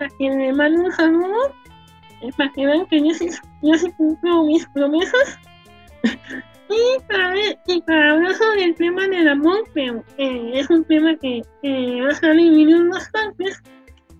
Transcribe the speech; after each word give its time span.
a 0.00 0.08
quien 0.16 0.38
le 0.38 0.52
mando 0.52 0.84
un 0.84 0.92
saludo, 0.92 1.54
eh, 2.20 2.30
para 2.36 2.52
que 2.52 2.66
vean 2.66 2.86
que 2.86 3.00
yo 3.00 3.14
sí, 3.14 3.28
yo 3.62 3.74
sí 3.74 3.90
cumplo 3.96 4.44
mis 4.44 4.66
promesas. 4.68 5.38
Y 6.66 7.02
para, 7.06 7.34
y 7.66 7.82
para 7.82 8.12
hablar 8.12 8.34
sobre 8.34 8.64
el 8.64 8.74
tema 8.74 9.06
del 9.06 9.28
amor, 9.28 9.64
pero 9.74 10.02
eh, 10.16 10.52
es 10.54 10.70
un 10.70 10.82
tema 10.84 11.14
que 11.16 11.42
va 11.62 12.08
a 12.10 12.32
dividido 12.32 12.78
en 12.78 12.90
dos 12.90 13.06
partes, 13.10 13.62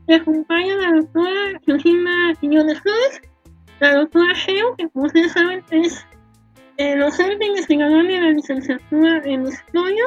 me 0.07 0.17
acompaña 0.17 0.77
la 0.77 0.93
doctora 0.93 1.61
Georgina 1.65 2.35
Quiñones 2.39 2.81
Flores, 2.81 3.23
la 3.81 3.95
doctora 3.95 4.35
Geo, 4.35 4.77
que 4.77 4.89
como 4.91 5.07
ustedes 5.07 5.33
saben 5.33 5.65
es 5.71 6.07
eh, 6.77 6.97
docente 6.97 7.47
investigador 7.47 8.07
de 8.07 8.21
la 8.21 8.31
licenciatura 8.31 9.23
en 9.25 9.47
Historia, 9.47 10.05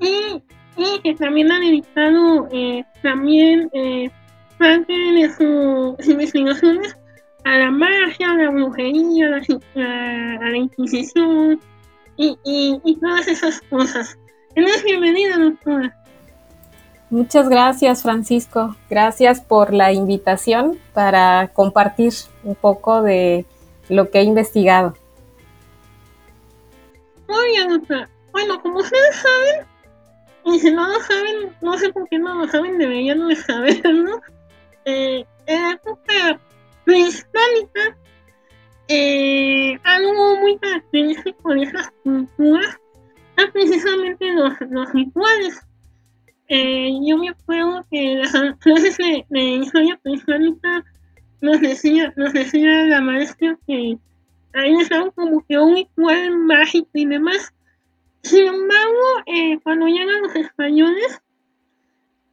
y, 0.00 0.42
y 0.80 1.00
que 1.02 1.14
también 1.14 1.52
ha 1.52 1.60
dedicado 1.60 2.48
eh, 2.52 2.84
también 3.02 3.68
eh, 3.72 4.10
parte 4.58 4.92
de 4.92 5.30
sus 5.34 6.08
investigaciones 6.08 6.96
a 7.44 7.58
la 7.58 7.70
magia, 7.70 8.30
a 8.30 8.34
la 8.34 8.50
brujería, 8.50 9.26
a 9.26 9.30
la, 9.30 10.46
a 10.46 10.50
la 10.50 10.56
Inquisición 10.56 11.60
y, 12.16 12.38
y, 12.44 12.80
y, 12.84 12.96
todas 12.96 13.28
esas 13.28 13.60
cosas. 13.62 14.18
Eres 14.54 14.82
bienvenida, 14.84 15.38
doctora. 15.38 15.96
Muchas 17.08 17.48
gracias, 17.48 18.02
Francisco. 18.02 18.76
Gracias 18.88 19.40
por 19.40 19.74
la 19.74 19.92
invitación 19.92 20.78
para 20.92 21.50
compartir 21.52 22.12
un 22.44 22.54
poco 22.54 23.02
de 23.02 23.46
lo 23.88 24.10
que 24.10 24.20
he 24.20 24.22
investigado. 24.22 24.94
Muy 27.28 27.46
bien, 27.48 27.68
doctora. 27.68 28.08
Bueno, 28.32 28.60
como 28.62 28.78
ustedes 28.78 29.16
saben, 29.16 29.66
y 30.54 30.58
si 30.58 30.70
no 30.70 30.86
lo 30.88 31.00
saben, 31.00 31.56
no 31.60 31.78
sé 31.78 31.92
por 31.92 32.08
qué 32.08 32.18
no 32.18 32.34
lo 32.34 32.48
saben, 32.48 32.78
deberían 32.78 33.26
de 33.28 33.36
saberlo. 33.36 34.20
Eh, 34.86 35.26
en 35.46 35.62
la 35.62 35.72
época 35.72 36.40
prehispánica, 36.84 37.98
eh, 38.88 39.78
algo 39.84 40.36
muy 40.38 40.56
característico 40.58 41.52
de 41.52 41.62
esas 41.64 41.92
culturas 42.02 42.80
son 43.36 43.52
precisamente 43.52 44.32
los, 44.32 44.54
los 44.70 44.92
rituales. 44.94 45.60
Eh, 46.48 46.98
yo 47.06 47.18
me 47.18 47.28
acuerdo 47.28 47.86
que 47.90 48.16
las 48.16 48.32
clases 48.58 48.96
de, 48.96 49.26
de, 49.28 49.40
historia 49.40 50.00
prehispánica 50.02 50.82
nos 51.42 51.60
decía, 51.60 52.12
nos 52.16 52.32
decía 52.32 52.86
la 52.86 53.02
maestra 53.02 53.58
que 53.66 53.98
ahí 54.54 54.74
estaba 54.80 55.10
como 55.12 55.44
que 55.46 55.58
un 55.58 55.76
ritual 55.76 56.38
mágico 56.38 56.88
y 56.94 57.06
demás. 57.06 57.52
Sin 58.22 58.46
embargo, 58.46 59.22
eh, 59.26 59.58
cuando 59.62 59.86
llegan 59.86 60.22
los 60.22 60.34
españoles, 60.36 61.20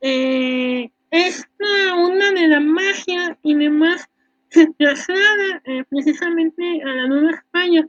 eh, 0.02 0.92
esta 1.12 1.96
onda 1.96 2.32
de 2.32 2.48
la 2.48 2.60
magia 2.60 3.38
y 3.42 3.56
demás 3.56 4.10
se 4.50 4.68
traslada 4.78 5.62
eh, 5.66 5.84
precisamente 5.90 6.82
a 6.84 6.88
la 6.88 7.08
Nueva 7.08 7.32
España. 7.32 7.88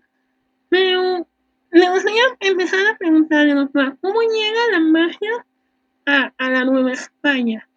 Pero 0.69 1.27
me 1.71 1.91
gustaría 1.91 2.23
empezar 2.41 2.81
a 2.87 2.97
preguntarle, 2.97 3.55
¿cómo 4.01 4.21
llega 4.21 4.61
la 4.73 4.81
magia 4.81 5.47
a, 6.07 6.33
a, 6.39 6.51
la 6.51 6.65
Nueva 6.65 6.93
España? 6.93 7.69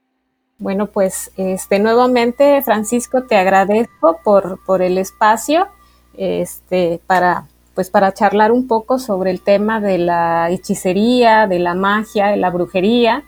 Bueno, 0.58 0.88
pues 0.88 1.32
este 1.38 1.80
nuevamente, 1.80 2.62
Francisco, 2.62 3.24
te 3.24 3.36
agradezco 3.36 4.20
por, 4.24 4.64
por 4.66 4.82
el 4.82 4.98
espacio 4.98 5.68
este, 6.16 7.02
para, 7.08 7.46
pues, 7.82 7.90
para 7.90 8.14
charlar 8.14 8.52
un 8.52 8.68
poco 8.68 9.00
sobre 9.00 9.32
el 9.32 9.42
tema 9.42 9.82
de 9.82 9.98
la 9.98 10.52
hechicería, 10.52 11.48
de 11.48 11.58
la 11.58 11.74
magia, 11.74 12.28
de 12.28 12.38
la 12.38 12.52
brujería. 12.52 13.24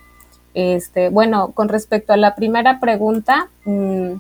Este, 0.54 1.10
bueno, 1.10 1.54
con 1.54 1.70
respecto 1.70 2.14
a 2.14 2.18
la 2.18 2.36
primera 2.36 2.80
pregunta, 2.80 3.50
mmm, 3.66 4.18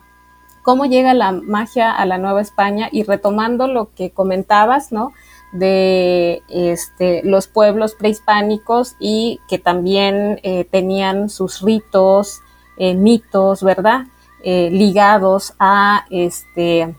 cómo 0.63 0.85
llega 0.85 1.13
la 1.13 1.33
magia 1.33 1.91
a 1.91 2.03
la 2.07 2.17
Nueva 2.17 2.41
España 2.41 2.89
y 2.91 3.03
retomando 3.03 3.67
lo 3.67 3.93
que 3.93 4.09
comentabas, 4.09 4.91
¿no? 4.91 5.13
de 5.51 6.41
este, 6.49 7.21
los 7.23 7.45
pueblos 7.45 7.93
prehispánicos 7.93 8.95
y 8.99 9.39
que 9.47 9.59
también 9.59 10.39
eh, 10.41 10.65
tenían 10.65 11.29
sus 11.29 11.61
ritos, 11.61 12.41
eh, 12.77 12.95
mitos, 12.95 13.61
¿verdad? 13.61 14.07
Eh, 14.43 14.69
ligados 14.71 15.53
a, 15.59 16.07
este, 16.09 16.95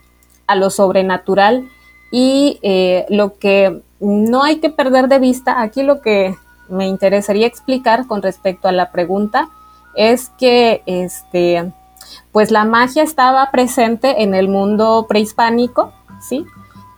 a 0.46 0.54
lo 0.54 0.70
sobrenatural. 0.70 1.68
Y 2.16 2.60
lo 3.08 3.38
que 3.38 3.82
no 3.98 4.44
hay 4.44 4.60
que 4.60 4.70
perder 4.70 5.08
de 5.08 5.18
vista, 5.18 5.60
aquí 5.60 5.82
lo 5.82 6.00
que 6.00 6.36
me 6.68 6.86
interesaría 6.86 7.48
explicar 7.48 8.06
con 8.06 8.22
respecto 8.22 8.68
a 8.68 8.72
la 8.72 8.92
pregunta 8.92 9.48
es 9.94 10.30
que 10.38 10.82
este, 10.86 11.72
pues 12.32 12.50
la 12.50 12.64
magia 12.64 13.02
estaba 13.02 13.50
presente 13.50 14.22
en 14.22 14.34
el 14.34 14.48
mundo 14.48 15.06
prehispánico, 15.08 15.92
¿sí? 16.20 16.44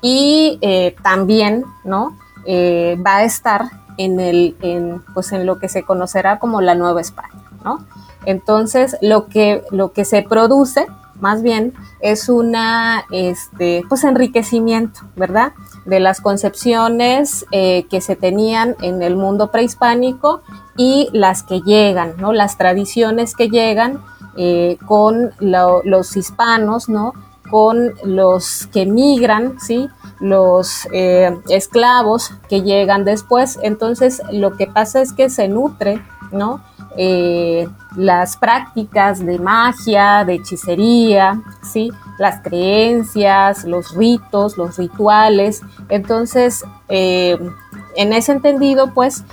Y 0.02 0.58
eh, 0.60 0.94
también, 1.02 1.64
¿no? 1.84 2.16
Eh, 2.46 2.96
va 3.04 3.18
a 3.18 3.24
estar 3.24 3.66
en, 3.98 4.20
el, 4.20 4.56
en, 4.62 5.02
pues 5.14 5.32
en 5.32 5.46
lo 5.46 5.58
que 5.58 5.68
se 5.68 5.82
conocerá 5.82 6.38
como 6.38 6.60
la 6.60 6.74
Nueva 6.74 7.00
España, 7.00 7.42
¿no? 7.64 7.84
Entonces, 8.24 8.96
lo 9.00 9.26
que, 9.26 9.62
lo 9.70 9.92
que 9.92 10.04
se 10.04 10.22
produce, 10.22 10.86
más 11.20 11.42
bien, 11.42 11.74
es 12.00 12.28
una, 12.28 13.04
este, 13.10 13.84
pues 13.88 14.04
enriquecimiento, 14.04 15.00
¿verdad? 15.16 15.52
De 15.84 16.00
las 16.00 16.20
concepciones 16.20 17.46
eh, 17.52 17.86
que 17.90 18.00
se 18.00 18.16
tenían 18.16 18.76
en 18.82 19.02
el 19.02 19.16
mundo 19.16 19.50
prehispánico 19.50 20.42
y 20.76 21.08
las 21.12 21.42
que 21.42 21.60
llegan, 21.60 22.14
¿no? 22.18 22.32
Las 22.32 22.58
tradiciones 22.58 23.34
que 23.34 23.48
llegan 23.48 24.00
eh, 24.36 24.76
con 24.86 25.32
los 25.40 26.16
hispanos, 26.16 26.88
¿no? 26.88 27.14
con 27.50 27.94
los 28.04 28.66
que 28.66 28.86
migran, 28.86 29.60
¿sí? 29.60 29.88
los 30.20 30.88
eh, 30.92 31.36
esclavos 31.48 32.32
que 32.48 32.62
llegan 32.62 33.04
después. 33.04 33.58
Entonces, 33.62 34.22
lo 34.32 34.56
que 34.56 34.66
pasa 34.66 35.00
es 35.00 35.12
que 35.12 35.30
se 35.30 35.48
nutre, 35.48 36.02
¿no? 36.32 36.60
Eh, 36.96 37.68
las 37.96 38.36
prácticas 38.36 39.24
de 39.24 39.38
magia, 39.38 40.24
de 40.24 40.34
hechicería, 40.34 41.42
¿sí? 41.62 41.90
las 42.18 42.40
creencias, 42.40 43.64
los 43.64 43.94
ritos, 43.94 44.56
los 44.56 44.76
rituales. 44.76 45.62
Entonces, 45.88 46.64
en 46.88 48.12
ese 48.12 48.32
entendido, 48.32 48.94
pues, 48.94 49.24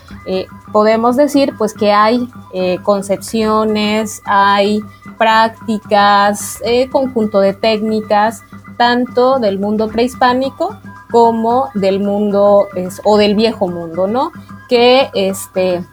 podemos 0.74 1.16
decir 1.16 1.54
pues 1.58 1.74
que 1.74 1.94
hay 1.94 2.28
eh, 2.52 2.80
concepciones, 2.84 4.22
hay 4.26 4.84
prácticas, 5.18 6.60
eh, 6.66 6.90
conjunto 6.90 7.40
de 7.40 7.54
técnicas, 7.54 8.42
tanto 8.76 9.40
del 9.40 9.60
mundo 9.60 9.88
prehispánico 9.88 10.78
como 11.12 11.70
del 11.76 12.00
mundo 12.00 12.68
o 13.04 13.18
del 13.18 13.36
viejo 13.36 13.68
mundo, 13.68 14.08
¿no? 14.08 14.32
Que 14.68 15.10
este, 15.14 15.86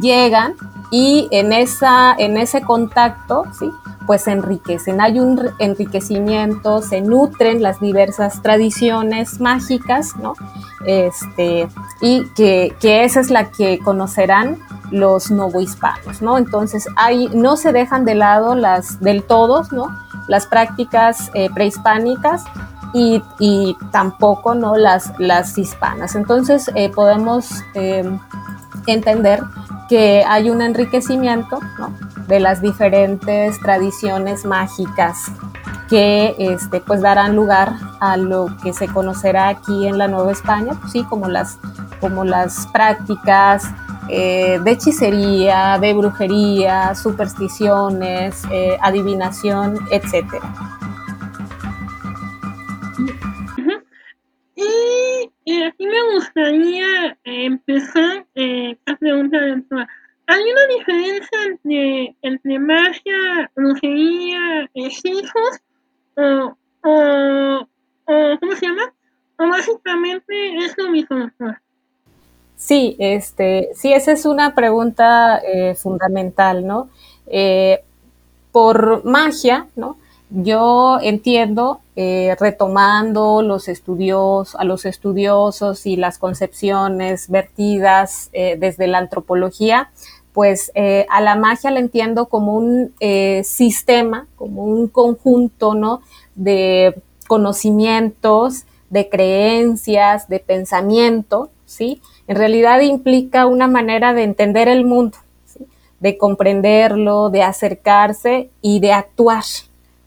llegan 0.00 0.54
y 0.90 1.28
en, 1.30 1.52
esa, 1.52 2.14
en 2.18 2.36
ese 2.36 2.62
contacto, 2.62 3.44
¿sí? 3.58 3.70
pues 4.06 4.22
se 4.22 4.32
enriquecen. 4.32 5.00
Hay 5.00 5.18
un 5.18 5.40
enriquecimiento, 5.58 6.82
se 6.82 7.00
nutren 7.00 7.62
las 7.62 7.80
diversas 7.80 8.42
tradiciones 8.42 9.40
mágicas, 9.40 10.16
¿no? 10.16 10.34
Este, 10.86 11.68
y 12.00 12.26
que, 12.34 12.74
que 12.80 13.04
esa 13.04 13.20
es 13.20 13.30
la 13.30 13.50
que 13.50 13.78
conocerán 13.78 14.58
los 14.90 15.30
novohispanos, 15.30 16.20
¿no? 16.20 16.38
Entonces, 16.38 16.86
hay, 16.96 17.28
no 17.28 17.56
se 17.56 17.72
dejan 17.72 18.04
de 18.04 18.14
lado 18.14 18.54
las 18.54 19.00
del 19.00 19.22
todos, 19.22 19.72
¿no? 19.72 19.88
Las 20.28 20.46
prácticas 20.46 21.30
eh, 21.34 21.48
prehispánicas 21.52 22.44
y, 22.92 23.22
y, 23.38 23.76
tampoco, 23.90 24.54
¿no? 24.54 24.76
Las, 24.76 25.12
las 25.18 25.56
hispanas. 25.58 26.14
Entonces, 26.14 26.70
eh, 26.74 26.90
podemos 26.90 27.50
eh, 27.74 28.04
entender 28.86 29.42
que 29.88 30.24
hay 30.26 30.50
un 30.50 30.62
enriquecimiento, 30.62 31.60
de 32.26 32.40
las 32.40 32.60
diferentes 32.62 33.60
tradiciones 33.60 34.44
mágicas 34.44 35.30
que 35.88 36.34
este, 36.38 36.80
pues 36.80 37.02
darán 37.02 37.36
lugar 37.36 37.74
a 38.00 38.16
lo 38.16 38.48
que 38.62 38.72
se 38.72 38.88
conocerá 38.88 39.48
aquí 39.48 39.86
en 39.86 39.98
la 39.98 40.08
Nueva 40.08 40.32
España, 40.32 40.72
pues 40.80 40.92
sí, 40.92 41.04
como 41.04 41.28
las, 41.28 41.58
como 42.00 42.24
las 42.24 42.66
prácticas 42.68 43.64
eh, 44.08 44.58
de 44.62 44.70
hechicería, 44.70 45.78
de 45.78 45.92
brujería, 45.92 46.94
supersticiones, 46.94 48.42
eh, 48.50 48.78
adivinación, 48.80 49.78
etc. 49.90 50.26
Y, 55.44 55.62
aquí 55.62 55.86
me 55.86 56.14
gustaría 56.14 57.18
empezar 57.24 58.26
a 58.86 58.96
preguntar, 58.96 59.64
¿Hay 60.26 60.40
una 60.40 60.66
diferencia 60.78 61.38
entre, 61.46 62.16
entre 62.22 62.58
magia, 62.58 63.50
brujería, 63.54 64.70
hechizos? 64.72 65.60
O, 66.16 66.56
o, 66.82 67.68
o, 68.06 68.38
¿cómo 68.40 68.52
se 68.52 68.66
llama? 68.66 68.94
O 69.38 69.48
básicamente 69.48 70.56
es 70.56 70.74
lo 70.78 70.90
mismo. 70.90 71.30
Sí, 72.56 72.96
este, 72.98 73.70
sí, 73.74 73.92
esa 73.92 74.12
es 74.12 74.24
una 74.24 74.54
pregunta 74.54 75.42
eh, 75.44 75.74
fundamental, 75.74 76.66
¿no? 76.66 76.88
Eh, 77.26 77.82
por 78.50 79.04
magia, 79.04 79.66
¿no? 79.76 79.98
Yo 80.30 80.98
entiendo, 81.00 81.80
eh, 81.96 82.34
retomando 82.40 83.42
los 83.42 83.68
estudios, 83.68 84.54
a 84.56 84.64
los 84.64 84.84
estudiosos 84.84 85.86
y 85.86 85.96
las 85.96 86.18
concepciones 86.18 87.28
vertidas 87.28 88.30
eh, 88.32 88.56
desde 88.58 88.86
la 88.86 88.98
antropología, 88.98 89.90
pues 90.34 90.72
eh, 90.74 91.06
a 91.10 91.20
la 91.20 91.36
magia 91.36 91.70
la 91.70 91.78
entiendo 91.78 92.26
como 92.26 92.56
un 92.56 92.92
eh, 92.98 93.42
sistema, 93.44 94.26
como 94.34 94.64
un 94.64 94.88
conjunto, 94.88 95.74
¿no? 95.74 96.02
De 96.34 97.00
conocimientos, 97.28 98.64
de 98.90 99.08
creencias, 99.08 100.28
de 100.28 100.40
pensamiento, 100.40 101.50
¿sí? 101.66 102.02
En 102.26 102.36
realidad 102.36 102.80
implica 102.80 103.46
una 103.46 103.68
manera 103.68 104.12
de 104.12 104.24
entender 104.24 104.66
el 104.66 104.84
mundo, 104.84 105.18
de 106.00 106.18
comprenderlo, 106.18 107.30
de 107.30 107.44
acercarse 107.44 108.50
y 108.60 108.80
de 108.80 108.92
actuar, 108.92 109.44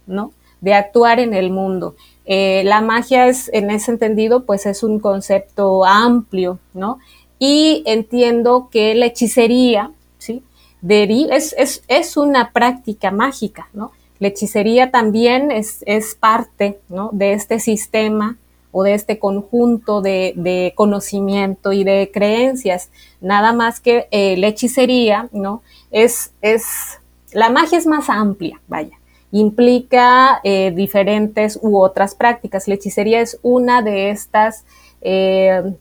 ¿no? 0.08 0.32
De 0.62 0.74
actuar 0.74 1.20
en 1.20 1.34
el 1.34 1.52
mundo. 1.52 1.96
Eh, 2.30 2.64
la 2.66 2.82
magia 2.82 3.28
es, 3.28 3.50
en 3.54 3.72
ese 3.72 3.92
entendido, 3.92 4.44
pues 4.44 4.66
es 4.66 4.84
un 4.84 5.00
concepto 5.00 5.86
amplio, 5.86 6.60
¿no? 6.74 7.00
Y 7.40 7.84
entiendo 7.86 8.68
que 8.70 8.94
la 8.96 9.06
hechicería, 9.06 9.92
¿sí? 10.18 10.44
es, 10.90 11.56
es, 11.58 11.84
es 11.88 12.18
una 12.18 12.52
práctica 12.52 13.12
mágica, 13.12 13.70
¿no? 13.74 13.92
La 14.20 14.28
hechicería 14.28 14.92
también 14.92 15.52
es, 15.52 15.84
es 15.86 16.16
parte, 16.16 16.80
¿no? 16.90 17.12
De 17.14 17.32
este 17.32 17.60
sistema 17.60 18.38
o 18.74 18.84
de 18.84 18.94
este 18.94 19.20
conjunto 19.20 20.02
de, 20.02 20.34
de, 20.36 20.74
conocimiento 20.76 21.72
y 21.72 21.86
de 21.86 22.12
creencias. 22.14 22.90
Nada 23.22 23.54
más 23.54 23.80
que 23.80 24.08
eh, 24.12 24.36
la 24.36 24.48
hechicería, 24.48 25.30
¿no? 25.32 25.62
Es, 25.92 26.34
es, 26.42 27.00
la 27.32 27.50
magia 27.50 27.78
es 27.78 27.88
más 27.88 28.10
amplia, 28.10 28.60
vaya 28.68 28.98
implica 29.32 30.40
eh, 30.44 30.72
diferentes 30.72 31.60
u 31.62 31.78
otras 31.80 32.16
prácticas. 32.16 32.68
La 32.68 32.76
hechicería 32.76 33.22
es 33.22 33.40
una 33.42 33.82
de 33.82 34.10
estas 34.10 34.66
eh, 35.02 35.74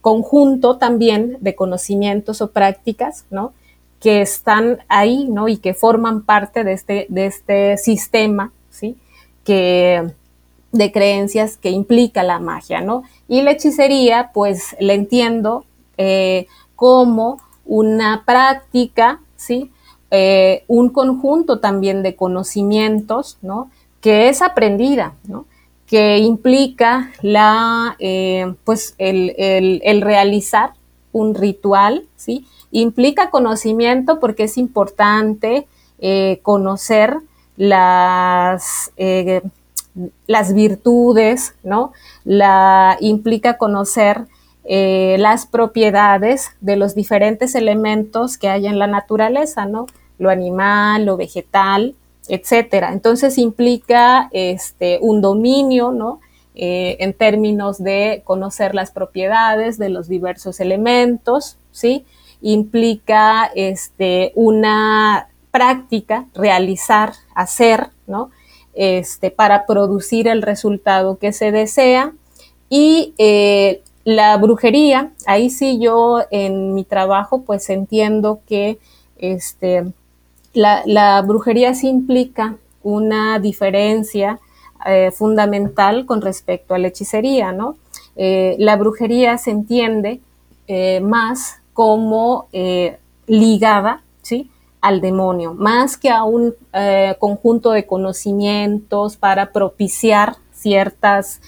conjunto 0.00 0.78
también 0.78 1.38
de 1.40 1.54
conocimientos 1.54 2.42
o 2.42 2.50
prácticas, 2.50 3.24
¿no? 3.30 3.52
Que 4.00 4.20
están 4.20 4.78
ahí, 4.88 5.28
¿no? 5.28 5.48
Y 5.48 5.58
que 5.58 5.74
forman 5.74 6.22
parte 6.22 6.64
de 6.64 6.72
este, 6.72 7.06
de 7.08 7.26
este 7.26 7.76
sistema, 7.78 8.52
¿sí? 8.70 8.96
Que, 9.44 10.12
de 10.72 10.90
creencias 10.90 11.56
que 11.56 11.70
implica 11.70 12.22
la 12.22 12.38
magia, 12.40 12.80
¿no? 12.80 13.04
Y 13.28 13.42
la 13.42 13.52
hechicería, 13.52 14.30
pues, 14.32 14.74
la 14.80 14.94
entiendo 14.94 15.64
eh, 15.98 16.46
como 16.74 17.40
una 17.64 18.24
práctica, 18.26 19.20
¿sí? 19.36 19.70
Eh, 20.14 20.64
un 20.66 20.90
conjunto 20.90 21.58
también 21.58 22.02
de 22.02 22.16
conocimientos, 22.16 23.38
¿no? 23.40 23.70
Que 24.02 24.28
es 24.28 24.42
aprendida, 24.42 25.14
¿no? 25.26 25.46
Que 25.86 26.18
implica 26.18 27.10
la, 27.22 27.96
eh, 27.98 28.54
pues 28.64 28.94
el, 28.98 29.34
el, 29.38 30.02
realizar 30.02 30.74
un 31.12 31.34
ritual, 31.34 32.04
¿sí? 32.14 32.46
Implica 32.72 33.30
conocimiento 33.30 34.20
porque 34.20 34.42
es 34.42 34.58
importante 34.58 35.66
eh, 35.98 36.40
conocer 36.42 37.16
las, 37.56 38.92
las 40.26 40.52
virtudes, 40.52 41.54
¿no? 41.62 41.92
La, 42.26 42.98
implica 43.00 43.56
conocer 43.56 44.26
las 44.62 45.46
propiedades 45.46 46.50
de 46.60 46.76
los 46.76 46.94
diferentes 46.94 47.54
elementos 47.54 48.36
que 48.36 48.50
hay 48.50 48.66
en 48.66 48.78
la 48.78 48.86
naturaleza, 48.86 49.64
¿no? 49.64 49.86
Lo 50.22 50.30
animal, 50.30 51.04
lo 51.04 51.16
vegetal, 51.16 51.94
etcétera. 52.28 52.92
Entonces 52.92 53.36
implica 53.36 54.30
este, 54.32 54.98
un 55.02 55.20
dominio, 55.20 55.90
¿no? 55.90 56.20
Eh, 56.54 56.96
en 57.00 57.14
términos 57.14 57.82
de 57.82 58.22
conocer 58.24 58.74
las 58.74 58.90
propiedades 58.90 59.78
de 59.78 59.88
los 59.88 60.08
diversos 60.08 60.60
elementos, 60.60 61.58
¿sí? 61.72 62.04
Implica 62.40 63.50
este, 63.54 64.32
una 64.34 65.28
práctica, 65.50 66.26
realizar, 66.34 67.14
hacer, 67.34 67.88
¿no? 68.06 68.30
Este, 68.74 69.30
para 69.30 69.66
producir 69.66 70.28
el 70.28 70.42
resultado 70.42 71.18
que 71.18 71.32
se 71.32 71.50
desea. 71.52 72.12
Y 72.68 73.14
eh, 73.18 73.82
la 74.04 74.36
brujería, 74.36 75.12
ahí 75.26 75.50
sí 75.50 75.78
yo 75.80 76.22
en 76.30 76.74
mi 76.74 76.84
trabajo 76.84 77.42
pues 77.42 77.68
entiendo 77.70 78.40
que 78.46 78.78
este, 79.16 79.92
la, 80.54 81.22
brujería 81.22 81.74
sí 81.74 81.88
implica 81.88 82.56
una 82.82 83.38
diferencia 83.38 84.40
eh, 84.86 85.10
fundamental 85.12 86.06
con 86.06 86.20
respecto 86.20 86.74
a 86.74 86.78
la 86.78 86.88
hechicería, 86.88 87.52
¿no? 87.52 87.76
Eh, 88.16 88.56
la 88.58 88.76
brujería 88.76 89.38
se 89.38 89.50
entiende 89.50 90.20
eh, 90.66 91.00
más 91.00 91.60
como 91.72 92.48
ligada, 93.26 94.02
¿sí? 94.20 94.50
al 94.82 95.00
demonio, 95.00 95.54
más 95.54 95.96
que 95.96 96.10
a 96.10 96.24
un 96.24 96.54
conjunto 97.18 97.70
de 97.70 97.86
conocimientos 97.86 99.16
para 99.16 99.52
propiciar 99.52 100.36
ciertas 100.52 101.40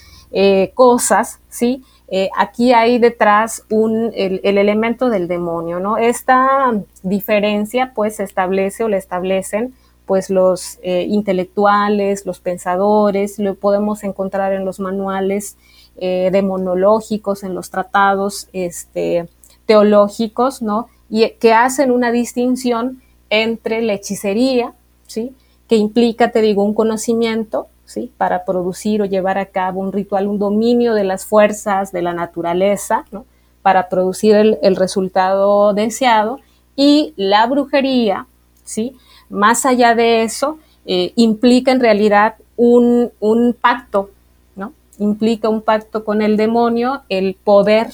cosas, 0.73 1.41
¿sí? 1.49 1.83
Eh, 2.07 2.29
aquí 2.37 2.73
hay 2.73 2.99
detrás 2.99 3.63
el, 3.69 4.41
el, 4.43 4.57
elemento 4.57 5.09
del 5.09 5.27
demonio, 5.27 5.79
¿no? 5.79 5.97
Esta 5.97 6.71
diferencia 7.01 7.93
pues 7.95 8.17
se 8.17 8.23
establece 8.23 8.83
o 8.83 8.89
le 8.89 8.97
establecen 8.97 9.73
pues 10.05 10.29
los 10.29 10.77
eh, 10.83 11.07
intelectuales, 11.09 12.25
los 12.25 12.39
pensadores, 12.39 13.39
lo 13.39 13.55
podemos 13.55 14.03
encontrar 14.03 14.53
en 14.53 14.63
los 14.63 14.79
manuales 14.79 15.57
eh, 15.97 16.29
demonológicos, 16.31 17.43
en 17.43 17.55
los 17.55 17.71
tratados 17.71 18.49
este, 18.53 19.27
teológicos, 19.65 20.61
¿no? 20.61 20.87
Y 21.09 21.27
que 21.39 21.53
hacen 21.53 21.91
una 21.91 22.11
distinción 22.11 23.01
entre 23.31 23.81
la 23.81 23.93
hechicería, 23.93 24.73
¿sí? 25.07 25.33
Que 25.67 25.75
implica, 25.75 26.31
te 26.31 26.41
digo, 26.41 26.63
un 26.63 26.75
conocimiento 26.75 27.67
¿sí? 27.85 28.11
para 28.17 28.45
producir 28.45 29.01
o 29.01 29.05
llevar 29.05 29.37
a 29.37 29.45
cabo 29.47 29.79
un 29.79 29.91
ritual, 29.91 30.27
un 30.27 30.39
dominio 30.39 30.93
de 30.93 31.03
las 31.03 31.25
fuerzas 31.25 31.91
de 31.91 32.01
la 32.01 32.13
naturaleza, 32.13 33.05
¿no? 33.11 33.25
para 33.61 33.89
producir 33.89 34.35
el, 34.35 34.57
el, 34.61 34.75
resultado 34.75 35.73
deseado. 35.73 36.39
Y 36.75 37.13
la 37.15 37.45
brujería, 37.47 38.27
¿sí? 38.63 38.95
más 39.29 39.65
allá 39.65 39.95
de 39.95 40.23
eso, 40.23 40.59
eh, 40.85 41.13
implica 41.15 41.71
en 41.71 41.79
realidad 41.79 42.35
un, 42.57 43.11
un, 43.19 43.53
pacto, 43.59 44.11
¿no? 44.55 44.73
implica 44.99 45.49
un 45.49 45.61
pacto 45.61 46.03
con 46.03 46.21
el 46.21 46.37
demonio, 46.37 47.01
el 47.09 47.35
poder 47.35 47.89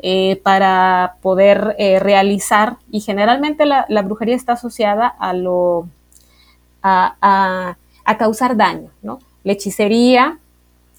eh, 0.00 0.40
para 0.42 1.16
poder 1.22 1.76
eh, 1.78 1.98
realizar, 1.98 2.76
y 2.90 3.00
generalmente 3.00 3.64
la, 3.66 3.86
la, 3.88 4.02
brujería 4.02 4.34
está 4.36 4.54
asociada 4.54 5.06
a 5.08 5.32
lo... 5.32 5.88
a, 6.82 7.76
a 8.10 8.18
causar 8.18 8.56
daño, 8.56 8.90
¿no? 9.02 9.18
La 9.44 9.52
hechicería 9.52 10.38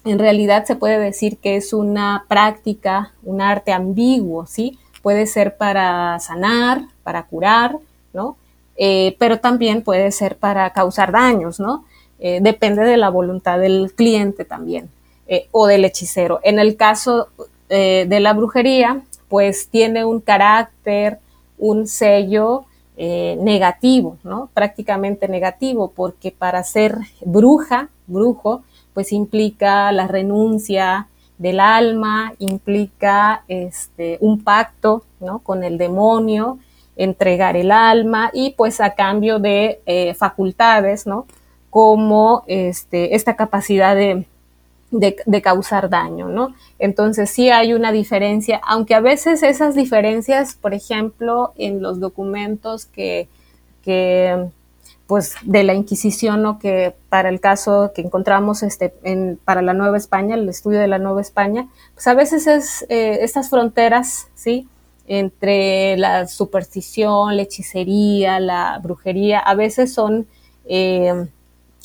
en 0.04 0.18
realidad 0.18 0.64
se 0.64 0.76
puede 0.76 0.98
decir 0.98 1.38
que 1.38 1.56
es 1.56 1.72
una 1.72 2.24
práctica, 2.28 3.12
un 3.22 3.40
arte 3.40 3.72
ambiguo, 3.72 4.46
¿sí? 4.46 4.78
Puede 5.00 5.26
ser 5.26 5.56
para 5.56 6.18
sanar, 6.18 6.82
para 7.02 7.24
curar, 7.24 7.78
¿no? 8.12 8.36
Eh, 8.76 9.16
pero 9.18 9.38
también 9.38 9.82
puede 9.82 10.10
ser 10.10 10.36
para 10.36 10.70
causar 10.70 11.12
daños, 11.12 11.60
¿no? 11.60 11.84
Eh, 12.18 12.40
depende 12.42 12.82
de 12.82 12.96
la 12.96 13.10
voluntad 13.10 13.58
del 13.58 13.92
cliente 13.94 14.44
también, 14.44 14.90
eh, 15.28 15.48
o 15.52 15.66
del 15.66 15.84
hechicero. 15.84 16.40
En 16.42 16.58
el 16.58 16.76
caso 16.76 17.28
de 17.68 18.20
la 18.20 18.34
brujería, 18.34 19.00
pues 19.30 19.68
tiene 19.68 20.04
un 20.04 20.20
carácter, 20.20 21.20
un 21.56 21.86
sello 21.86 22.66
eh, 23.04 23.36
negativo, 23.40 24.16
¿no? 24.22 24.48
Prácticamente 24.54 25.26
negativo, 25.26 25.90
porque 25.90 26.30
para 26.30 26.62
ser 26.62 26.98
bruja, 27.24 27.88
brujo, 28.06 28.62
pues 28.94 29.10
implica 29.10 29.90
la 29.90 30.06
renuncia 30.06 31.08
del 31.36 31.58
alma, 31.58 32.32
implica 32.38 33.42
este, 33.48 34.18
un 34.20 34.44
pacto, 34.44 35.02
¿no? 35.18 35.40
Con 35.40 35.64
el 35.64 35.78
demonio, 35.78 36.60
entregar 36.94 37.56
el 37.56 37.72
alma 37.72 38.30
y 38.32 38.50
pues 38.50 38.80
a 38.80 38.94
cambio 38.94 39.40
de 39.40 39.80
eh, 39.84 40.14
facultades, 40.14 41.04
¿no? 41.04 41.26
Como 41.70 42.44
este, 42.46 43.16
esta 43.16 43.34
capacidad 43.34 43.96
de, 43.96 44.26
de, 44.92 45.42
causar 45.42 45.88
daño, 45.88 46.28
¿no? 46.28 46.54
Entonces 46.78 47.30
sí 47.30 47.50
hay 47.50 47.72
una 47.72 47.92
diferencia, 47.92 48.60
aunque 48.64 48.94
a 48.94 49.00
veces 49.00 49.42
esas 49.42 49.74
diferencias, 49.74 50.54
por 50.54 50.74
ejemplo, 50.74 51.52
en 51.56 51.82
los 51.82 51.98
documentos 51.98 52.84
que, 52.86 53.28
que 53.82 54.48
pues 55.06 55.34
de 55.42 55.64
la 55.64 55.74
Inquisición 55.74 56.44
o 56.46 56.58
que 56.58 56.94
para 57.08 57.30
el 57.30 57.40
caso 57.40 57.92
que 57.94 58.02
encontramos 58.02 58.62
este, 58.62 58.94
en, 59.02 59.38
para 59.44 59.62
la 59.62 59.72
Nueva 59.72 59.96
España, 59.96 60.34
el 60.34 60.48
estudio 60.48 60.78
de 60.78 60.88
la 60.88 60.98
Nueva 60.98 61.20
España, 61.20 61.68
pues 61.94 62.06
a 62.06 62.14
veces 62.14 62.46
es 62.46 62.86
eh, 62.88 63.18
estas 63.22 63.48
fronteras, 63.50 64.28
¿sí? 64.34 64.68
Entre 65.08 65.96
la 65.96 66.28
superstición, 66.28 67.36
la 67.36 67.42
hechicería, 67.42 68.38
la 68.40 68.78
brujería, 68.82 69.40
a 69.40 69.54
veces 69.54 69.92
son 69.92 70.26
eh, 70.66 71.26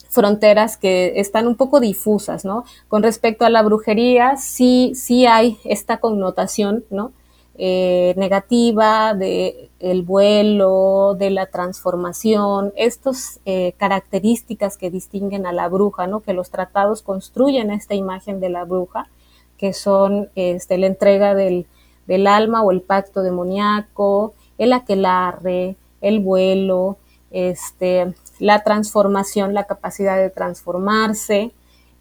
fronteras 0.10 0.78
que 0.78 1.20
están 1.20 1.48
un 1.48 1.56
poco 1.56 1.80
difusas, 1.80 2.46
¿no? 2.46 2.64
Con 2.88 3.04
respecto 3.04 3.46
a 3.46 3.50
la 3.50 3.62
brujería, 3.62 4.38
sí, 4.38 4.94
sí 4.96 5.26
hay 5.26 5.58
esta 5.64 6.00
connotación, 6.00 6.86
¿no? 6.90 7.12
Eh, 7.60 8.14
negativa 8.18 9.16
de 9.16 9.72
el 9.80 10.04
vuelo, 10.04 11.16
de 11.18 11.32
la 11.32 11.48
transformación, 11.48 12.72
estas 12.76 13.40
eh, 13.46 13.74
características 13.78 14.78
que 14.78 14.92
distinguen 14.92 15.48
a 15.48 15.52
la 15.52 15.68
bruja, 15.68 16.06
¿no? 16.06 16.20
Que 16.20 16.34
los 16.34 16.52
tratados 16.52 17.02
construyen 17.02 17.72
esta 17.72 17.96
imagen 17.96 18.40
de 18.40 18.50
la 18.50 18.64
bruja, 18.64 19.10
que 19.58 19.74
son 19.74 20.30
este, 20.36 20.78
la 20.78 20.86
entrega 20.86 21.34
del, 21.34 21.66
del 22.06 22.28
alma 22.28 22.62
o 22.62 22.72
el 22.72 22.82
pacto 22.82 23.24
demoníaco, 23.24 24.36
el 24.60 24.72
aquelarre, 24.72 25.78
el 26.02 26.20
vuelo, 26.20 26.98
este, 27.32 28.14
la 28.39 28.63
transformación, 28.63 29.53
la 29.53 29.65
capacidad 29.65 30.17
de 30.17 30.29
transformarse, 30.29 31.51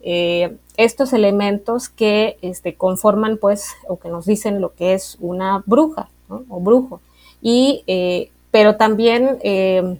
eh, 0.00 0.56
estos 0.76 1.12
elementos 1.12 1.88
que 1.88 2.38
este, 2.42 2.74
conforman, 2.74 3.38
pues, 3.38 3.72
o 3.88 3.98
que 3.98 4.08
nos 4.08 4.26
dicen 4.26 4.60
lo 4.60 4.74
que 4.74 4.94
es 4.94 5.16
una 5.20 5.62
bruja 5.66 6.08
o 6.28 6.60
brujo. 6.60 7.00
Y, 7.40 7.82
eh, 7.86 8.30
pero 8.50 8.76
también 8.76 9.38
eh, 9.42 9.98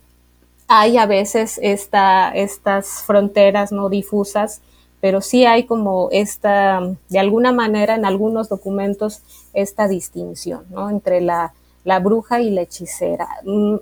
hay 0.69 0.99
a 0.99 1.07
veces 1.07 1.59
esta, 1.63 2.31
estas 2.31 3.03
fronteras 3.05 3.73
no 3.73 3.89
difusas, 3.89 4.61
pero 5.01 5.21
sí 5.21 5.45
hay 5.45 5.65
como 5.65 6.09
esta, 6.11 6.81
de 7.09 7.19
alguna 7.19 7.53
manera 7.53 7.95
en 7.95 8.05
algunos 8.05 8.49
documentos, 8.49 9.23
esta 9.53 9.89
distinción 9.89 10.67
entre 10.91 11.21
la, 11.21 11.53
la 11.85 12.01
bruja 12.01 12.41
y 12.41 12.51
la 12.51 12.63
hechicera. 12.63 13.29
Mm, 13.45 13.77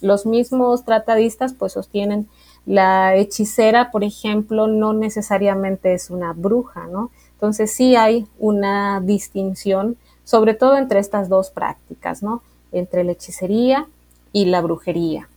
los 0.00 0.26
mismos 0.26 0.84
tratadistas 0.84 1.54
pues 1.54 1.72
sostienen 1.72 2.28
la 2.66 3.16
hechicera, 3.16 3.90
por 3.90 4.04
ejemplo, 4.04 4.66
no 4.66 4.92
necesariamente 4.92 5.94
es 5.94 6.10
una 6.10 6.32
bruja, 6.32 6.86
¿no? 6.86 7.10
Entonces 7.32 7.72
sí 7.72 7.96
hay 7.96 8.26
una 8.38 9.00
distinción, 9.00 9.96
sobre 10.22 10.54
todo 10.54 10.76
entre 10.76 11.00
estas 11.00 11.28
dos 11.28 11.50
prácticas, 11.50 12.22
¿no? 12.22 12.42
Entre 12.70 13.02
la 13.02 13.12
hechicería 13.12 13.88
y 14.32 14.46
la 14.46 14.60
brujería. 14.60 15.28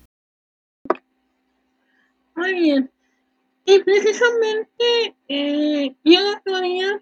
Muy 2.35 2.53
bien. 2.53 2.91
Y 3.65 3.79
precisamente 3.79 5.15
eh, 5.27 5.95
yo 6.03 6.19
todavía, 6.45 7.01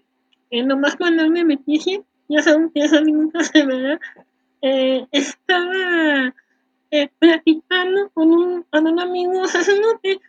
eh, 0.50 0.62
nomás 0.64 0.96
cuando 0.96 1.28
me 1.28 1.44
metí, 1.44 1.78
ya 2.28 2.40
nunca 3.04 3.44
se 3.44 3.66
me 3.66 3.98
eh, 4.62 5.06
estaba 5.12 6.34
eh, 6.96 7.10
platicando 7.18 8.08
con 8.10 8.30
un, 8.30 8.62
con 8.70 8.86
un 8.86 9.00
amigo 9.00 9.44
sacerdote 9.48 10.20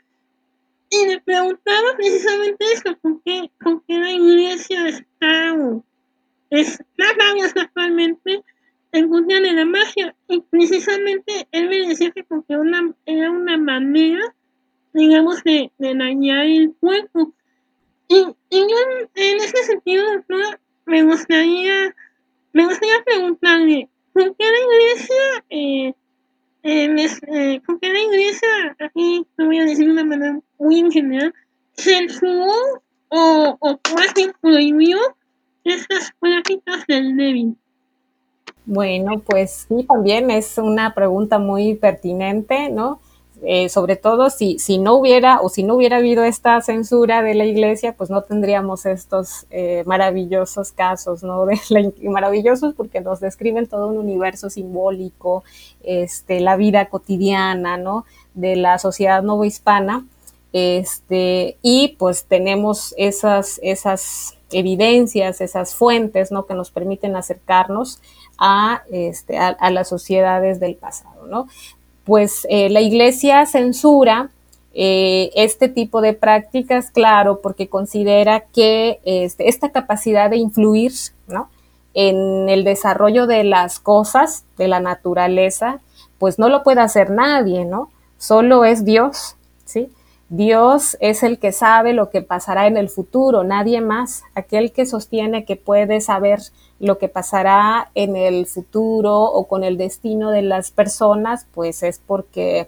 y 0.89 1.05
le 1.05 1.21
preguntaba 1.21 1.95
precisamente 1.95 2.65
eso, 2.73 2.97
¿por 3.03 3.21
qué, 3.21 3.51
por 3.63 3.83
qué 3.83 3.99
la 3.99 4.11
iglesia 4.11 4.87
está, 4.87 5.55
está 6.49 7.05
actualmente 7.55 8.43
en 8.93 9.09
función 9.09 9.43
de 9.43 9.53
la 9.53 9.65
magia? 9.65 10.15
Y 10.27 10.41
precisamente 10.41 11.47
él 11.51 11.69
me 11.69 11.87
decía 11.87 12.09
que 12.09 12.23
porque 12.23 12.57
una, 12.57 12.95
era 13.05 13.29
una 13.29 13.59
manera, 13.59 14.33
digamos, 14.91 15.43
de, 15.43 15.71
de 15.77 15.93
dañar 15.93 16.47
el 16.47 16.73
cuerpo. 16.79 17.31
Y, 18.07 18.23
yo 18.49 18.77
en 19.13 19.37
ese 19.37 19.63
sentido, 19.65 20.03
doctora, 20.13 20.59
me 20.87 21.03
gustaría, 21.03 21.95
me 22.53 22.65
gustaría 22.65 23.03
preguntarle, 23.05 23.87
¿por 24.13 24.35
qué 24.35 24.45
la 24.45 24.59
iglesia 24.59 25.45
eh, 25.51 25.93
eh, 26.67 27.61
porque 27.65 27.93
la 27.93 27.99
iglesia, 27.99 28.75
aquí 28.79 29.25
lo 29.37 29.45
voy 29.45 29.59
a 29.59 29.65
decir 29.65 29.85
de 29.85 29.91
una 29.91 30.03
manera 30.03 30.39
muy 30.57 30.79
en 30.79 30.91
general, 30.91 31.33
censuró 31.77 32.51
o, 33.09 33.57
o 33.59 33.77
casi 33.77 34.31
prohibió 34.41 34.97
estas 35.63 36.11
prácticas 36.19 36.85
del 36.87 37.15
débil. 37.15 37.55
Bueno, 38.65 39.21
pues 39.23 39.67
sí, 39.67 39.85
también 39.87 40.31
es 40.31 40.57
una 40.57 40.95
pregunta 40.95 41.37
muy 41.37 41.75
pertinente, 41.75 42.69
¿no? 42.71 42.99
Eh, 43.43 43.67
sobre 43.69 43.97
todo 43.97 44.29
si, 44.29 44.59
si 44.59 44.77
no 44.77 44.95
hubiera 44.95 45.41
o 45.41 45.49
si 45.49 45.63
no 45.63 45.75
hubiera 45.75 45.97
habido 45.97 46.23
esta 46.23 46.59
censura 46.61 47.21
de 47.21 47.35
la 47.35 47.45
iglesia, 47.45 47.93
pues 47.93 48.09
no 48.09 48.21
tendríamos 48.21 48.85
estos 48.85 49.45
eh, 49.51 49.83
maravillosos 49.85 50.71
casos, 50.71 51.21
¿no? 51.21 51.45
De 51.45 51.59
maravillosos 52.09 52.73
porque 52.73 53.01
nos 53.01 53.19
describen 53.19 53.67
todo 53.67 53.87
un 53.87 53.97
universo 53.97 54.49
simbólico, 54.49 55.43
este, 55.83 56.39
la 56.39 56.55
vida 56.55 56.85
cotidiana, 56.85 57.77
¿no? 57.77 58.05
De 58.33 58.55
la 58.55 58.79
sociedad 58.79 59.21
novohispana, 59.21 60.05
este, 60.53 61.57
y 61.61 61.97
pues 61.99 62.25
tenemos 62.25 62.95
esas, 62.97 63.59
esas 63.61 64.37
evidencias, 64.51 65.41
esas 65.41 65.75
fuentes, 65.75 66.31
¿no? 66.31 66.45
Que 66.45 66.53
nos 66.53 66.71
permiten 66.71 67.17
acercarnos 67.17 67.99
a, 68.37 68.83
este, 68.89 69.37
a, 69.37 69.49
a, 69.49 69.69
las 69.71 69.89
sociedades 69.89 70.61
del 70.61 70.75
pasado, 70.75 71.27
¿no? 71.27 71.47
Pues 72.05 72.47
eh, 72.49 72.69
la 72.69 72.81
iglesia 72.81 73.45
censura 73.45 74.29
eh, 74.73 75.31
este 75.35 75.69
tipo 75.69 76.01
de 76.01 76.13
prácticas, 76.13 76.91
claro, 76.91 77.41
porque 77.41 77.67
considera 77.67 78.41
que 78.53 78.99
este, 79.05 79.49
esta 79.49 79.71
capacidad 79.71 80.29
de 80.29 80.37
influir 80.37 80.91
en 81.93 82.49
el 82.49 82.63
desarrollo 82.63 83.25
de 83.25 83.45
las 83.45 83.79
cosas, 83.79 84.43
de 84.57 84.67
la 84.67 84.81
naturaleza, 84.81 85.79
pues 86.19 86.39
no 86.39 86.49
lo 86.49 86.61
puede 86.63 86.81
hacer 86.81 87.09
nadie, 87.09 87.65
¿no? 87.65 87.89
Solo 88.17 88.65
es 88.65 88.83
Dios, 88.83 89.37
¿sí? 89.63 89.89
Dios 90.29 90.97
es 90.99 91.23
el 91.23 91.39
que 91.39 91.51
sabe 91.51 91.93
lo 91.93 92.09
que 92.09 92.21
pasará 92.21 92.67
en 92.67 92.77
el 92.77 92.89
futuro, 92.89 93.43
nadie 93.43 93.79
más. 93.79 94.23
Aquel 94.33 94.71
que 94.71 94.85
sostiene 94.85 95.45
que 95.45 95.55
puede 95.55 96.01
saber 96.01 96.39
lo 96.79 96.97
que 96.97 97.07
pasará 97.07 97.89
en 97.95 98.15
el 98.15 98.47
futuro 98.47 99.23
o 99.23 99.47
con 99.47 99.63
el 99.63 99.77
destino 99.77 100.31
de 100.31 100.41
las 100.41 100.71
personas, 100.71 101.47
pues 101.53 101.83
es 101.83 102.01
porque 102.05 102.67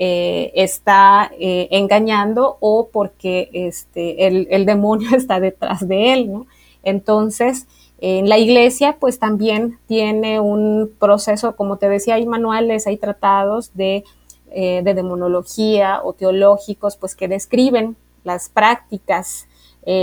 eh, 0.00 0.52
está 0.54 1.30
eh, 1.40 1.66
engañando 1.72 2.56
o 2.60 2.88
porque 2.92 3.50
este, 3.52 4.28
el, 4.28 4.46
el, 4.50 4.64
demonio 4.64 5.08
está 5.16 5.40
detrás 5.40 5.86
de 5.88 6.12
él, 6.12 6.32
¿no? 6.32 6.46
Entonces, 6.84 7.66
en 8.00 8.28
la 8.28 8.38
iglesia, 8.38 8.96
pues 9.00 9.18
también 9.18 9.80
tiene 9.88 10.38
un 10.38 10.92
proceso, 11.00 11.56
como 11.56 11.78
te 11.78 11.88
decía, 11.88 12.14
hay 12.14 12.26
manuales, 12.26 12.86
hay 12.86 12.96
tratados 12.96 13.74
de 13.74 14.04
eh, 14.50 14.80
de 14.82 14.94
demonología 14.94 16.00
o 16.02 16.14
teológicos, 16.14 16.96
pues 16.96 17.14
que 17.14 17.28
describen 17.28 17.96
las 18.24 18.48
prácticas 18.48 19.46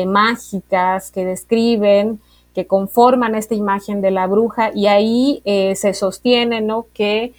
mágicas, 0.07 1.11
que 1.11 1.23
describen, 1.25 2.19
que 2.55 2.65
conforman 2.65 3.35
esta 3.35 3.53
imagen 3.53 4.01
de 4.01 4.09
la 4.09 4.25
bruja 4.25 4.71
y 4.73 4.87
ahí 4.87 5.41
eh, 5.45 5.75
se 5.75 5.93
sostiene, 5.93 6.61
¿no? 6.61 6.87
Que 6.93 7.33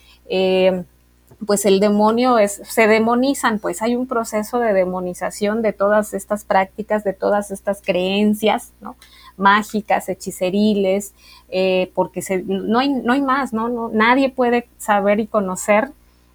pues 1.46 1.66
el 1.66 1.80
demonio 1.80 2.38
es, 2.38 2.62
se 2.64 2.86
demonizan, 2.86 3.58
pues 3.58 3.82
hay 3.82 3.94
un 3.94 4.06
proceso 4.06 4.58
de 4.58 4.72
demonización 4.72 5.60
de 5.60 5.72
todas 5.72 6.14
estas 6.14 6.44
prácticas, 6.44 7.04
de 7.04 7.12
todas 7.12 7.50
estas 7.50 7.82
creencias, 7.82 8.72
mágicas, 9.36 10.08
hechiceriles, 10.08 11.14
porque 11.94 12.22
se, 12.22 12.42
no, 12.42 12.78
hay, 12.78 12.88
no 12.88 13.12
hay 13.12 13.20
más, 13.20 13.52
¿no? 13.52 13.90
Nadie 13.90 14.30
puede 14.30 14.68
saber 14.78 15.20
y 15.20 15.26
conocer 15.26 15.90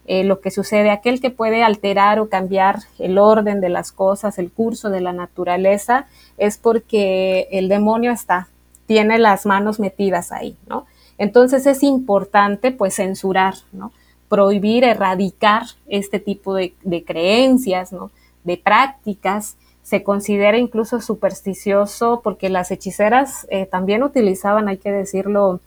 eh, 0.08 0.24
lo 0.24 0.42
que 0.42 0.50
sucede, 0.50 0.90
aquel 0.90 1.22
que 1.22 1.30
puede 1.30 1.64
alterar 1.64 2.20
o 2.20 2.28
cambiar 2.28 2.80
el 2.98 3.20
orden 3.20 3.62
de 3.62 3.70
las 3.70 3.92
cosas, 3.92 4.40
el 4.40 4.52
curso 4.52 4.90
de 4.90 5.00
la 5.00 5.14
naturaleza, 5.14 6.08
es 6.38 6.58
porque 6.58 7.48
el 7.52 7.70
demonio 7.70 8.12
está, 8.12 8.48
tiene 8.92 9.20
las 9.20 9.46
manos 9.46 9.80
metidas 9.80 10.34
ahí, 10.34 10.58
¿no? 10.68 10.86
Entonces 11.18 11.66
es 11.66 11.82
importante 11.82 12.74
pues 12.74 12.96
censurar, 12.96 13.54
¿no? 13.72 13.94
Prohibir, 14.28 14.84
erradicar 14.84 15.64
este 15.88 16.20
tipo 16.20 16.54
de, 16.54 16.74
creencias, 17.08 17.94
¿no? 17.94 18.12
De 18.44 18.58
prácticas. 18.58 19.56
Se 19.82 20.04
considera 20.04 20.58
incluso 20.58 21.00
supersticioso 21.00 22.20
porque 22.22 22.50
las 22.50 22.70
hechiceras 22.70 23.48
eh, 23.50 23.66
también 23.66 24.04
utilizaban, 24.04 24.68
hay 24.68 24.78
que 24.78 24.92
decirlo, 24.92 25.62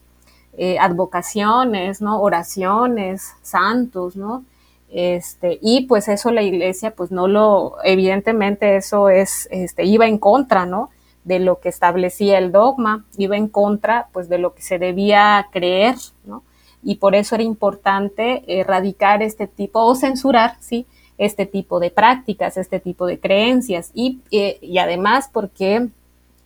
eh, 0.59 0.78
advocaciones, 0.78 2.02
¿no? 2.02 2.21
Oraciones, 2.21 3.33
santos, 3.40 4.16
¿no? 4.16 4.45
Este, 4.90 5.59
y 5.62 5.87
pues 5.87 6.09
eso 6.09 6.31
la 6.31 6.43
iglesia, 6.43 6.95
pues 6.95 7.11
no 7.11 7.26
lo, 7.26 7.76
evidentemente 7.85 8.76
eso 8.76 9.09
es, 9.09 9.49
este, 9.50 9.85
iba 9.85 10.07
en 10.07 10.19
contra, 10.19 10.66
¿no? 10.66 10.90
De 11.25 11.38
lo 11.38 11.61
que 11.61 11.69
establecía 11.69 12.38
el 12.38 12.52
dogma, 12.52 13.04
iba 13.16 13.37
en 13.37 13.49
contra, 13.49 14.09
pues 14.12 14.28
de 14.28 14.38
lo 14.38 14.54
que 14.54 14.62
se 14.62 14.78
debía 14.78 15.49
creer, 15.50 15.97
¿no? 16.25 16.43
Y 16.83 16.97
por 16.97 17.14
eso 17.14 17.35
era 17.35 17.45
importante 17.45 18.45
erradicar 18.47 19.23
este 19.23 19.47
tipo, 19.47 19.81
o 19.81 19.95
censurar, 19.95 20.57
¿sí? 20.61 20.87
Este 21.16 21.47
tipo 21.47 21.81
de 21.81 21.90
prácticas, 21.90 22.57
este 22.59 22.78
tipo 22.78 23.07
de 23.07 23.19
creencias. 23.19 23.90
Y, 23.95 24.21
eh, 24.31 24.59
y 24.61 24.78
además 24.78 25.31
porque 25.33 25.88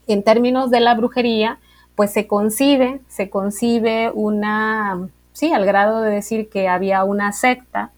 en 0.07 0.23
términos 0.23 0.71
de 0.71 0.81
la 0.81 0.95
brujería, 0.95 1.59
pues 1.95 2.13
se 2.13 2.29
concibe, 2.29 3.01
se 3.09 3.29
concibe 3.29 4.13
una, 4.15 5.09
sí, 5.33 5.53
al 5.53 5.67
grado 5.67 6.01
de 6.01 6.11
decir 6.13 6.49
que 6.49 6.69
había 6.69 7.03
una 7.03 7.33
secta 7.33 7.91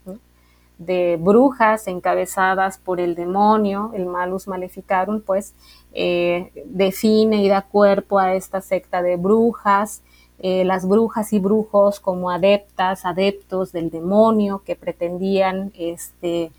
de 0.80 1.18
brujas 1.20 1.86
encabezadas 1.88 2.78
por 2.78 3.00
el 3.00 3.14
demonio, 3.14 3.92
el 3.94 4.06
malus 4.06 4.48
maleficarum, 4.48 5.20
pues 5.20 5.54
eh, 5.92 6.50
define 6.64 7.44
y 7.44 7.48
da 7.48 7.62
cuerpo 7.62 8.18
a 8.18 8.34
esta 8.34 8.62
secta 8.62 9.02
de 9.02 9.16
brujas, 9.16 10.02
eh, 10.38 10.64
las 10.64 10.88
brujas 10.88 11.34
y 11.34 11.38
brujos 11.38 12.00
como 12.00 12.30
adeptas, 12.30 13.04
adeptos 13.04 13.72
del 13.72 13.90
demonio 13.90 14.62
que 14.64 14.74
pretendían 14.74 15.70
este, 15.76 16.50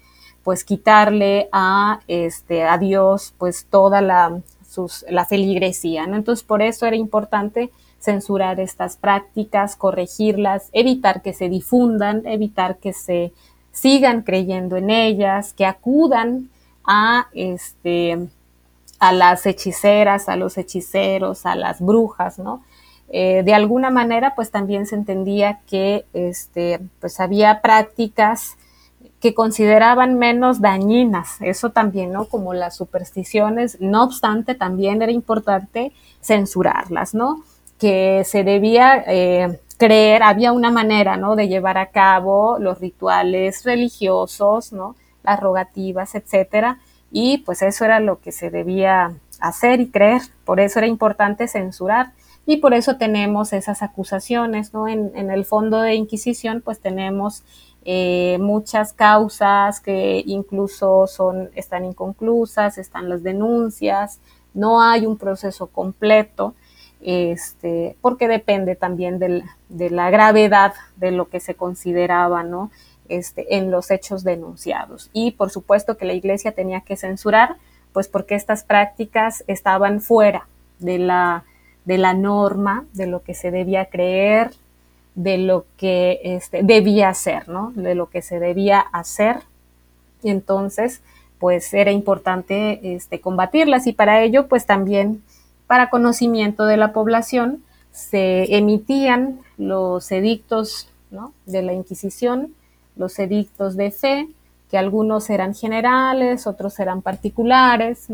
pues 0.44 0.64
quitarle 0.64 1.50
a, 1.52 2.02
este, 2.08 2.64
a 2.64 2.78
Dios 2.78 3.34
pues 3.40 3.66
toda 3.72 4.02
la 4.02 4.40
la 5.10 5.26
feligresía. 5.26 6.04
Entonces, 6.04 6.44
por 6.44 6.62
eso 6.62 6.86
era 6.86 6.96
importante 6.96 7.72
censurar 8.00 8.60
estas 8.60 8.98
prácticas, 8.98 9.76
corregirlas, 9.76 10.70
evitar 10.72 11.22
que 11.22 11.34
se 11.34 11.50
difundan, 11.50 12.26
evitar 12.26 12.78
que 12.78 12.94
se 12.94 13.32
sigan 13.72 14.22
creyendo 14.22 14.78
en 14.78 14.90
ellas, 14.90 15.54
que 15.54 15.66
acudan 15.66 16.50
a 16.84 17.28
este 17.34 18.28
a 19.00 19.12
las 19.12 19.48
hechiceras, 19.48 20.30
a 20.30 20.36
los 20.36 20.60
hechiceros, 20.60 21.48
a 21.48 21.56
las 21.56 21.82
brujas, 21.82 22.38
¿no? 22.38 22.64
Eh, 23.10 23.42
de 23.44 23.54
alguna 23.54 23.90
manera, 23.90 24.36
pues 24.36 24.52
también 24.52 24.86
se 24.86 24.96
entendía 24.96 25.60
que 25.66 26.06
este, 26.14 26.80
pues 27.00 27.20
había 27.20 27.62
prácticas 27.62 28.58
que 29.20 29.34
consideraban 29.34 30.20
menos 30.20 30.62
dañinas, 30.62 31.42
eso 31.42 31.72
también, 31.72 32.12
¿no? 32.12 32.26
Como 32.26 32.54
las 32.54 32.76
supersticiones, 32.76 33.78
no 33.82 34.04
obstante, 34.04 34.56
también 34.56 35.02
era 35.02 35.12
importante 35.12 35.94
censurarlas, 36.22 37.14
¿no? 37.14 37.44
Que 37.80 38.24
se 38.24 38.44
debía 38.44 39.04
eh, 39.08 39.60
creer, 39.82 40.22
había 40.22 40.52
una 40.52 40.70
manera, 40.70 41.18
¿no? 41.18 41.36
De 41.36 41.48
llevar 41.48 41.80
a 41.80 41.88
cabo 41.88 42.60
los 42.60 42.80
rituales 42.80 43.64
religiosos, 43.64 44.72
¿no? 44.72 44.96
Las 45.24 45.40
rogativas, 45.40 46.14
etcétera, 46.14 46.78
y 47.12 47.40
pues 47.40 47.64
eso 47.64 47.84
era 47.84 48.00
lo 48.00 48.20
que 48.20 48.32
se 48.32 48.52
debía 48.52 49.14
hacer 49.40 49.82
y 49.82 49.90
creer, 49.90 50.22
por 50.46 50.60
eso 50.60 50.78
era 50.78 50.88
importante 50.88 51.48
censurar 51.48 52.12
y 52.46 52.58
por 52.58 52.76
eso 52.76 52.98
tenemos 52.98 53.54
esas 53.54 53.82
acusaciones, 53.82 54.72
¿no? 54.72 54.88
En, 54.88 55.32
el 55.32 55.46
fondo 55.46 55.82
de 55.82 55.96
Inquisición, 55.96 56.62
pues 56.62 56.80
tenemos 56.80 57.44
eh, 57.84 58.38
muchas 58.40 58.94
causas 58.94 59.80
que 59.80 60.22
incluso 60.28 61.08
son, 61.08 61.50
están 61.56 61.86
inconclusas, 61.86 62.78
están 62.78 63.10
las 63.10 63.24
denuncias, 63.24 64.20
no 64.54 64.80
hay 64.80 65.08
un 65.08 65.18
proceso 65.18 65.66
completo, 65.68 66.54
este, 67.02 67.96
porque 68.02 68.28
depende 68.28 68.76
también 68.76 69.20
del, 69.20 69.44
de 69.70 69.90
la 69.90 70.10
gravedad 70.10 70.74
de 70.98 71.12
lo 71.12 71.30
que 71.30 71.40
se 71.40 71.56
consideraba, 71.56 72.44
¿no? 72.44 72.72
Este, 73.10 73.58
en 73.58 73.72
los 73.72 73.92
hechos 73.92 74.24
denunciados. 74.24 75.10
Y 75.12 75.32
por 75.32 75.50
supuesto 75.50 75.98
que 75.98 76.06
la 76.06 76.14
iglesia 76.14 76.54
tenía 76.54 76.82
que 76.82 76.96
censurar, 76.96 77.58
pues 77.92 78.08
porque 78.08 78.36
estas 78.36 78.64
prácticas 78.64 79.44
estaban 79.48 80.00
fuera 80.00 80.48
de 80.80 80.98
la, 80.98 81.44
de 81.84 81.98
la 81.98 82.14
norma, 82.14 82.86
de 82.94 83.08
lo 83.08 83.22
que 83.22 83.34
se 83.34 83.52
debía 83.52 83.88
creer, 83.88 84.52
de 85.16 85.38
lo 85.40 85.66
que 85.76 86.22
este, 86.24 86.64
debía 86.64 87.10
hacer, 87.10 87.50
¿no? 87.50 87.74
De 87.76 87.96
lo 87.96 88.10
que 88.10 88.22
se 88.22 88.40
debía 88.40 88.80
hacer. 88.80 89.38
Entonces, 90.24 91.02
pues 91.38 91.74
era 91.74 91.92
importante 91.92 92.96
este, 92.96 93.20
combatirlas 93.20 93.88
y 93.88 93.94
para 93.94 94.22
ello, 94.22 94.48
pues 94.48 94.66
también 94.66 95.22
para 95.72 95.90
conocimiento 95.90 96.66
de 96.66 96.76
la 96.76 96.92
población 96.92 97.64
se 97.94 98.58
emitían 98.58 99.40
los 99.58 100.12
edictos 100.12 100.90
de 101.46 101.62
la 101.62 101.72
Inquisición, 101.72 102.54
los 102.98 103.18
edictos 103.20 103.78
de 103.78 103.92
fe, 103.92 104.28
que 104.70 104.78
algunos 104.78 105.30
eran 105.30 105.56
generales, 105.56 106.46
otros 106.46 106.78
eran 106.78 107.02
particulares. 107.02 108.10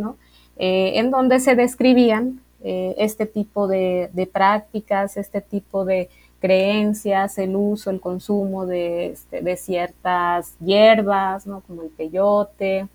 Eh, 0.58 1.00
en 1.00 1.10
donde 1.10 1.40
se 1.40 1.56
describían 1.56 2.42
eh, 2.62 2.94
este 3.00 3.26
tipo 3.26 3.68
de, 3.68 4.12
de 4.14 4.28
prácticas, 4.28 5.18
este 5.18 5.42
tipo 5.42 5.84
de 5.84 6.10
creencias, 6.40 7.40
el 7.40 7.56
uso, 7.56 7.90
el 7.90 8.00
consumo 8.00 8.68
de, 8.68 9.08
este, 9.08 9.42
de 9.42 9.58
ciertas 9.58 10.56
hierbas, 10.60 11.48
¿no? 11.48 11.62
como 11.62 11.82
el 11.82 11.90
peyote, 11.90 12.88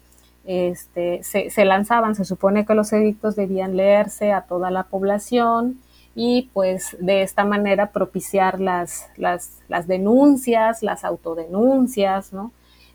este, 0.45 1.23
se, 1.23 1.51
se, 1.51 1.65
lanzaban, 1.65 2.15
se 2.15 2.25
supone 2.25 2.67
que 2.67 2.75
los 2.75 2.93
edictos 2.93 3.37
debían 3.37 3.77
leerse 3.77 4.33
a 4.33 4.43
toda 4.43 4.71
la 4.71 4.85
población 4.85 5.81
y 6.15 6.51
pues 6.53 6.97
de 7.01 7.23
esta 7.23 7.45
manera 7.45 7.93
propiciar 7.93 8.61
las, 8.61 9.09
las, 9.17 9.61
las 9.69 9.87
denuncias, 9.87 10.83
las 10.83 11.05
autodenuncias, 11.05 12.33
¿no? 12.33 12.53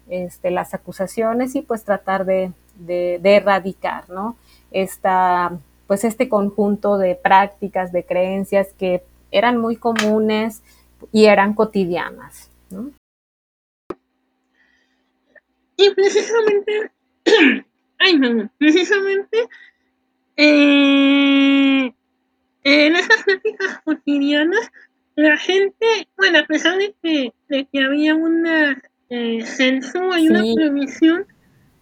este, 0.10 0.52
las 0.52 0.74
acusaciones 0.74 1.56
y 1.56 1.62
pues 1.62 1.84
tratar 1.84 2.26
de, 2.26 2.52
de, 2.76 3.20
de 3.22 3.36
erradicar 3.36 4.10
¿no? 4.10 4.38
Esta, 4.72 5.58
pues 5.88 6.04
este 6.04 6.30
conjunto 6.30 6.98
de 6.98 7.16
prácticas, 7.16 7.92
de 7.92 8.06
creencias 8.06 8.74
que 8.78 9.04
eran 9.32 9.58
muy 9.58 9.78
comunes 9.78 10.62
y 11.12 11.26
eran 11.26 11.54
cotidianas. 11.54 12.50
¿no? 12.70 12.92
Y 15.78 15.92
precisamente, 15.92 16.92
ay, 18.00 18.18
no, 18.18 18.50
precisamente 18.58 19.48
eh, 20.38 21.92
en 22.63 22.96
esas 22.96 23.24
prácticas 23.24 23.80
cotidianas, 23.84 24.72
la 25.16 25.36
gente, 25.38 26.08
bueno, 26.16 26.40
a 26.40 26.46
pesar 26.46 26.78
de 26.78 26.94
que, 27.02 27.34
de 27.50 27.68
que 27.72 27.84
había 27.84 28.13
una 28.13 28.82
eh, 29.10 29.44
censura 29.46 30.20
y 30.20 30.28
sí. 30.28 30.30
una 30.30 30.44
prohibición, 30.54 31.26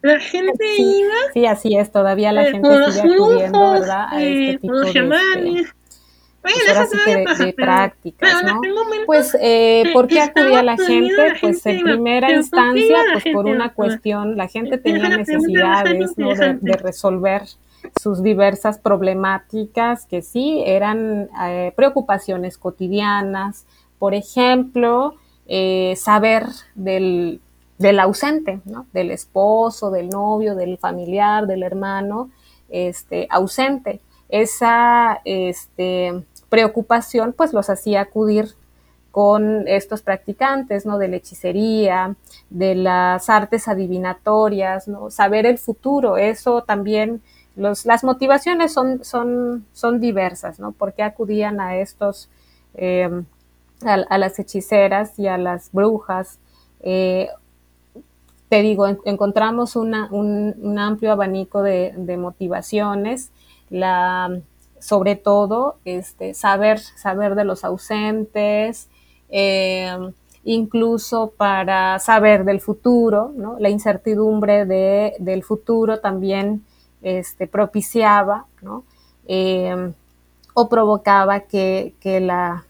la 0.01 0.19
gente 0.19 0.65
sí, 0.77 0.99
iba. 0.99 1.15
Sí, 1.33 1.45
así 1.45 1.75
es, 1.75 1.91
todavía 1.91 2.31
la 2.31 2.47
eh, 2.47 2.51
gente 2.51 2.69
sigue 2.69 2.79
los 2.79 2.97
acudiendo, 2.97 3.71
¿verdad? 3.71 4.05
A 4.09 4.23
este 4.23 4.59
tipo 4.59 4.79
de, 4.79 4.93
chamanes. 4.93 5.74
Bueno, 6.45 6.59
pues 6.63 6.77
ahora 6.77 6.83
eso 6.83 6.91
sí 6.91 6.97
que 7.05 7.23
todavía 7.23 7.45
de, 7.45 7.53
prácticas, 7.53 8.43
¿no? 8.43 8.55
momento 8.55 9.05
Pues, 9.07 9.35
eh, 9.41 9.89
¿por 9.93 10.07
qué 10.07 10.21
acudía 10.21 10.61
la 10.61 10.77
gente? 10.77 11.15
la 11.15 11.39
Pues 11.39 11.63
gente 11.63 11.71
en 11.71 11.83
primera 11.83 12.27
Pero 12.27 12.41
¿por 12.41 12.51
qué 12.51 12.79
instancia, 12.79 12.97
pues 13.13 13.25
por 13.33 13.45
una 13.45 13.73
cuestión, 13.73 14.37
la 14.37 14.47
gente 14.47 14.77
tenía 14.77 15.09
necesidades, 15.09 16.17
¿no? 16.17 16.35
De 16.35 16.73
resolver 16.73 17.43
sus 17.99 18.21
diversas 18.21 18.77
problemáticas 18.77 20.05
que 20.05 20.21
sí 20.21 20.61
eran 20.65 21.29
eh, 21.47 21.73
preocupaciones 21.75 22.57
cotidianas, 22.57 23.65
por 23.97 24.13
ejemplo, 24.13 25.15
eh, 25.47 25.95
saber 25.97 26.45
del, 26.75 27.41
del 27.79 27.99
ausente, 27.99 28.61
¿no? 28.65 28.85
Del 28.93 29.09
esposo, 29.09 29.89
del 29.89 30.09
novio, 30.09 30.55
del 30.55 30.77
familiar, 30.77 31.47
del 31.47 31.63
hermano, 31.63 32.29
este, 32.69 33.27
ausente. 33.29 34.01
Esa, 34.29 35.21
este, 35.23 36.23
preocupación, 36.49 37.33
pues 37.33 37.53
los 37.53 37.69
hacía 37.69 38.01
acudir 38.01 38.55
con 39.15 39.65
estos 39.69 40.01
practicantes, 40.01 40.85
¿no? 40.85 40.97
De 40.97 41.07
la 41.07 41.15
hechicería, 41.15 42.17
de 42.49 42.75
las 42.75 43.29
artes 43.29 43.69
adivinatorias, 43.69 44.89
¿no? 44.89 45.09
Saber 45.09 45.45
el 45.45 45.57
futuro, 45.57 46.17
eso 46.17 46.63
también, 46.63 47.21
los, 47.55 47.85
las 47.85 48.03
motivaciones 48.03 48.73
son, 48.73 49.05
son, 49.05 49.65
son 49.71 50.01
diversas, 50.01 50.59
¿no? 50.59 50.73
¿Por 50.73 50.91
qué 50.93 51.03
acudían 51.03 51.61
a 51.61 51.77
estos, 51.77 52.27
eh, 52.73 53.09
a, 53.85 54.17
las 54.17 54.37
hechiceras 54.37 55.17
y 55.17 55.27
a 55.27 55.37
las 55.37 55.71
brujas? 55.71 56.39
Eh, 56.81 57.29
te 58.49 58.61
digo, 58.61 58.85
en, 58.85 58.99
encontramos 59.05 59.77
una, 59.77 60.09
un, 60.11 60.55
un, 60.61 60.77
amplio 60.77 61.13
abanico 61.13 61.63
de, 61.63 61.93
de 61.95 62.17
motivaciones, 62.17 63.31
la, 63.69 64.41
sobre 64.85 65.15
todo 65.15 65.77
este, 65.83 66.35
saber, 66.35 66.77
saber 66.77 67.33
de 67.33 67.43
los 67.43 67.63
ausentes, 67.63 68.87
eh, 69.29 69.97
incluso 70.43 71.33
para 71.35 71.97
saber 71.97 72.45
del 72.45 72.61
futuro, 72.61 73.33
¿no? 73.35 73.55
la 73.57 73.69
incertidumbre 73.69 74.67
de, 74.67 75.15
del 75.17 75.43
futuro 75.43 76.01
también 76.01 76.63
este, 77.01 77.47
propiciaba 77.47 78.45
¿no? 78.61 78.83
eh, 79.27 79.91
o 80.53 80.69
provocaba 80.69 81.39
que, 81.39 81.95
que, 81.99 82.19
la, 82.19 82.65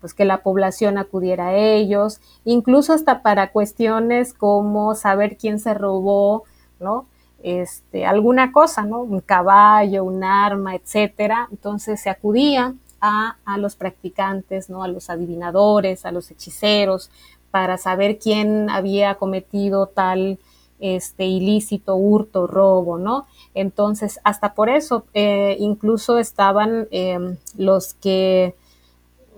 pues 0.00 0.14
que 0.14 0.24
la 0.24 0.44
población 0.44 0.98
acudiera 0.98 1.48
a 1.48 1.56
ellos, 1.56 2.20
incluso 2.44 2.92
hasta 2.92 3.22
para 3.22 3.50
cuestiones 3.50 4.34
como 4.34 4.94
saber 4.94 5.36
quién 5.36 5.58
se 5.58 5.74
robó, 5.74 6.44
¿no? 6.78 7.06
Este, 7.42 8.04
alguna 8.04 8.52
cosa, 8.52 8.82
¿no? 8.82 9.00
Un 9.00 9.20
caballo, 9.20 10.04
un 10.04 10.22
arma, 10.24 10.74
etcétera. 10.74 11.48
Entonces 11.50 12.00
se 12.00 12.10
acudía 12.10 12.74
a, 13.00 13.36
a, 13.44 13.58
los 13.58 13.76
practicantes, 13.76 14.68
¿no? 14.68 14.82
A 14.82 14.88
los 14.88 15.08
adivinadores, 15.08 16.04
a 16.04 16.12
los 16.12 16.30
hechiceros, 16.30 17.10
para 17.50 17.78
saber 17.78 18.18
quién 18.18 18.68
había 18.68 19.14
cometido 19.14 19.86
tal 19.86 20.38
este, 20.80 21.26
ilícito, 21.26 21.94
hurto, 21.94 22.46
robo, 22.46 22.98
¿no? 22.98 23.26
Entonces, 23.54 24.18
hasta 24.24 24.54
por 24.54 24.68
eso, 24.68 25.04
eh, 25.14 25.56
incluso 25.60 26.18
estaban 26.18 26.88
eh, 26.90 27.36
los 27.56 27.94
que, 27.94 28.54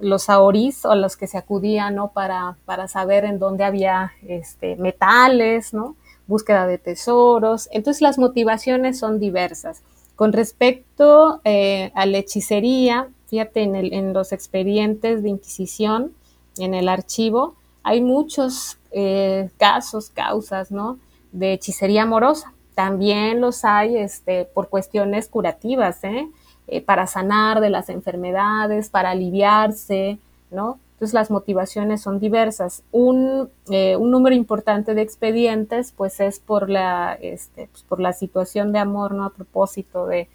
los 0.00 0.28
aorís 0.28 0.84
o 0.84 0.94
los 0.94 1.16
que 1.16 1.26
se 1.26 1.38
acudían, 1.38 1.94
¿no? 1.94 2.08
Para, 2.12 2.56
para 2.64 2.88
saber 2.88 3.24
en 3.24 3.38
dónde 3.38 3.64
había 3.64 4.12
este, 4.26 4.76
metales, 4.76 5.74
¿no? 5.74 5.96
Búsqueda 6.26 6.66
de 6.66 6.78
tesoros. 6.78 7.68
Entonces, 7.72 8.02
las 8.02 8.18
motivaciones 8.18 8.98
son 8.98 9.18
diversas. 9.18 9.82
Con 10.16 10.32
respecto 10.32 11.40
eh, 11.44 11.90
a 11.94 12.06
la 12.06 12.18
hechicería, 12.18 13.08
fíjate, 13.28 13.62
en, 13.62 13.74
el, 13.74 13.92
en, 13.92 14.12
los 14.12 14.32
expedientes 14.32 15.22
de 15.22 15.30
Inquisición, 15.30 16.12
en 16.58 16.74
el 16.74 16.88
archivo, 16.88 17.54
hay 17.82 18.00
muchos 18.00 18.78
eh, 18.92 19.50
casos, 19.56 20.10
causas, 20.10 20.70
¿no? 20.70 20.98
De 21.32 21.54
hechicería 21.54 22.02
amorosa. 22.02 22.52
También 22.74 23.40
los 23.40 23.64
hay 23.64 23.96
este, 23.96 24.44
por 24.44 24.68
cuestiones 24.68 25.28
curativas, 25.28 26.04
¿eh? 26.04 26.28
¿eh? 26.68 26.80
para 26.80 27.06
sanar 27.06 27.60
de 27.60 27.70
las 27.70 27.88
enfermedades, 27.88 28.88
para 28.88 29.10
aliviarse, 29.10 30.18
¿no? 30.50 30.78
Entonces 31.02 31.14
las 31.14 31.32
motivaciones 31.32 32.00
son 32.00 32.20
diversas. 32.20 32.84
Un, 32.92 33.50
eh, 33.70 33.96
un 33.96 34.12
número 34.12 34.36
importante 34.36 34.94
de 34.94 35.02
expedientes, 35.02 35.90
pues 35.90 36.20
es 36.20 36.38
por 36.38 36.70
la, 36.70 37.18
este, 37.20 37.66
pues, 37.72 37.82
por 37.82 37.98
la 37.98 38.12
situación 38.12 38.70
de 38.70 38.78
amor, 38.78 39.12
¿no? 39.12 39.24
A 39.24 39.30
propósito 39.30 40.06
de, 40.06 40.28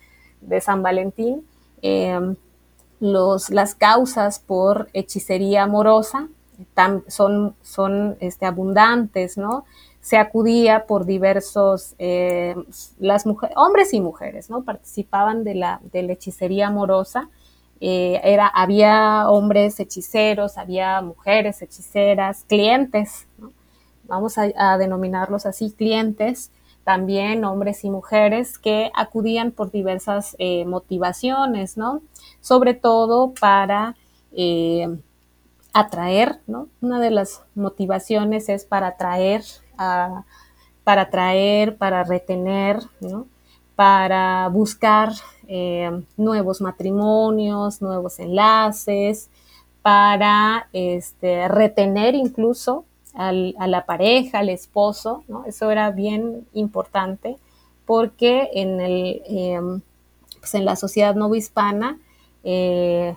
San 0.59 0.83
Valentín. 0.83 1.47
Los, 2.99 3.49
las 3.49 3.75
causas 3.75 4.39
por 4.39 4.89
hechicería 4.91 5.63
amorosa 5.63 6.27
son, 7.07 8.17
este, 8.19 8.45
abundantes, 8.45 9.37
¿no? 9.37 9.63
Se 10.01 10.17
acudía 10.17 10.85
por 10.85 11.05
diversos, 11.05 11.95
eh, 11.97 12.55
hombres 13.55 13.93
y 13.93 14.01
mujeres, 14.01 14.49
¿no? 14.49 14.63
Participaban 14.63 15.45
de 15.45 15.55
la, 15.55 15.79
de 15.93 16.03
la 16.03 16.11
hechicería 16.11 16.67
amorosa. 16.67 17.29
Eh, 17.79 18.19
era, 18.23 18.47
había 18.47 19.29
hombres 19.29 19.79
hechiceros, 19.79 20.57
había 20.57 21.01
mujeres 21.01 21.61
hechiceras, 21.61 22.43
clientes, 22.47 23.27
¿no? 23.37 23.51
vamos 24.07 24.37
a, 24.37 24.77
denominarlos 24.77 25.45
así, 25.45 25.71
clientes, 25.71 26.51
también 26.83 27.43
hombres 27.43 27.83
y 27.83 27.89
mujeres 27.89 28.57
que 28.57 28.91
acudían 28.95 29.51
por 29.51 29.71
diversas 29.71 30.35
eh, 30.39 30.65
motivaciones, 30.65 31.77
¿no? 31.77 32.01
Sobre 32.39 32.73
todo 32.73 33.33
para 33.33 33.95
eh, 34.31 34.87
atraer, 35.73 36.39
¿no? 36.47 36.69
Una 36.81 36.99
de 37.01 37.11
las 37.11 37.43
motivaciones 37.55 38.47
es 38.47 38.63
para 38.63 38.87
atraer, 38.87 39.43
a, 39.77 40.23
para 40.85 41.03
atraer, 41.03 41.77
para 41.77 42.03
retener, 42.03 42.79
¿no? 43.01 43.27
Para 43.77 44.49
buscar 44.49 45.13
eh, 45.47 46.03
nuevos 46.17 46.59
matrimonios, 46.59 47.81
nuevos 47.81 48.19
enlaces, 48.19 49.29
para 49.81 50.67
este, 50.73 51.47
retener 51.47 52.13
incluso 52.13 52.83
a 53.13 53.31
la 53.31 53.85
pareja, 53.85 54.39
al 54.39 54.49
esposo, 54.49 55.23
¿no? 55.29 55.45
Eso 55.45 55.71
era 55.71 55.91
bien 55.91 56.45
importante 56.53 57.37
porque 57.85 58.49
en, 58.53 58.81
el, 58.81 59.21
eh, 59.25 59.59
pues 60.39 60.53
en 60.53 60.65
la 60.65 60.75
sociedad 60.75 61.15
novohispana 61.15 61.97
eh, 62.43 63.15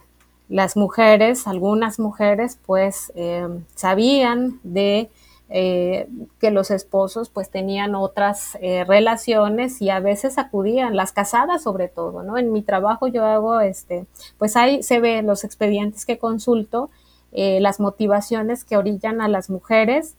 las 0.48 0.76
mujeres, 0.76 1.46
algunas 1.46 1.98
mujeres, 1.98 2.58
pues 2.66 3.12
eh, 3.14 3.46
sabían 3.74 4.58
de 4.62 5.10
eh, 5.50 6.08
que 6.38 6.50
los 6.50 6.70
esposos 6.70 7.28
pues 7.28 7.50
tenían 7.50 7.94
otras 7.94 8.56
eh, 8.60 8.84
relaciones 8.84 9.82
y 9.82 9.90
a 9.90 10.00
veces 10.00 10.38
acudían, 10.38 10.96
las 10.96 11.12
casadas 11.12 11.62
sobre 11.62 11.88
todo, 11.88 12.22
¿no? 12.22 12.38
En 12.38 12.52
mi 12.52 12.62
trabajo 12.62 13.08
yo 13.08 13.24
hago, 13.24 13.60
este, 13.60 14.06
pues 14.38 14.56
ahí 14.56 14.82
se 14.82 15.00
ve 15.00 15.22
los 15.22 15.44
expedientes 15.44 16.06
que 16.06 16.18
consulto, 16.18 16.90
las 17.32 17.78
motivaciones 17.78 18.64
que 18.64 18.76
orillan 18.76 19.20
a 19.20 19.28
las 19.28 19.50
mujeres, 19.50 20.16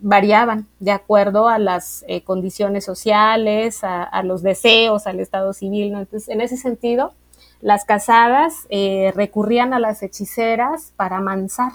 variaban 0.00 0.68
de 0.78 0.92
acuerdo 0.92 1.48
a 1.48 1.58
las 1.58 2.04
condiciones 2.22 2.84
sociales, 2.84 3.80
a, 3.82 4.22
los 4.22 4.42
deseos, 4.44 5.08
al 5.08 5.18
estado 5.18 5.52
civil. 5.52 5.92
Entonces, 5.94 6.28
en 6.28 6.40
ese 6.40 6.56
sentido, 6.56 7.12
las 7.60 7.84
casadas 7.84 8.66
eh, 8.70 9.12
recurrían 9.14 9.74
a 9.74 9.78
las 9.78 10.02
hechiceras 10.02 10.92
para 10.96 11.18
amansar, 11.18 11.72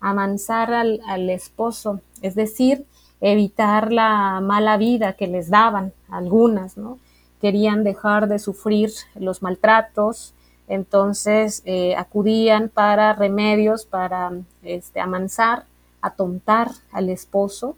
amansar 0.00 0.72
al, 0.72 1.30
esposo, 1.30 2.00
es 2.22 2.34
decir, 2.34 2.86
evitar 3.20 3.92
la 3.92 4.40
mala 4.40 4.76
vida 4.76 5.12
que 5.12 5.26
les 5.26 5.50
daban 5.50 5.92
algunas, 6.08 6.76
¿no? 6.76 6.98
Querían 7.40 7.84
dejar 7.84 8.28
de 8.28 8.38
sufrir 8.38 8.90
los 9.14 9.42
maltratos, 9.42 10.34
entonces 10.68 11.62
eh, 11.64 11.96
acudían 11.96 12.68
para 12.68 13.12
remedios, 13.12 13.84
para 13.84 14.32
este, 14.62 15.00
amansar, 15.00 15.64
atontar 16.00 16.70
al 16.92 17.08
esposo, 17.08 17.76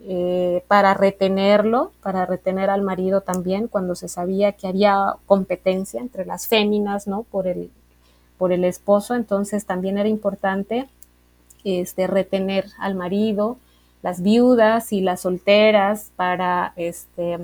eh, 0.00 0.64
para 0.66 0.94
retenerlo, 0.94 1.92
para 2.02 2.26
retener 2.26 2.70
al 2.70 2.82
marido 2.82 3.20
también, 3.20 3.68
cuando 3.68 3.94
se 3.94 4.08
sabía 4.08 4.52
que 4.52 4.66
había 4.66 5.14
competencia 5.26 6.00
entre 6.00 6.26
las 6.26 6.48
féminas, 6.48 7.06
¿no? 7.06 7.22
Por 7.22 7.46
el, 7.46 7.70
por 8.36 8.52
el 8.52 8.64
esposo, 8.64 9.14
entonces 9.14 9.64
también 9.64 9.98
era 9.98 10.08
importante 10.08 10.88
este, 11.64 12.06
retener 12.06 12.66
al 12.78 12.94
marido, 12.94 13.58
las 14.02 14.22
viudas 14.22 14.92
y 14.92 15.00
las 15.00 15.20
solteras 15.20 16.10
para 16.16 16.72
este, 16.76 17.38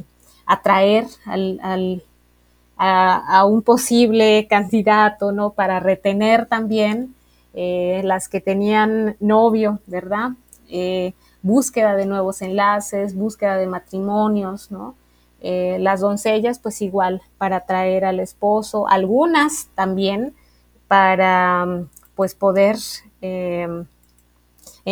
atraer 0.46 1.06
al, 1.26 1.60
al 1.62 2.02
a, 2.78 3.44
un 3.44 3.62
posible 3.62 4.46
candidato, 4.48 5.32
¿no? 5.32 5.50
Para 5.50 5.80
retener 5.80 6.46
también 6.46 7.14
eh, 7.54 8.00
las 8.04 8.28
que 8.28 8.40
tenían 8.40 9.16
novio, 9.20 9.80
¿verdad? 9.86 10.30
Eh, 10.68 11.12
búsqueda 11.42 11.96
de 11.96 12.06
nuevos 12.06 12.40
enlaces, 12.42 13.14
búsqueda 13.14 13.56
de 13.56 13.66
matrimonios, 13.66 14.70
¿no? 14.70 14.94
Eh, 15.40 15.78
las 15.80 16.00
doncellas, 16.00 16.58
pues 16.58 16.80
igual, 16.82 17.22
para 17.36 17.56
atraer 17.56 18.04
al 18.04 18.20
esposo, 18.20 18.88
algunas 18.88 19.68
también 19.74 20.34
para, 20.88 21.66
pues, 22.14 22.34
poder 22.34 22.76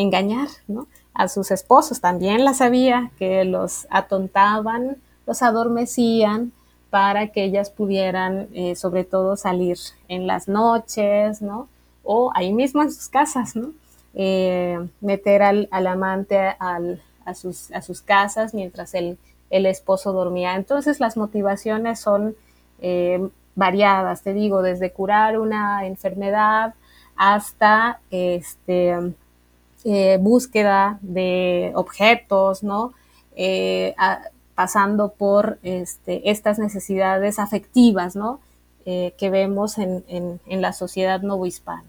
engañar, 0.01 0.49
¿no? 0.69 0.87
A 1.15 1.29
sus 1.29 1.51
esposos, 1.51 2.01
también 2.01 2.45
las 2.45 2.61
había, 2.61 3.11
que 3.19 3.45
los 3.45 3.87
atontaban, 3.91 4.97
los 5.27 5.43
adormecían 5.43 6.53
para 6.91 7.29
que 7.29 7.45
ellas 7.45 7.71
pudieran, 7.71 8.49
eh, 8.53 8.77
sobre 8.77 9.05
todo, 9.05 9.37
salir 9.37 9.79
en 10.09 10.27
las 10.27 10.49
noches, 10.49 11.43
¿no? 11.43 11.69
O 12.05 12.31
ahí 12.35 12.53
mismo 12.53 12.83
en 12.83 12.93
sus 12.93 13.09
casas, 13.09 13.57
¿no? 13.57 13.73
eh, 14.17 14.89
meter 15.03 15.43
al, 15.43 15.69
amante 15.87 16.39
a, 16.39 17.35
sus, 17.35 17.71
a, 17.71 17.83
sus, 17.83 18.01
casas 18.01 18.55
mientras 18.55 18.95
el, 18.95 19.19
el, 19.51 19.67
esposo 19.67 20.13
dormía. 20.13 20.57
Entonces 20.57 20.99
las 21.01 21.19
motivaciones 21.19 22.01
son 22.01 22.35
eh, 22.81 23.29
variadas, 23.55 24.23
te 24.23 24.33
digo, 24.33 24.63
desde 24.63 24.91
curar 24.91 25.39
una 25.39 25.87
enfermedad 25.87 26.75
hasta 27.15 28.01
este, 28.11 29.13
eh, 29.89 30.19
búsqueda 30.21 30.99
de 31.01 31.71
objetos, 31.77 32.65
¿no? 32.65 32.93
Eh, 33.37 33.95
pasando 34.57 35.13
por 35.13 35.61
este, 35.63 36.29
estas 36.29 36.59
necesidades 36.59 37.39
afectivas, 37.39 38.17
¿no? 38.17 38.41
Eh, 38.85 39.15
que 39.17 39.31
vemos 39.31 39.79
en, 39.79 40.41
la 40.49 40.73
sociedad 40.73 41.23
novohispana. 41.23 41.85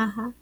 Ajá. 0.00 0.32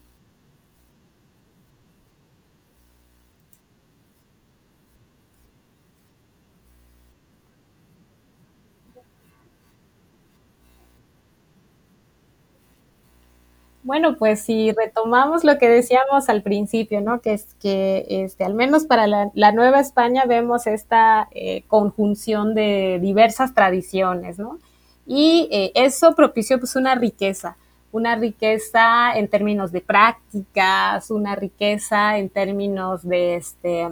Bueno, 13.83 14.17
pues 14.17 14.43
si 14.43 14.71
retomamos 14.73 15.45
lo 15.45 15.59
que 15.59 15.69
decíamos 15.69 16.29
al 16.29 16.43
principio, 16.43 17.01
¿no? 17.01 17.21
Que 17.21 17.33
es 17.33 17.55
que 17.61 18.07
este, 18.09 18.45
al 18.45 18.55
menos 18.55 18.85
para 18.85 19.07
la, 19.07 19.53
Nueva 19.53 19.81
España 19.81 20.25
vemos 20.27 20.67
esta 20.67 21.29
eh, 21.33 21.65
conjunción 21.69 22.55
de 22.55 22.99
diversas 23.01 23.55
tradiciones, 23.55 24.39
¿no? 24.39 24.59
Y 25.07 25.49
eh, 25.51 25.73
eso 25.75 26.15
propició 26.15 26.59
pues 26.59 26.77
una 26.77 26.95
riqueza, 26.97 27.57
una 27.99 28.17
riqueza 28.17 29.13
en 29.19 29.29
términos 29.29 29.73
de 29.73 29.81
prácticas, 29.81 31.11
una 31.11 31.35
riqueza 31.35 32.17
en 32.17 32.31
términos 32.31 33.07
de, 33.07 33.37
este, 33.37 33.89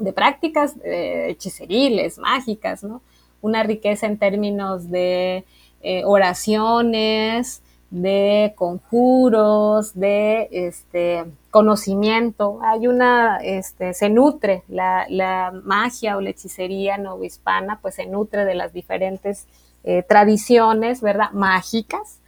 de 0.00 0.12
prácticas 0.12 0.74
eh, 0.82 1.26
hechiceriles, 1.28 2.18
mágicas, 2.18 2.82
¿no? 2.82 3.02
Una 3.42 3.62
riqueza 3.62 4.06
en 4.06 4.18
términos 4.18 4.90
de 4.90 5.44
eh, 5.82 6.02
oraciones, 6.04 7.62
de 7.90 8.54
conjuros, 8.56 9.94
de 9.94 10.48
este 10.50 11.24
conocimiento. 11.50 12.58
Hay 12.62 12.88
una, 12.88 13.38
este, 13.42 13.94
se 13.94 14.08
nutre 14.08 14.64
la, 14.68 15.06
la 15.08 15.52
magia 15.62 16.16
o 16.16 16.20
la 16.20 16.30
hechicería 16.30 16.98
novohispana, 16.98 17.78
pues 17.80 17.94
se 17.96 18.06
nutre 18.06 18.44
de 18.44 18.54
las 18.54 18.72
diferentes 18.72 19.46
eh, 19.84 20.02
tradiciones, 20.02 21.00
¿verdad? 21.00 21.30
Mágicas, 21.32 22.18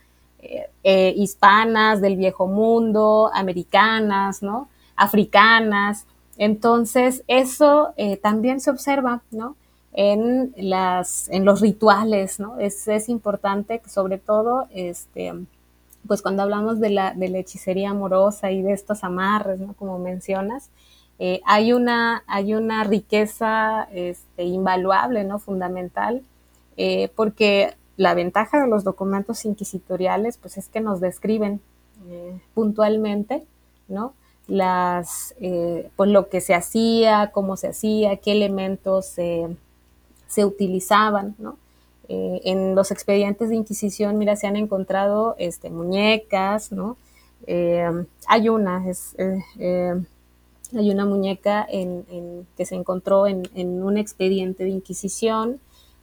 eh, 0.40 0.70
eh, 0.84 1.14
hispanas, 1.16 2.00
del 2.00 2.16
viejo 2.16 2.46
mundo, 2.46 3.28
americanas, 3.34 4.40
¿no? 4.40 4.68
Africanas. 4.94 6.06
Entonces, 6.36 7.24
eso 7.26 7.88
eh, 7.96 8.16
también 8.18 8.60
se 8.60 8.70
observa, 8.70 9.22
¿no? 9.32 9.56
En, 9.92 10.54
las, 10.56 11.28
en 11.30 11.44
los 11.44 11.60
rituales, 11.60 12.38
¿no? 12.38 12.56
Es, 12.60 12.86
es 12.86 13.08
importante, 13.08 13.82
sobre 13.88 14.18
todo, 14.18 14.68
este, 14.70 15.34
pues 16.06 16.22
cuando 16.22 16.44
hablamos 16.44 16.78
de 16.78 16.90
la, 16.90 17.14
de 17.14 17.28
la 17.30 17.38
hechicería 17.38 17.90
amorosa 17.90 18.52
y 18.52 18.62
de 18.62 18.74
estos 18.74 19.02
amarres, 19.02 19.58
¿no? 19.58 19.74
Como 19.74 19.98
mencionas, 19.98 20.70
hay, 21.46 21.72
una, 21.72 22.22
hay 22.28 22.54
una 22.54 22.84
riqueza 22.84 23.88
este, 23.92 24.44
invaluable, 24.44 25.24
¿no? 25.24 25.40
Fundamental, 25.40 26.22
porque 27.16 27.74
la 27.98 28.14
ventaja 28.14 28.62
de 28.62 28.68
los 28.68 28.84
documentos 28.84 29.44
inquisitoriales, 29.44 30.38
pues 30.38 30.56
es 30.56 30.68
que 30.68 30.80
nos 30.80 31.00
describen 31.00 31.60
eh, 32.08 32.40
puntualmente, 32.54 33.44
¿no? 33.88 34.14
Las, 34.46 35.34
eh, 35.40 35.90
pues 35.96 36.08
lo 36.08 36.28
que 36.28 36.40
se 36.40 36.54
hacía, 36.54 37.32
cómo 37.32 37.56
se 37.56 37.68
hacía, 37.68 38.16
qué 38.18 38.32
elementos 38.32 39.06
se, 39.06 39.48
se 40.28 40.44
utilizaban, 40.44 41.34
¿no? 41.38 41.56
Eh, 42.08 42.40
en 42.44 42.76
los 42.76 42.92
expedientes 42.92 43.48
de 43.48 43.56
Inquisición, 43.56 44.16
mira, 44.16 44.36
se 44.36 44.46
han 44.46 44.54
encontrado 44.54 45.34
este, 45.36 45.68
muñecas, 45.68 46.70
¿no? 46.70 46.96
Hay 48.28 48.48
una, 48.48 48.88
es, 48.88 49.16
hay 49.18 50.90
una 50.90 51.04
muñeca 51.04 51.66
en, 51.68 52.04
en, 52.10 52.46
que 52.56 52.64
se 52.64 52.76
encontró 52.76 53.26
en, 53.26 53.42
en, 53.54 53.82
un 53.82 53.96
expediente 53.98 54.64
de 54.64 54.70
Inquisición, 54.70 55.58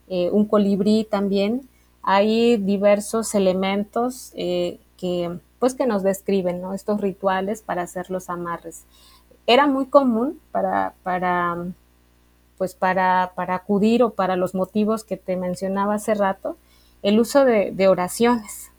un 0.07 0.45
colibrí 0.45 1.07
también. 1.09 1.69
Hay 2.07 2.57
diversos 2.57 3.33
elementos 3.33 4.31
eh, 4.35 4.79
que, 4.95 5.39
pues, 5.59 5.73
que 5.73 5.87
nos 5.87 6.03
describen 6.03 6.61
estos 6.73 7.01
rituales 7.01 7.63
para 7.63 7.81
hacer 7.81 8.11
los 8.11 8.29
amarres. 8.29 8.85
Era 9.47 9.65
muy 9.65 9.87
común 9.87 10.39
para, 10.51 10.93
para 11.03 11.65
pues 12.57 12.73
para, 12.73 13.33
para 13.35 13.55
acudir 13.55 14.03
o 14.03 14.11
para 14.11 14.35
los 14.35 14.55
motivos 14.55 15.03
que 15.03 15.17
te 15.17 15.35
mencionaba 15.35 15.95
hace 15.95 16.13
rato, 16.13 16.57
el 17.01 17.19
uso 17.19 17.43
de, 17.43 17.71
de 17.71 17.87
oraciones. 17.87 18.71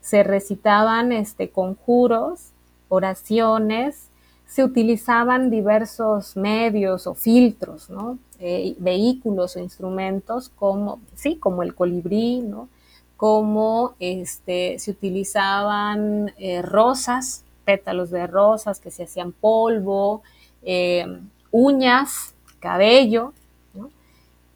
Se 0.00 0.22
recitaban 0.22 1.12
este, 1.12 1.50
conjuros, 1.50 2.50
oraciones, 2.88 4.08
se 4.46 4.64
utilizaban 4.64 5.50
diversos 5.50 6.36
medios 6.36 7.06
o 7.06 7.14
filtros, 7.14 7.88
¿no? 7.88 8.18
Eh, 8.38 8.74
vehículos 8.78 9.56
o 9.56 9.60
instrumentos 9.60 10.50
como, 10.50 11.00
sí, 11.14 11.36
como 11.36 11.62
el 11.62 11.74
colibrí, 11.74 12.40
¿no? 12.40 12.68
como 13.16 13.94
este, 14.00 14.80
se 14.80 14.90
utilizaban 14.90 16.32
eh, 16.38 16.60
rosas, 16.60 17.44
pétalos 17.64 18.10
de 18.10 18.26
rosas 18.26 18.80
que 18.80 18.90
se 18.90 19.04
hacían 19.04 19.30
polvo, 19.30 20.22
eh, 20.64 21.06
uñas, 21.52 22.34
cabello, 22.58 23.32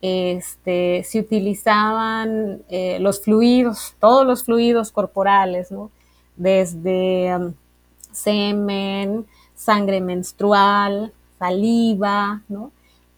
este, 0.02 1.04
se 1.04 1.20
utilizaban 1.20 2.62
los 3.00 3.22
fluidos, 3.22 3.94
todos 4.00 4.26
los 4.26 4.44
fluidos 4.44 4.90
corporales, 4.90 5.70
¿no? 5.70 5.90
desde 6.36 7.34
um, 7.34 7.54
semen, 8.12 9.26
sangre 9.56 10.00
menstrual, 10.00 11.12
saliva, 11.38 12.42
¿no? 12.48 12.70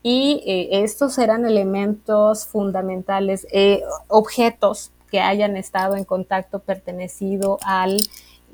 y 0.02 0.42
eh, 0.46 0.82
estos 0.84 1.18
eran 1.18 1.44
elementos 1.44 2.46
fundamentales, 2.46 3.46
eh, 3.52 3.82
objetos 4.06 4.90
que 5.10 5.20
hayan 5.20 5.56
estado 5.56 5.96
en 5.96 6.04
contacto 6.04 6.60
pertenecido 6.60 7.58
al, 7.62 7.98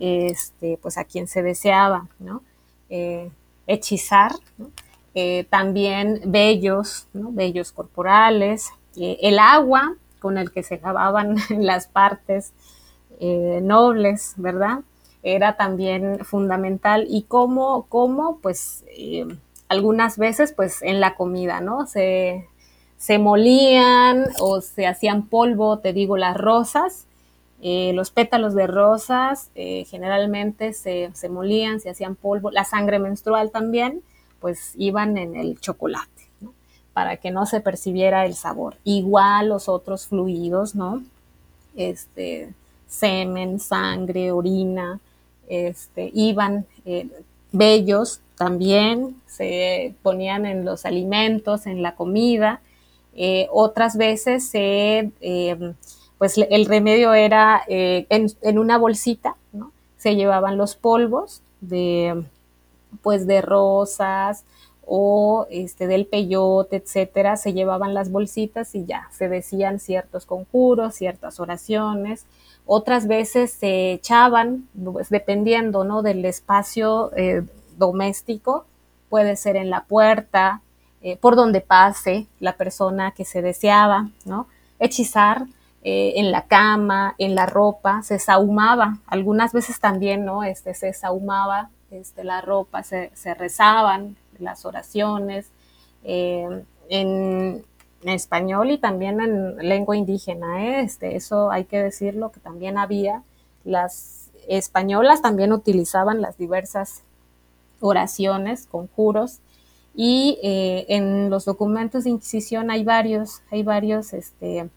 este, 0.01 0.79
pues 0.81 0.99
a 0.99 1.05
quien 1.05 1.27
se 1.27 1.42
deseaba, 1.42 2.09
¿no? 2.18 2.42
Eh, 2.90 3.31
hechizar, 3.66 4.33
¿no? 4.59 4.70
también 5.49 6.23
vellos, 6.25 7.07
¿no? 7.12 7.31
vellos 7.31 7.70
corporales, 7.70 8.70
el 8.97 9.38
agua 9.38 9.94
con 10.18 10.38
el 10.38 10.51
que 10.51 10.64
se 10.64 10.81
lavaban 10.81 11.37
las 11.51 11.87
partes 11.87 12.53
nobles, 13.20 14.35
¿verdad? 14.37 14.81
Era 15.24 15.56
también 15.56 16.24
fundamental 16.24 17.06
y 17.08 17.22
cómo, 17.22 17.87
cómo 17.88 18.38
pues, 18.42 18.84
eh, 18.88 19.26
algunas 19.68 20.18
veces, 20.18 20.52
pues, 20.52 20.82
en 20.82 21.00
la 21.00 21.16
comida, 21.16 21.60
¿no? 21.60 21.87
Se, 21.87 22.46
se 22.98 23.18
molían 23.18 24.26
o 24.38 24.60
se 24.60 24.87
hacían 24.87 25.26
polvo, 25.26 25.78
te 25.78 25.92
digo, 25.92 26.16
las 26.18 26.37
rosas, 26.37 27.06
eh, 27.62 27.92
los 27.94 28.10
pétalos 28.10 28.54
de 28.54 28.66
rosas 28.66 29.50
eh, 29.54 29.87
generalmente 29.87 30.74
se, 30.74 31.10
se, 31.14 31.30
molían, 31.30 31.80
se 31.80 31.88
hacían 31.88 32.14
polvo, 32.14 32.50
la 32.50 32.64
sangre 32.64 32.98
menstrual 32.98 33.50
también, 33.50 34.02
pues 34.40 34.74
iban 34.76 35.16
en 35.16 35.34
el 35.37 35.58
chocolate, 35.58 36.28
¿no? 36.42 36.52
Para 36.92 37.16
que 37.16 37.30
no 37.30 37.46
se 37.46 37.62
percibiera 37.62 38.26
el 38.26 38.34
sabor. 38.34 38.76
Igual 38.84 39.48
los 39.48 39.70
otros 39.70 40.06
fluidos, 40.06 40.74
¿no? 40.74 41.02
Este, 41.74 42.52
semen, 42.87 43.58
sangre, 43.60 44.30
orina, 44.30 45.00
este, 45.48 46.11
iban 46.14 46.66
eh, 46.85 47.09
vellos 47.52 48.20
también, 48.37 49.20
se 49.26 49.94
ponían 50.02 50.46
en 50.46 50.64
los 50.64 50.85
alimentos, 50.87 51.66
en 51.66 51.83
la 51.83 51.94
comida. 51.94 52.61
Eh, 53.14 53.48
otras 53.52 53.96
veces 53.96 54.48
se, 54.48 55.11
eh, 55.20 55.74
pues 56.18 56.37
el 56.38 56.66
remedio 56.66 57.14
era 57.14 57.62
en, 57.68 58.59
una 58.59 58.78
bolsita. 58.78 59.37
Se 59.96 60.16
llevaban 60.16 60.59
los 60.59 60.74
polvos 60.74 61.42
de, 61.61 62.24
pues 63.02 63.26
de 63.26 63.40
rosas 63.40 64.44
o 64.87 65.46
este, 65.50 65.87
del 65.87 66.07
peyote, 66.07 66.76
etcétera, 66.76 67.37
se 67.37 67.52
llevaban 67.52 67.94
las 67.94 68.11
bolsitas 68.11 68.74
y 68.74 68.85
ya, 68.85 69.09
se 69.12 69.28
decían 69.28 69.80
ciertos 69.80 70.26
conjuros, 70.26 70.94
ciertas 70.94 71.40
oraciones. 71.40 72.26
Otras 72.66 73.07
veces 73.07 73.53
se 73.53 73.92
echaban, 73.92 74.68
pues, 74.92 75.11
dependiendo 75.11 75.85
¿no? 75.85 76.03
del 76.03 76.24
espacio 76.24 77.12
eh, 77.16 77.42
doméstico, 77.77 78.64
puede 79.11 79.37
ser 79.37 79.57
en 79.57 79.68
la 79.68 79.85
puerta, 79.85 80.62
eh, 81.03 81.18
por 81.18 81.37
donde 81.37 81.61
pase 81.61 82.27
la 82.40 82.57
persona 82.57 83.12
que 83.12 83.27
se 83.27 83.42
deseaba, 83.42 84.09
¿no? 84.24 84.48
Hechizar 84.79 85.44
eh, 85.83 86.14
en 86.16 86.33
la 86.33 86.46
cama, 86.46 87.14
en 87.18 87.35
la 87.35 87.44
ropa, 87.44 88.03
se 88.03 88.18
sahumaba, 88.18 88.98
algunas 89.07 89.53
veces 89.53 89.79
también, 89.79 90.24
¿no? 90.24 90.42
Este, 90.42 90.72
se 90.72 90.94
sahumaba 90.94 91.68
este, 91.90 92.24
la 92.24 92.40
ropa, 92.40 92.83
se, 92.83 93.11
se, 93.14 93.35
rezaban 93.35 94.16
las 94.38 94.64
oraciones 94.64 95.50
en, 96.03 97.64
español 98.08 98.70
y 98.70 98.78
también 98.78 99.20
en 99.20 99.56
lengua 99.56 99.96
indígena. 99.96 100.64
¿eh? 100.64 100.80
Este, 100.80 101.16
eso 101.16 101.50
hay 101.50 101.64
que 101.64 101.82
decirlo, 101.82 102.32
que 102.32 102.40
también 102.40 102.78
había. 102.78 103.22
Las 103.64 104.30
españolas 104.48 105.22
también 105.22 105.52
utilizaban 105.52 106.20
las 106.20 106.36
diversas 106.36 107.02
oraciones, 107.80 108.66
conjuros, 108.66 109.40
y 109.94 110.38
eh, 110.42 110.86
en 110.88 111.30
los 111.30 111.44
documentos 111.44 112.04
de 112.04 112.10
Inquisición 112.10 112.70
hay 112.70 112.82
varios, 112.84 113.42
hay 113.50 113.62
varios 113.62 114.12
este, 114.12 114.68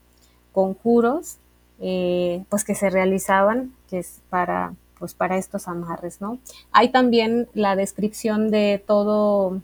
conjuros 0.51 1.37
eh, 1.79 2.43
pues 2.49 2.63
que 2.63 2.75
se 2.75 2.89
realizaban 2.89 3.73
que 3.89 3.99
es 3.99 4.21
para 4.29 4.73
pues 4.99 5.13
para 5.13 5.37
estos 5.37 5.67
amarres, 5.67 6.21
¿no? 6.21 6.39
Hay 6.71 6.89
también 6.89 7.47
la 7.53 7.75
descripción 7.75 8.49
de 8.49 8.83
todo, 8.85 9.61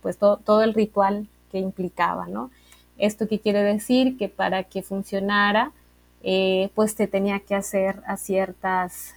pues 0.00 0.16
todo 0.16 0.62
el 0.62 0.72
ritual 0.72 1.28
que 1.52 1.58
implicaba, 1.58 2.26
¿no? 2.28 2.50
¿Esto 3.00 3.26
qué 3.26 3.40
quiere 3.40 3.62
decir? 3.62 4.16
Que 4.18 4.28
para 4.28 4.64
que 4.64 4.82
funcionara, 4.82 5.72
eh, 6.22 6.68
pues 6.74 6.92
se 6.92 7.06
tenía 7.06 7.40
que 7.40 7.54
hacer 7.54 8.02
a 8.06 8.18
ciertas 8.18 9.14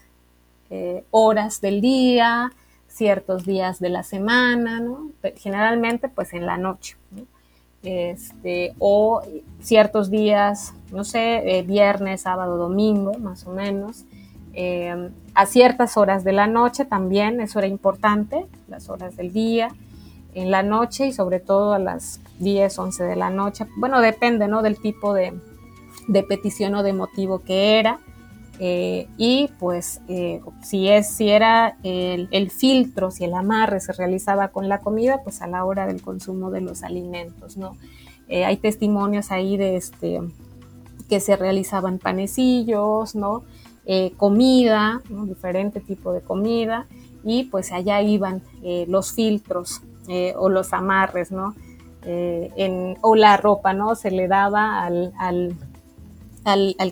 eh, 0.70 1.04
horas 1.12 1.60
del 1.60 1.82
día, 1.82 2.54
ciertos 2.88 3.46
días 3.46 3.80
de 3.80 3.90
la 3.90 4.04
semana, 4.04 4.80
¿no? 4.80 5.12
Generalmente 5.36 6.08
pues 6.08 6.34
en 6.34 6.46
la 6.46 6.58
noche, 6.58 6.96
este, 7.84 8.74
o 8.80 9.22
ciertos 9.62 10.10
días, 10.10 10.74
no 10.92 11.04
sé, 11.04 11.58
eh, 11.58 11.64
viernes, 11.64 12.22
sábado, 12.22 12.58
domingo, 12.58 13.18
más 13.20 13.46
o 13.46 13.52
menos, 13.52 14.06
a 15.34 15.46
ciertas 15.48 15.98
horas 15.98 16.24
de 16.24 16.32
la 16.32 16.46
noche 16.46 16.86
también, 16.86 17.42
eso 17.42 17.58
era 17.58 17.68
importante, 17.68 18.46
las 18.68 18.88
horas 18.88 19.18
del 19.18 19.34
día, 19.34 19.70
en 20.36 20.52
la 20.52 20.64
noche 20.64 21.08
y 21.08 21.14
sobre 21.14 21.40
todo 21.40 21.74
a 21.74 21.80
las 21.80 22.20
10, 22.40 22.78
11 22.78 23.04
de 23.04 23.16
la 23.16 23.30
noche. 23.30 23.66
Bueno, 23.78 24.02
depende, 24.02 24.48
¿no? 24.48 24.62
Del 24.62 24.80
tipo 24.80 25.14
de, 25.14 25.34
petición 26.28 26.76
o 26.76 26.84
de 26.84 26.94
motivo 26.94 27.40
que 27.40 27.80
era. 27.80 28.00
Eh, 28.60 29.08
y 29.18 29.50
pues 29.60 30.00
eh, 30.08 30.42
si, 30.62 30.88
es, 30.88 31.10
si 31.10 31.30
era 31.30 31.78
el, 31.84 32.52
filtro, 32.52 33.10
si 33.10 33.24
el 33.24 33.34
amarre 33.34 33.80
se 33.80 33.94
realizaba 33.94 34.50
con 34.50 34.70
la 34.70 34.80
comida, 34.80 35.22
pues 35.24 35.42
a 35.42 35.48
la 35.48 35.66
hora 35.66 35.88
del 35.88 36.02
consumo 36.02 36.52
de 36.52 36.62
los 36.62 36.84
alimentos, 36.84 37.58
¿no? 37.58 37.76
Eh, 38.30 38.46
hay 38.46 38.58
testimonios 38.58 39.32
ahí 39.32 39.58
de 39.58 39.76
este, 39.76 40.22
que 41.10 41.20
se 41.20 41.36
realizaban 41.36 42.00
panecillos, 42.00 43.16
¿no? 43.16 43.44
comida, 44.16 45.02
diferente 45.26 45.82
tipo 45.82 46.14
de 46.14 46.22
comida, 46.22 46.88
y 47.26 47.44
pues 47.44 47.74
allá 47.74 48.02
iban 48.02 48.42
los 48.88 49.12
filtros 49.12 49.82
eh, 50.08 50.34
o 50.38 50.50
los 50.50 50.74
amarres, 50.74 51.32
¿no? 51.32 51.56
Eh, 52.06 52.96
o 53.02 53.16
la 53.16 53.38
ropa, 53.38 53.74
¿no? 53.74 53.96
Se 53.96 54.12
le 54.12 54.28
daba 54.28 54.86
al, 54.86 55.56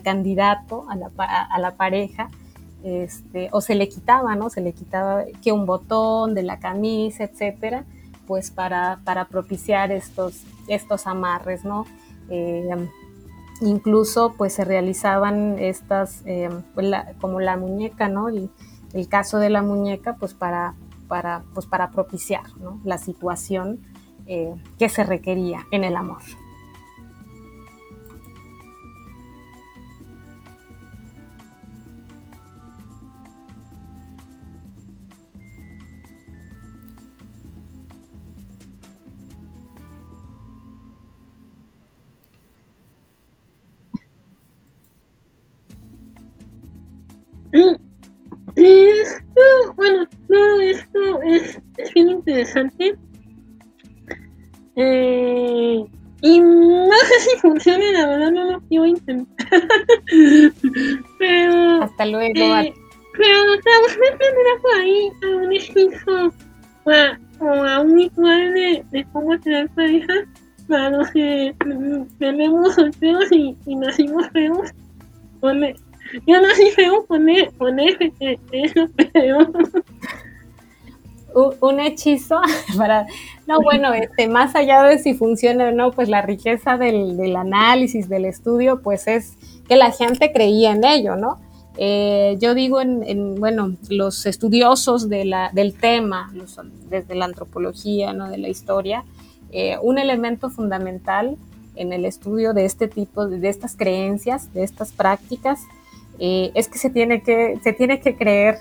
candidato, 0.02 0.86
a 0.88 0.96
la, 1.58 1.74
pareja, 1.76 2.30
este, 2.82 3.48
o 3.52 3.60
se 3.60 3.74
le 3.74 3.88
quitaba, 3.88 4.34
¿no? 4.34 4.48
Se 4.50 4.60
le 4.60 4.72
quitaba 4.72 5.24
que 5.42 5.52
un 5.52 5.66
botón 5.66 6.34
de 6.34 6.42
la 6.42 6.58
camisa, 6.58 7.24
etcétera, 7.24 7.84
pues 8.26 8.50
para, 8.50 8.98
propiciar 9.30 9.92
estos, 9.92 10.42
estos 10.68 11.06
amarres, 11.06 11.64
¿no? 11.64 11.86
Eh, 12.30 12.88
incluso 13.60 14.34
pues 14.38 14.54
se 14.54 14.64
realizaban 14.64 15.58
estas, 15.58 16.24
pues, 16.74 16.90
como 17.20 17.40
la 17.40 17.56
muñeca, 17.56 18.08
¿no? 18.08 18.30
El, 18.30 18.50
el 18.94 19.08
caso 19.08 19.38
de 19.38 19.50
la 19.50 19.62
muñeca, 19.62 20.16
pues 20.18 20.34
para 20.34 20.74
para, 21.12 21.44
pues 21.52 21.66
para 21.66 21.90
propiciar 21.90 22.44
la 22.84 22.96
situación 22.96 23.82
eh, 24.26 24.54
que 24.78 24.88
se 24.88 25.04
requería 25.04 25.66
en 25.70 25.84
el 25.84 25.94
amor. 25.94 26.22
bueno, 49.76 50.08
todo 50.32 50.60
esto 50.62 51.22
es, 51.22 51.60
bien 51.94 52.08
interesante. 52.08 52.96
Eh, 54.76 55.84
y 56.22 56.40
no 56.40 56.90
sé 57.06 57.20
si 57.20 57.38
funciona, 57.38 57.84
la 57.92 58.06
verdad 58.06 58.30
no 58.30 58.52
lo 58.52 58.60
quiero 58.62 58.86
intentar. 58.86 59.62
pero. 61.18 61.82
Hasta 61.82 62.06
luego. 62.06 62.32
Eh, 62.34 62.74
pero, 63.14 63.40
sea, 63.62 63.80
usted 63.86 64.18
tendrá 64.18 64.62
por 64.62 64.74
ahí 64.80 65.10
algún 65.22 65.52
hechizo 65.52 66.32
o, 66.84 67.52
a 67.52 67.80
un 67.80 67.94
ritual 67.94 68.54
de, 68.54 68.84
de 68.90 69.06
cómo 69.12 69.38
tener 69.38 69.68
pareja 69.70 70.14
para 70.66 70.90
los 70.90 71.10
que 71.10 71.54
tenemos 72.18 72.74
solteros 72.74 73.30
y, 73.32 73.54
y 73.66 73.76
nacimos 73.76 74.28
feos. 74.30 74.70
Yo 76.26 76.40
nací 76.40 76.70
feo, 76.70 77.04
poner, 77.06 77.50
poner, 77.52 77.96
eso, 78.52 78.86
un 81.60 81.80
hechizo 81.80 82.40
para, 82.76 83.06
no, 83.46 83.60
bueno, 83.60 83.92
este, 83.92 84.28
más 84.28 84.54
allá 84.54 84.82
de 84.82 84.98
si 84.98 85.14
funciona 85.14 85.68
o 85.68 85.72
no, 85.72 85.92
pues 85.92 86.08
la 86.08 86.22
riqueza 86.22 86.76
del, 86.76 87.36
análisis, 87.36 88.08
del 88.08 88.24
estudio, 88.24 88.80
pues 88.82 89.06
es 89.08 89.36
que 89.68 89.76
la 89.76 89.90
gente 89.90 90.32
creía 90.32 90.72
en 90.72 90.84
ello, 90.84 91.16
¿no? 91.16 91.40
Eh, 91.78 92.36
yo 92.38 92.54
digo, 92.54 92.82
en, 92.82 93.36
bueno, 93.36 93.76
los 93.88 94.26
estudiosos 94.26 95.08
de 95.08 95.24
la, 95.24 95.50
del 95.54 95.72
tema, 95.72 96.30
desde 96.90 97.14
la 97.14 97.24
antropología, 97.24 98.12
¿no? 98.12 98.28
De 98.28 98.36
la 98.36 98.48
historia, 98.48 99.04
eh, 99.52 99.78
un 99.80 99.98
elemento 99.98 100.50
fundamental 100.50 101.38
en 101.76 101.92
el 101.92 102.04
estudio 102.04 102.52
de 102.52 102.66
este 102.66 102.88
tipo, 102.88 103.26
de, 103.26 103.48
estas 103.48 103.76
creencias, 103.76 104.52
de 104.52 104.62
estas 104.64 104.92
prácticas, 104.92 105.60
eh, 106.24 106.52
es 106.54 106.68
que 106.68 106.78
se 106.78 106.88
tiene 106.88 107.20
que, 107.24 107.58
se 107.64 107.72
tiene 107.72 107.98
que 107.98 108.14
creer, 108.14 108.58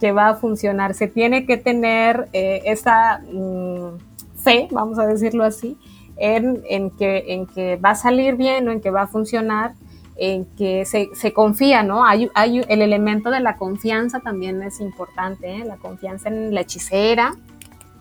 que 0.00 0.12
va 0.12 0.28
a 0.28 0.34
funcionar. 0.34 0.92
Se 0.92 1.08
tiene 1.08 1.46
que 1.46 1.56
tener 1.56 2.28
eh, 2.34 2.60
esa 2.66 3.20
mm, 3.20 3.96
fe, 4.36 4.68
vamos 4.70 4.98
a 4.98 5.06
decirlo 5.06 5.44
así, 5.44 5.78
en, 6.18 6.90
que, 6.90 7.24
en 7.28 7.46
que 7.46 7.76
va 7.76 7.92
a 7.92 7.94
salir 7.94 8.36
bien 8.36 8.68
o 8.68 8.70
en 8.70 8.82
que 8.82 8.90
va 8.90 9.02
a 9.02 9.06
funcionar, 9.06 9.72
en 10.16 10.44
que 10.56 10.84
se, 10.84 11.32
confía, 11.32 11.82
¿no? 11.82 12.04
Hay, 12.04 12.28
hay, 12.34 12.60
el 12.68 12.82
elemento 12.82 13.30
de 13.30 13.40
la 13.40 13.56
confianza 13.56 14.20
también 14.20 14.62
es 14.62 14.78
importante, 14.82 15.56
¿eh? 15.56 15.64
la 15.64 15.78
confianza 15.78 16.28
en 16.28 16.52
la 16.52 16.60
hechicera, 16.60 17.34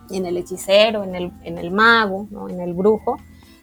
en 0.09 0.25
el 0.25 0.35
hechicero, 0.35 1.05
en 1.05 1.15
el, 1.15 1.31
en 1.45 1.57
el 1.57 1.71
mago, 1.71 2.27
¿no? 2.31 2.49
en 2.49 2.59
el 2.59 2.73
brujo. 2.73 3.15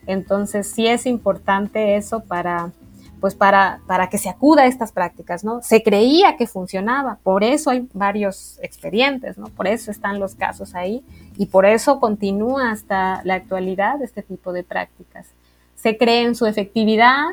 Entonces 0.07 0.71
sí 0.71 0.87
es 0.87 1.05
importante 1.05 1.97
eso 1.97 2.21
para, 2.21 2.73
pues 3.21 3.35
para, 3.35 3.81
para 3.87 4.09
que 4.09 4.19
se 4.19 4.29
acuda 4.29 4.63
a 4.63 4.67
estas 4.67 4.93
prácticas, 4.93 5.45
¿no? 5.45 5.63
Se 5.63 5.83
creía 5.83 6.37
que 6.37 6.47
funcionaba, 6.47 7.19
por 7.23 7.45
eso 7.45 7.71
hay 7.71 7.87
varios 7.93 8.59
expedientes, 8.63 9.37
¿no? 9.37 9.47
Por 9.47 9.67
eso 9.67 9.91
están 9.91 10.19
los 10.19 10.35
casos 10.35 10.75
ahí 10.75 11.05
y 11.37 11.47
por 11.47 11.67
eso 11.67 12.01
continúa 12.01 12.71
hasta 12.71 13.21
la 13.25 13.35
actualidad 13.35 14.01
este 14.03 14.23
tipo 14.23 14.53
de 14.53 14.65
prácticas. 14.65 15.29
Se 15.75 15.97
cree 15.97 16.23
en 16.23 16.35
su 16.35 16.47
efectividad, 16.47 17.27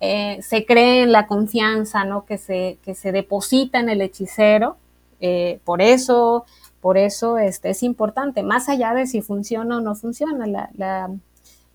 eh, 0.00 0.38
se 0.42 0.66
cree 0.66 1.02
en 1.02 1.12
la 1.12 1.26
confianza, 1.26 2.04
¿no? 2.04 2.24
Que 2.26 2.36
se, 2.36 2.78
que 2.84 2.94
se 2.94 3.10
deposita 3.12 3.80
en 3.80 3.88
el 3.88 4.02
hechicero, 4.02 4.76
eh, 5.20 5.60
por 5.64 5.80
eso, 5.80 6.44
por 6.80 6.98
eso 6.98 7.38
este, 7.38 7.70
es 7.70 7.82
importante, 7.82 8.42
más 8.42 8.68
allá 8.68 8.92
de 8.92 9.06
si 9.06 9.22
funciona 9.22 9.78
o 9.78 9.80
no 9.80 9.94
funciona, 9.94 10.46
la, 10.46 10.70
la 10.74 11.10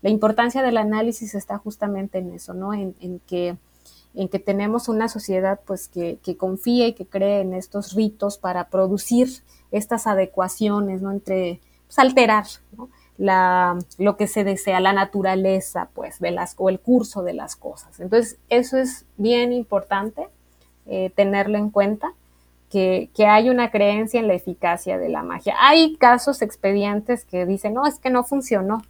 la 0.02 0.10
importancia 0.10 0.62
del 0.62 0.76
análisis 0.76 1.34
está 1.34 1.58
justamente 1.58 2.18
en 2.18 2.30
eso, 2.30 2.54
¿no? 2.54 2.72
En, 2.72 2.94
que, 3.26 3.56
en 4.14 4.28
que 4.28 4.38
tenemos 4.38 4.88
una 4.88 5.08
sociedad 5.08 5.60
pues 5.66 5.88
que, 5.88 6.18
que 6.22 6.36
confía 6.36 6.86
y 6.86 6.92
que 6.92 7.06
cree 7.06 7.40
en 7.40 7.52
estos 7.52 7.94
ritos 7.94 8.38
para 8.38 8.68
producir 8.68 9.28
estas 9.72 10.06
adecuaciones, 10.06 11.02
¿no? 11.02 11.10
Entre, 11.10 11.60
pues, 11.86 11.98
alterar, 11.98 12.46
La, 13.16 13.76
lo 13.98 14.16
que 14.16 14.28
se 14.28 14.44
desea, 14.44 14.78
la 14.78 14.92
naturaleza, 14.92 15.88
pues, 15.92 16.20
de 16.20 16.38
o 16.56 16.68
el 16.68 16.78
curso 16.78 17.24
de 17.24 17.34
las 17.34 17.56
cosas. 17.56 17.98
Entonces, 17.98 18.38
eso 18.48 18.78
es 18.78 19.06
bien 19.16 19.52
importante 19.52 20.28
eh, 20.86 21.10
tenerlo 21.16 21.58
en 21.58 21.70
cuenta, 21.70 22.12
que, 22.70 23.10
que, 23.14 23.26
hay 23.26 23.48
una 23.50 23.70
creencia 23.70 24.20
en 24.20 24.28
la 24.28 24.34
eficacia 24.34 24.98
de 24.98 25.08
la 25.08 25.22
magia. 25.22 25.56
Hay 25.58 25.96
casos 25.96 26.42
expedientes 26.42 27.24
que 27.24 27.46
dicen, 27.46 27.74
no, 27.74 27.86
es 27.86 27.98
que 27.98 28.10
no 28.10 28.24
funcionó, 28.24 28.82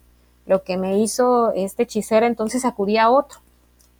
lo 0.49 0.65
que 0.65 0.79
me 0.79 0.99
hizo 0.99 1.53
este 1.53 1.85
hechicero, 1.85 2.27
entonces 2.27 2.65
acudí 2.65 2.97
a 2.97 3.11
otro 3.11 3.41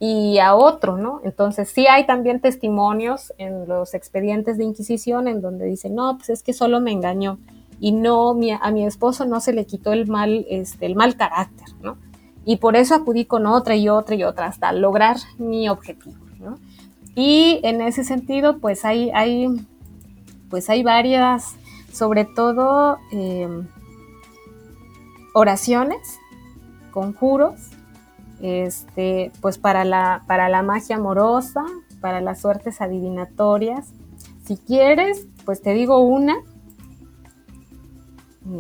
y 0.01 0.39
a 0.39 0.55
otro, 0.55 0.97
¿no? 0.97 1.21
Entonces 1.23 1.69
sí 1.69 1.87
hay 1.87 2.07
también 2.07 2.41
testimonios 2.41 3.35
en 3.37 3.69
los 3.69 3.93
expedientes 3.95 4.57
de 4.57 4.65
Inquisición 4.65 5.29
en 5.29 5.43
donde 5.43 5.67
dicen, 5.67 5.95
no, 5.95 6.17
pues 6.17 6.31
es 6.31 6.43
que 6.43 6.55
solo 6.55 6.81
me 6.81 6.91
engañó 6.91 7.39
y 7.81 7.93
no, 7.93 8.31
a 8.61 8.71
mi 8.71 8.87
esposo 8.87 9.27
no 9.27 9.41
se 9.41 9.53
le 9.53 9.67
quitó 9.67 9.93
el 9.93 10.07
mal, 10.07 10.47
este, 10.49 10.87
el 10.87 10.97
mal 10.97 11.17
carácter, 11.17 11.69
¿no? 11.83 11.99
Y 12.47 12.57
por 12.57 12.77
eso 12.77 12.95
acudí 12.95 13.27
con 13.27 13.47
otra 13.47 13.77
y 13.77 13.91
otra 13.91 14.15
y 14.15 14.25
otra 14.25 14.47
hasta 14.47 14.73
lograr 14.73 15.17
mi 15.37 15.69
objetivo, 15.69 16.17
¿no? 16.41 16.59
Y 17.15 17.61
en 17.63 17.83
ese 17.83 18.05
sentido, 18.05 18.59
pues 18.59 18.87
hay, 18.87 19.11
hay, 19.11 19.49
pues 20.49 20.71
hay 20.71 20.83
varias, 20.83 21.57
sobre 21.93 22.25
todo, 22.25 22.97
eh, 23.13 23.49
oraciones 25.35 26.18
conjuros, 26.99 27.55
este, 28.41 29.31
pues 29.41 29.57
para 29.57 29.85
la, 29.85 30.25
para 30.27 30.49
la 30.49 30.65
magia 30.65 30.97
amorosa, 30.97 31.65
para 32.01 32.21
las 32.21 32.41
suertes 32.41 32.81
adivinatorias. 32.81 33.93
si 34.45 34.57
quieres, 34.57 35.29
pues 35.45 35.63
te 35.63 35.75
digo 35.75 35.99
una. 36.01 36.35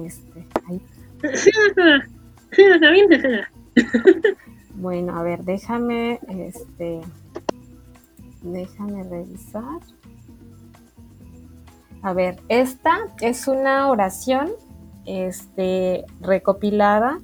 Este, 0.04 0.46
Bueno, 4.74 5.18
a 5.18 5.24
ver, 5.24 5.42
déjame, 5.42 6.20
este, 6.28 7.00
déjame 8.42 9.02
revisar. 9.02 9.80
A 12.02 12.12
ver, 12.12 12.40
esta 12.48 12.98
es 13.20 13.48
una 13.48 13.90
oración 13.90 14.52
este, 15.08 16.04
recopilada 16.20 17.18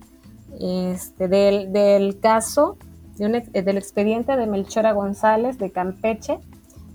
este, 0.60 1.28
del, 1.28 2.18
caso 2.20 2.76
del 3.16 3.76
expediente 3.76 4.36
de 4.36 4.46
Melchora 4.46 4.92
González 4.92 5.58
de 5.58 5.70
Campeche 5.70 6.38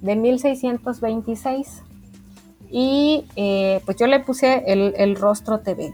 de 0.01 0.16
1626. 0.16 1.84
Y 2.72 3.26
eh, 3.36 3.82
pues 3.86 3.97
yo 3.97 4.07
le 4.07 4.20
puse 4.20 4.64
el, 4.68 5.16
rostro 5.16 5.60
TV. 5.60 5.93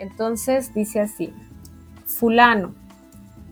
Entonces 0.00 0.74
dice 0.74 1.00
así, 1.00 1.32
fulano, 2.04 2.74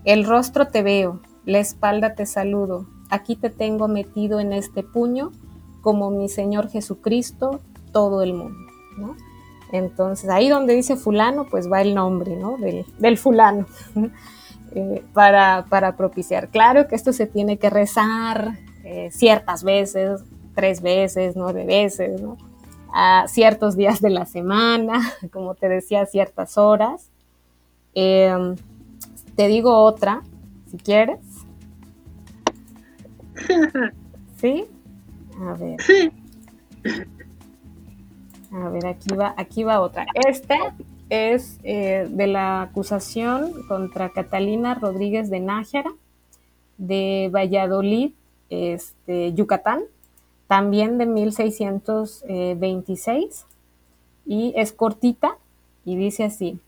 el 0.05 0.25
rostro 0.25 0.69
te 0.69 0.83
veo, 0.83 1.21
la 1.45 1.59
espalda 1.59 2.15
te 2.15 2.27
saludo, 2.27 2.87
aquí 3.11 3.37
te 3.37 3.51
tengo 3.51 3.89
metido 3.89 4.41
en 4.41 4.53
este 4.53 4.83
puño 4.83 5.33
como 5.83 6.11
mi 6.11 6.29
Señor 6.29 6.69
Jesucristo, 6.69 7.61
todo 7.93 8.23
el 8.23 8.35
mundo. 8.35 8.59
Entonces 9.73 10.31
ahí 10.31 10.49
donde 10.49 10.75
dice 10.75 10.97
fulano, 10.97 11.45
pues 11.45 11.71
va 11.71 11.83
el 11.83 11.95
nombre 11.95 12.37
¿no? 12.37 12.57
del, 12.59 13.19
fulano. 13.19 13.67
Eh, 14.79 15.03
para, 15.15 15.65
para, 15.71 15.97
propiciar. 15.97 16.49
Claro 16.49 16.87
que 16.87 16.97
esto 16.97 17.15
se 17.15 17.27
tiene 17.27 17.57
que 17.57 17.71
rezar 17.71 18.59
eh, 18.85 19.09
ciertas 19.11 19.65
veces, 19.65 20.23
tres 20.55 20.83
veces, 20.83 21.35
nueve 21.35 21.65
veces, 21.65 22.21
¿no? 22.21 22.37
a 22.99 23.27
ciertos 23.29 23.77
días 23.77 24.01
de 24.01 24.11
la 24.11 24.25
semana, 24.25 25.01
como 25.31 25.55
te 25.55 25.69
decía, 25.69 26.07
ciertas 26.07 26.57
horas. 26.57 27.11
Em, 27.95 28.57
te 29.35 29.49
digo 29.49 29.77
otra, 29.77 30.23
si 30.71 30.79
quieres. 30.79 31.21
¿Sí? 34.37 34.65
A 35.41 35.53
ver. 35.55 35.77
A 38.63 38.71
ver, 38.71 38.87
aquí 38.87 39.15
va, 39.15 39.35
aquí 39.37 39.65
va 39.65 39.81
otra. 39.81 40.07
Este 40.15 40.57
es 41.11 41.59
eh, 41.63 42.07
de 42.09 42.27
la 42.27 42.63
acusación 42.63 43.53
contra 43.69 44.09
Catalina 44.09 44.75
Rodríguez 44.75 45.29
de 45.29 45.41
Nájera, 45.41 45.93
de 46.79 47.29
Valladolid, 47.31 48.13
este, 48.49 49.35
Yucatán, 49.35 49.83
también 50.47 50.97
de 50.97 51.05
1626, 51.05 53.45
y 54.25 54.55
es 54.57 54.73
cortita 54.73 55.37
y 55.85 55.97
dice 55.97 56.25
así, 56.25 56.59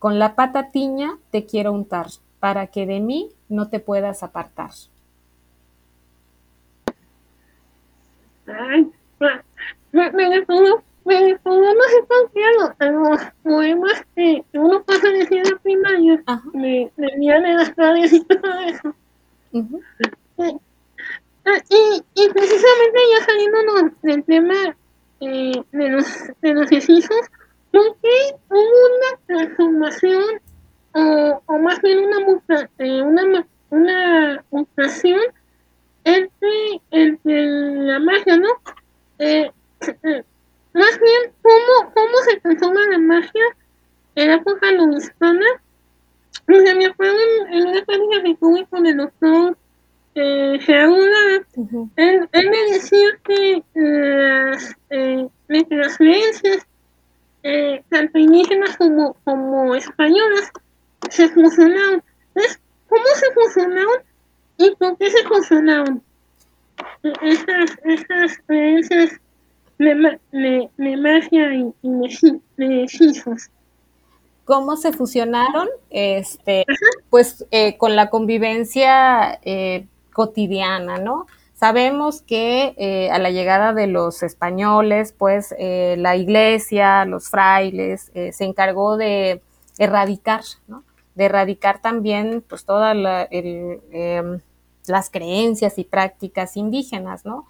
con 0.00 0.18
la 0.18 0.34
pata 0.34 0.72
tiña 0.72 1.16
te 1.30 1.46
quiero 1.46 1.70
untar, 1.72 2.08
para 2.40 2.66
que 2.66 2.86
de 2.86 2.98
mí 2.98 3.28
no 3.48 3.68
te 3.68 3.78
puedas 3.78 4.24
apartar. 4.24 4.72
Ay, 8.48 8.90
me, 9.92 10.10
me 10.10 10.44
podemos 11.42 11.86
a 12.78 12.86
los 12.86 13.20
poemas 13.42 14.04
que 14.14 14.44
uno 14.54 14.82
pasa 14.82 15.08
en 15.08 15.16
primaria, 15.58 16.22
me, 16.52 16.90
me 16.96 17.06
de 17.16 17.54
las 17.54 17.74
radios 17.76 18.12
y 18.12 18.24
todo 18.24 18.60
eso. 18.60 18.94
y, 19.52 19.62
y 22.14 22.28
precisamente 22.28 22.98
ya 23.12 23.24
saliendo 23.24 23.58
del 24.02 24.24
tema 24.24 24.76
eh, 25.20 25.62
de 25.72 25.88
los 25.88 26.06
de 26.40 26.54
los 26.54 26.72
hechizos, 26.72 27.26
porque 27.72 28.34
hubo 28.48 28.58
una 28.58 29.18
transformación 29.26 30.40
o, 30.94 31.42
o 31.46 31.58
más 31.58 31.80
bien 31.82 31.98
una 31.98 32.20
muta, 32.20 32.70
eh, 32.78 33.02
una 33.02 33.46
una 33.70 34.44
mutación 34.50 35.20
entre, 36.04 36.80
entre 36.90 37.46
la 37.46 37.98
magia, 38.00 38.36
¿no? 38.36 38.48
Eh, 39.18 39.50
más 40.72 41.00
bien, 41.00 41.32
¿cómo, 41.42 41.92
cómo 41.94 42.16
se 42.28 42.40
transforma 42.40 42.80
la 42.90 42.98
magia 42.98 43.44
en 44.14 44.28
la 44.28 44.34
época 44.36 44.68
hispana? 44.96 45.46
O 46.48 46.60
sea, 46.60 46.74
me 46.74 46.86
acuerdo 46.86 47.16
en, 47.50 47.66
una 47.66 47.82
plática 47.82 48.22
que 48.24 48.36
tuve 48.36 48.66
con 48.66 48.86
el 48.86 48.96
doctor 48.96 49.56
eh, 50.14 50.58
él, 51.96 52.28
él, 52.32 52.50
me 52.50 52.72
decía 52.72 53.08
que 53.22 53.62
las, 53.74 54.76
eh, 54.90 55.28
las 55.48 55.96
creencias, 55.96 56.66
eh, 57.44 57.82
tanto 57.88 58.18
indígenas 58.18 58.76
como, 58.76 59.14
como 59.24 59.74
españolas, 59.74 60.50
se 61.10 61.28
fusionaron. 61.28 62.02
Entonces, 62.34 62.60
¿cómo 62.88 63.04
se 63.14 63.32
fusionaron 63.32 64.02
y 64.58 64.70
por 64.76 64.98
qué 64.98 65.10
se 65.10 65.22
fusionaron? 65.24 66.02
E-, 67.02 67.12
esas, 67.22 67.78
esas 67.84 68.38
creencias 68.46 69.20
me, 69.78 70.96
magia 70.96 71.54
y, 71.54 71.88
me, 72.56 72.88
¿Cómo 74.50 74.76
se 74.76 74.92
fusionaron? 74.92 75.68
Este, 75.90 76.64
pues 77.08 77.46
eh, 77.52 77.76
con 77.76 77.94
la 77.94 78.10
convivencia 78.10 79.38
eh, 79.42 79.86
cotidiana, 80.12 80.98
¿no? 80.98 81.26
Sabemos 81.54 82.22
que 82.22 82.74
eh, 82.76 83.12
a 83.12 83.20
la 83.20 83.30
llegada 83.30 83.72
de 83.74 83.86
los 83.86 84.24
españoles, 84.24 85.14
pues 85.16 85.54
la 85.56 86.16
iglesia, 86.16 87.04
los 87.04 87.28
frailes, 87.28 88.10
se 88.12 88.44
encargó 88.44 88.96
de 88.96 89.40
erradicar, 89.78 90.42
¿no? 90.66 90.82
De 91.14 91.26
erradicar 91.26 91.80
también, 91.80 92.42
pues, 92.48 92.64
todas 92.64 92.96
em, 93.30 94.40
las 94.88 95.10
creencias 95.10 95.78
y 95.78 95.84
prácticas 95.84 96.56
indígenas, 96.56 97.24
¿no? 97.24 97.46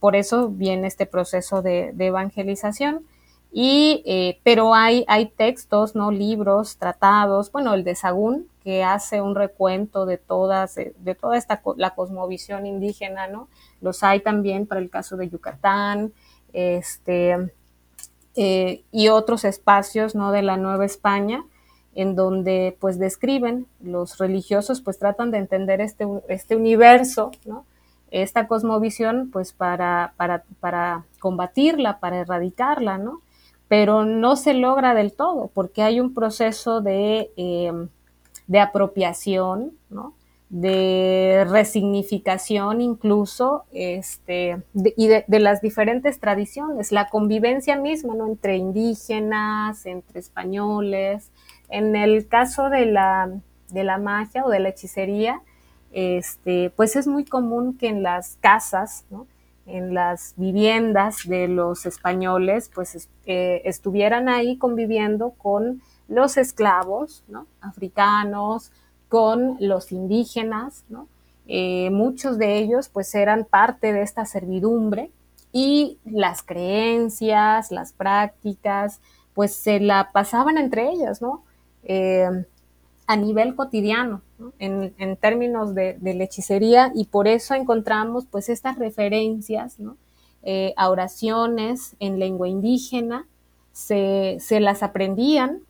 Por 0.00 0.16
eso 0.16 0.48
viene 0.48 0.88
este 0.88 1.06
proceso 1.06 1.62
de, 1.62 1.94
evangelización. 1.96 3.04
Y, 3.56 4.02
eh, 4.04 4.40
pero 4.42 4.74
hay, 4.74 5.04
textos, 5.36 5.94
¿no? 5.94 6.10
libros, 6.10 6.76
tratados, 6.76 7.52
bueno, 7.52 7.72
el 7.74 7.84
de 7.84 7.94
Sagún, 7.94 8.48
que 8.64 8.82
hace 8.82 9.20
un 9.20 9.36
recuento 9.36 10.06
de 10.06 10.18
todas, 10.18 10.74
de 10.74 11.14
toda 11.14 11.36
esta, 11.36 11.62
la 11.76 11.94
cosmovisión 11.94 12.66
indígena, 12.66 13.28
¿no? 13.28 13.46
Los 13.80 14.02
hay 14.02 14.18
también 14.18 14.66
para 14.66 14.80
el 14.80 14.90
caso 14.90 15.16
de 15.16 15.28
Yucatán, 15.28 16.12
este, 16.52 17.52
eh, 18.34 18.82
y 18.90 19.06
otros 19.06 19.44
espacios, 19.44 20.16
¿no? 20.16 20.32
De 20.32 20.42
la 20.42 20.56
Nueva 20.56 20.84
España, 20.84 21.44
en 21.94 22.16
donde, 22.16 22.76
pues, 22.80 22.98
describen, 22.98 23.68
los 23.80 24.18
religiosos, 24.18 24.80
pues, 24.80 24.98
tratan 24.98 25.30
de 25.30 25.38
entender 25.38 25.80
este, 25.80 26.08
este 26.28 26.56
universo, 26.56 27.30
¿no? 27.44 27.66
esta 28.10 28.46
cosmovisión 28.46 29.30
pues 29.32 29.52
para, 29.52 30.14
para, 30.16 30.44
para 30.60 31.04
combatirla, 31.18 31.98
para 31.98 32.20
erradicarla, 32.20 32.96
¿no? 32.96 33.23
Pero 33.68 34.04
no 34.04 34.36
se 34.36 34.54
logra 34.54 34.94
del 34.94 35.12
todo 35.12 35.50
porque 35.54 35.82
hay 35.82 36.00
un 36.00 36.14
proceso 36.14 36.80
de, 36.80 37.30
em, 37.36 37.88
de 38.46 38.60
apropiación, 38.60 39.72
¿no? 39.90 40.14
de 40.50 41.44
resignificación 41.50 42.80
incluso 42.80 43.64
este, 43.72 44.62
y 44.74 45.08
de, 45.08 45.24
las 45.26 45.60
diferentes 45.60 46.20
tradiciones, 46.20 46.92
la 46.92 47.08
convivencia 47.08 47.76
misma 47.76 48.14
¿no? 48.14 48.28
entre 48.28 48.56
indígenas, 48.56 49.84
entre 49.84 50.20
españoles. 50.20 51.30
En 51.70 51.96
el 51.96 52.28
caso 52.28 52.70
de 52.70 52.86
la, 52.86 53.32
de 53.70 53.82
la 53.82 53.98
magia 53.98 54.44
o 54.44 54.48
de 54.48 54.60
la 54.60 54.68
hechicería, 54.68 55.40
este, 55.90 56.70
pues 56.76 56.94
es 56.94 57.08
muy 57.08 57.24
común 57.24 57.76
que 57.76 57.88
en 57.88 58.04
las 58.04 58.36
casas, 58.40 59.04
en 59.66 59.94
las 59.94 60.34
viviendas 60.36 61.26
de 61.26 61.48
los 61.48 61.86
españoles, 61.86 62.70
pues 62.74 63.08
eh, 63.26 63.62
estuvieran 63.64 64.28
ahí 64.28 64.58
conviviendo 64.58 65.30
con 65.30 65.82
los 66.08 66.36
esclavos 66.36 67.24
africanos, 67.60 68.72
con 69.08 69.56
los 69.60 69.92
indígenas, 69.92 70.84
eh, 71.46 71.90
muchos 71.90 72.38
de 72.38 72.56
ellos 72.56 72.88
pues 72.88 73.14
eran 73.14 73.44
parte 73.44 73.92
de 73.92 74.02
esta 74.02 74.24
servidumbre 74.24 75.10
y 75.52 75.98
las 76.04 76.42
creencias, 76.42 77.70
las 77.70 77.92
prácticas, 77.92 79.00
pues 79.34 79.54
se 79.54 79.80
la 79.80 80.10
pasaban 80.12 80.58
entre 80.58 80.90
ellas, 80.90 81.22
¿no? 81.22 81.44
Eh, 81.84 82.28
a 83.06 83.16
nivel 83.16 83.54
cotidiano, 83.54 84.22
en, 84.58 85.16
términos 85.16 85.74
de, 85.74 85.98
hechicería, 86.02 86.90
y 86.94 87.06
por 87.06 87.28
eso 87.28 87.54
encontramos 87.54 88.26
pues 88.30 88.48
estas 88.48 88.78
referencias 88.78 89.76
eh, 90.42 90.72
a 90.76 90.90
oraciones 90.90 91.96
en 92.00 92.18
lengua 92.18 92.48
indígena, 92.48 93.26
se, 93.72 94.38
las 94.60 94.82
aprendían, 94.82 95.62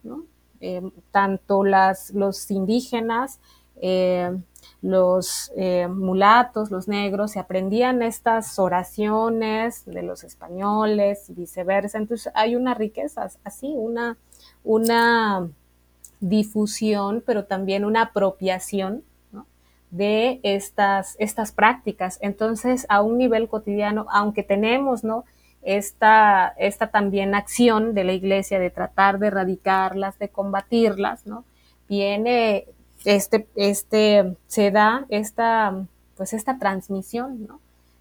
eh, 0.60 0.82
tanto 1.10 1.64
las, 1.64 2.10
los 2.10 2.50
indígenas, 2.50 3.40
eh, 3.80 4.36
los 4.80 5.50
mulatos, 5.90 6.70
los 6.70 6.88
negros, 6.88 7.32
se 7.32 7.40
aprendían 7.40 8.02
estas 8.02 8.58
oraciones 8.58 9.84
de 9.86 10.02
los 10.02 10.24
españoles 10.24 11.28
y 11.30 11.34
viceversa. 11.34 11.98
Entonces 11.98 12.32
hay 12.34 12.54
una 12.54 12.74
riqueza, 12.74 13.28
así, 13.44 13.74
una, 13.76 14.18
una 14.62 15.48
difusión, 16.28 17.22
pero 17.26 17.44
también 17.44 17.84
una 17.84 18.02
apropiación 18.02 19.02
de 19.90 20.40
estas, 20.42 21.14
estas 21.18 21.52
prácticas. 21.52 22.18
Entonces, 22.20 22.86
a 22.88 23.02
un 23.02 23.18
nivel 23.18 23.46
cotidiano, 23.48 24.06
aunque 24.10 24.42
tenemos, 24.42 25.04
¿no? 25.04 25.24
Esta, 25.62 26.54
esta 26.58 26.88
también 26.88 27.34
acción 27.34 27.94
de 27.94 28.04
la 28.04 28.12
iglesia 28.12 28.58
de 28.58 28.70
tratar 28.70 29.18
de 29.18 29.28
erradicarlas, 29.28 30.18
de 30.18 30.30
combatirlas, 30.30 31.26
¿no? 31.26 31.44
Viene, 31.88 32.66
este, 33.04 33.46
este, 33.54 34.34
se 34.46 34.70
da 34.70 35.06
esta, 35.10 35.84
pues 36.16 36.32
esta 36.32 36.58
transmisión. 36.58 37.48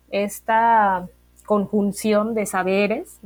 Esta 0.09 1.07
conjunción 1.45 2.33
de 2.33 2.45
saberes. 2.45 3.19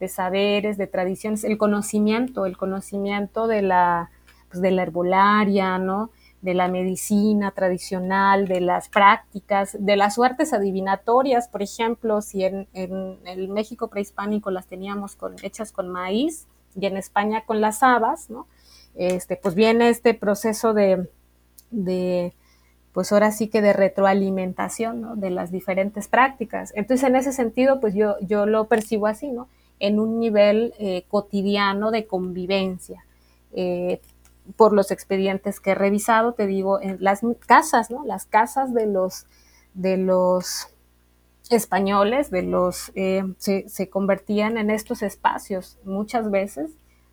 De 0.00 0.08
saberes, 0.08 0.76
de 0.78 0.86
tradiciones, 0.86 1.44
el 1.44 1.58
conocimiento, 1.58 2.46
el 2.46 2.56
conocimiento 2.56 3.46
de 3.46 3.62
la, 3.62 4.10
pues 4.48 4.60
de 4.60 4.70
la 4.70 4.82
herbolaria, 4.82 5.78
¿no? 5.78 6.10
de 6.40 6.54
la 6.54 6.68
medicina 6.68 7.50
tradicional, 7.50 8.46
de 8.46 8.60
las 8.60 8.88
prácticas, 8.88 9.76
de 9.78 9.96
las 9.96 10.14
suertes 10.14 10.52
adivinatorias, 10.52 11.48
por 11.48 11.62
ejemplo, 11.62 12.20
si 12.20 12.44
en, 12.44 12.68
el 12.74 13.48
México 13.48 13.88
prehispánico 13.88 14.50
las 14.50 14.66
teníamos 14.66 15.16
con, 15.16 15.34
hechas 15.42 15.72
con 15.72 15.88
maíz 15.88 16.46
y 16.78 16.86
en 16.86 16.96
España 16.96 17.44
con 17.44 17.60
las 17.60 17.82
habas, 17.82 18.30
¿no? 18.30 18.46
Este, 18.94 19.36
pues 19.36 19.54
viene 19.54 19.88
este 19.88 20.14
proceso 20.14 20.74
de, 20.74 21.08
de, 21.70 22.34
pues 22.92 23.12
ahora 23.12 23.32
sí 23.32 23.48
que 23.48 23.60
de 23.60 23.72
retroalimentación, 23.72 25.00
¿no? 25.00 25.16
De 25.16 25.30
las 25.30 25.50
diferentes 25.50 26.06
prácticas. 26.06 26.72
Entonces, 26.76 27.08
en 27.08 27.16
ese 27.16 27.32
sentido, 27.32 27.80
pues 27.80 27.94
yo, 27.94 28.14
yo 28.20 28.46
lo 28.46 28.68
percibo 28.68 29.08
así, 29.08 29.30
¿no? 29.30 29.48
En 29.80 29.98
un 29.98 30.20
nivel 30.20 30.72
eh, 30.78 31.04
cotidiano 31.08 31.90
de 31.90 32.06
convivencia. 32.06 33.04
Eh, 33.52 34.00
por 34.56 34.72
los 34.72 34.90
expedientes 34.90 35.60
que 35.60 35.70
he 35.70 35.74
revisado, 35.74 36.32
te 36.32 36.46
digo, 36.46 36.80
en 36.80 36.98
las 37.00 37.20
casas, 37.46 37.90
¿no? 37.90 38.04
Las 38.04 38.26
casas 38.26 38.72
de 38.74 38.86
los, 38.86 39.26
de 39.74 39.96
los 39.96 40.68
españoles, 41.50 42.30
de 42.30 42.42
los, 42.42 42.92
eh, 42.94 43.24
se, 43.38 43.68
se, 43.68 43.88
convertían 43.88 44.58
en 44.58 44.70
estos 44.70 45.02
espacios 45.02 45.78
muchas 45.84 46.30
veces 46.30 46.70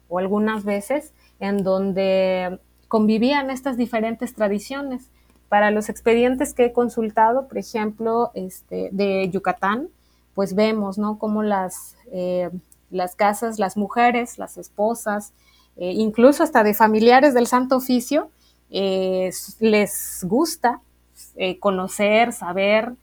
o 0.09 0.19
algunas 0.19 0.65
veces 0.65 1.13
en 1.39 1.63
donde 1.63 2.59
convivían 2.87 3.49
estas 3.49 3.77
diferentes 3.77 4.33
tradiciones. 4.33 5.09
Para 5.49 5.71
los 5.71 5.89
expedientes 5.89 6.53
que 6.53 6.65
he 6.65 6.73
consultado, 6.73 7.47
por 7.47 7.57
ejemplo, 7.57 8.31
este, 8.33 8.89
de 8.91 9.29
Yucatán, 9.29 9.89
pues 10.33 10.53
vemos, 10.53 10.97
¿no? 10.97 11.17
Cómo 11.17 11.43
las, 11.43 11.95
eh, 12.11 12.49
las 12.89 13.15
casas, 13.15 13.57
las 13.57 13.77
mujeres, 13.77 14.37
las 14.37 14.57
esposas, 14.57 15.33
eh, 15.77 15.91
incluso 15.91 16.43
hasta 16.43 16.63
de 16.63 16.73
familiares 16.73 17.33
del 17.33 17.47
Santo 17.47 17.77
Oficio, 17.77 18.29
eh, 18.69 19.31
les 19.59 20.23
gusta 20.23 20.81
eh, 21.35 21.59
conocer, 21.59 22.33
saber, 22.33 22.93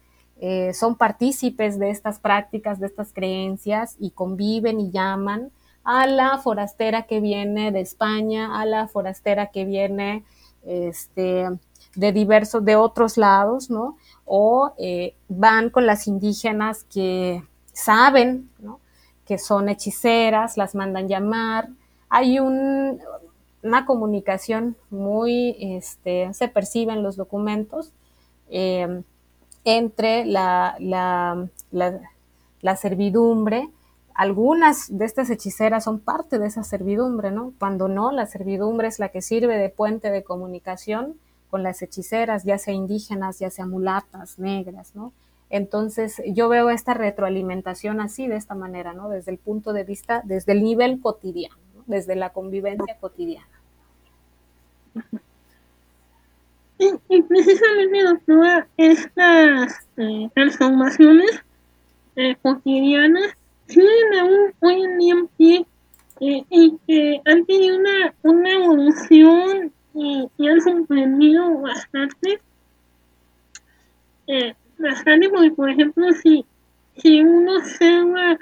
son 0.73 0.97
partícipes 0.97 1.79
de 1.79 1.89
estas 1.89 2.19
prácticas, 2.19 2.77
de 2.77 2.87
estas 2.87 3.13
creencias 3.13 3.95
y 3.97 4.11
conviven 4.11 4.81
y 4.81 4.91
llaman 4.91 5.51
a 5.85 6.05
la 6.05 6.37
forastera 6.37 7.03
que 7.03 7.21
viene 7.21 7.71
de 7.71 7.79
España, 7.79 8.59
a 8.59 8.65
la 8.65 8.89
forastera 8.89 9.51
que 9.51 9.63
viene 9.63 10.25
este, 10.65 11.47
de 11.95 12.11
diversos, 12.11 12.65
de 12.65 12.75
otros 12.75 13.15
lados, 13.15 13.69
¿no? 13.69 13.95
O 14.25 14.73
van 15.29 15.69
con 15.69 15.85
las 15.85 16.07
indígenas 16.07 16.83
que 16.83 17.41
saben, 17.71 18.49
¿no? 18.59 18.81
Que 19.25 19.37
son 19.37 19.69
hechiceras, 19.69 20.57
las 20.57 20.75
mandan 20.75 21.07
llamar, 21.07 21.69
hay 22.13 22.39
una 22.39 23.87
comunicación 23.87 24.77
muy, 24.91 25.55
este, 25.59 26.31
se 26.35 26.47
percibe 26.47 26.93
en 26.93 27.01
los 27.01 27.15
documentos 27.15 27.91
eh, 28.51 29.01
entre 29.63 30.23
la, 30.23 30.75
la, 30.79 32.75
servidumbre, 32.75 33.67
algunas 34.13 34.95
de 34.95 35.05
estas 35.05 35.31
hechiceras 35.31 35.85
son 35.85 35.99
parte 35.99 36.37
de 36.37 36.45
esa 36.45 36.63
servidumbre, 36.63 37.31
¿no? 37.31 37.51
Cuando 37.57 37.87
no, 37.87 38.11
la 38.11 38.27
servidumbre 38.27 38.89
es 38.89 38.99
la 38.99 39.09
que 39.09 39.23
sirve 39.23 39.57
de 39.57 39.69
puente 39.69 40.11
de 40.11 40.23
comunicación 40.23 41.15
con 41.49 41.63
las 41.63 41.81
hechiceras, 41.81 42.43
ya 42.43 42.59
sea 42.59 42.75
indígenas, 42.75 43.39
ya 43.39 43.49
sea 43.49 43.65
mulatas, 43.65 44.37
negras, 44.37 44.93
¿no? 44.93 45.13
Entonces, 45.49 46.21
yo 46.27 46.47
veo 46.47 46.69
esta 46.69 46.93
retroalimentación 46.93 48.01
así, 48.01 48.27
de 48.27 48.35
esta 48.35 48.53
manera, 48.53 48.93
¿no? 48.93 49.09
Desde 49.09 49.31
el 49.31 49.39
punto 49.39 49.73
de 49.73 49.83
vista, 49.83 50.21
desde 50.23 50.51
el 50.51 50.63
nivel 50.63 51.01
cotidiano 51.01 51.62
desde 51.85 52.15
la 52.15 52.31
convivencia 52.31 52.97
cotidiana. 52.99 53.47
Y, 57.09 57.21
precisamente, 57.21 58.03
doctora, 58.03 58.67
estas 58.77 59.87
eh, 59.97 60.29
transformaciones 60.33 61.43
eh, 62.15 62.35
cotidianas 62.41 63.37
siguen 63.67 64.13
aún 64.19 64.53
hoy 64.59 64.83
en 64.83 64.97
día 64.97 65.13
en 65.13 65.27
pie 65.27 65.65
eh, 66.19 66.43
y 66.49 66.77
que 66.85 67.21
han 67.25 67.45
tenido 67.45 67.77
una, 67.77 68.13
una 68.23 68.51
evolución 68.51 69.71
y, 69.93 70.29
han 70.47 70.61
sorprendido 70.61 71.59
bastante. 71.59 72.41
bastante 74.77 75.29
porque, 75.29 75.51
por 75.51 75.69
ejemplo, 75.69 76.11
si, 76.21 76.45
si 76.97 77.21
uno 77.21 77.57
observa, 77.57 78.37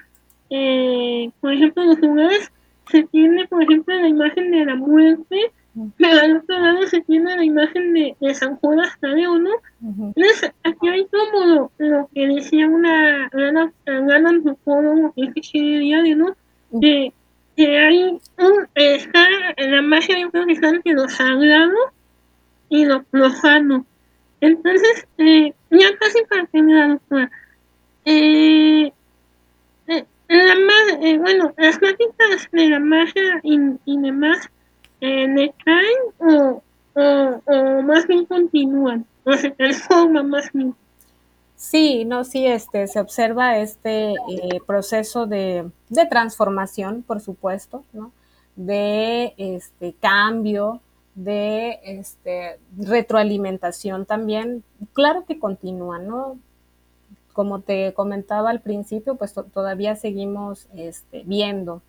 por 1.42 1.54
ejemplo, 1.54 1.84
los 1.84 2.00
lugares 2.00 2.52
se 2.92 3.04
tiene, 3.04 3.48
por 3.48 3.64
ejemplo, 3.64 3.96
la 3.96 4.08
imagen 4.08 4.52
de 4.52 4.66
la 4.66 4.76
muerte, 4.76 5.52
pero 5.98 6.20
al 6.20 6.38
otro 6.38 6.60
lado 6.60 6.86
se 6.88 7.02
tiene 7.02 7.36
la 7.38 7.46
imagen 7.46 7.94
de, 7.94 8.36
San 8.36 8.58
Judas 8.58 8.98
Tadeo, 9.00 9.40
¿no? 9.40 9.52
Entonces, 9.82 10.52
aquí 10.64 10.90
hay 10.90 11.06
como 11.06 11.72
lo, 11.78 12.10
que 12.14 12.28
decía 12.28 12.68
una 12.68 13.30
gran, 13.30 13.74
gran 13.86 14.28
antropólogo 14.28 15.14
que 15.16 15.32
es 15.34 15.52
diario, 15.54 16.18
¿no? 16.18 16.36
De, 16.72 17.14
que 17.56 17.80
hay 17.80 18.04
un, 18.04 18.20
está 18.76 19.26
la 19.58 19.82
magia 19.82 20.16
de 20.16 20.22
entre 20.22 20.94
lo 20.94 21.08
sagrado 21.08 21.78
y 22.70 22.86
lo 22.86 23.04
profano. 23.04 23.86
Entonces, 24.42 25.08
eh, 25.18 25.54
ya 25.70 25.96
casi 25.98 26.24
para 26.30 26.46
terminar, 26.48 26.90
doctora, 26.90 27.32
eh, 28.06 28.92
la 30.38 30.56
más, 30.56 31.02
eh, 31.02 31.18
bueno, 31.18 31.54
las 31.58 31.78
prácticas 31.78 32.50
de 32.52 32.70
la 32.70 32.80
magia 32.80 33.40
y, 33.44 33.98
demás 33.98 34.50
eh, 35.02 35.28
decaen 35.28 35.98
o, 36.20 36.64
o, 36.94 37.82
más 37.82 38.08
bien 38.08 38.26
continúan, 38.26 39.06
o 39.26 39.34
se 39.34 39.52
transforman 39.52 40.30
más 40.30 40.52
bien. 40.54 40.76
Sí, 41.56 42.06
no, 42.06 42.24
sí, 42.24 42.46
este, 42.46 42.88
se 42.88 43.00
observa 43.00 43.58
este 43.58 44.14
eh, 44.14 44.60
proceso 44.66 45.28
de, 45.28 45.70
de, 45.90 46.06
transformación, 46.08 47.04
por 47.04 47.20
supuesto, 47.20 47.84
¿no? 47.94 48.12
De 48.56 49.34
este 49.38 49.94
cambio, 50.00 50.82
de 51.14 51.80
este 51.84 52.58
retroalimentación 52.78 54.06
también. 54.06 54.64
Claro 54.94 55.26
que 55.26 55.40
continúa, 55.40 56.00
¿no? 56.00 56.40
Como 57.32 57.62
te 57.62 57.94
comentaba 57.94 58.50
al 58.50 58.62
principio, 58.62 59.16
pues 59.16 59.34
todavía 59.34 59.96
seguimos 59.96 60.68
este, 60.76 61.24
viendo 61.26 61.82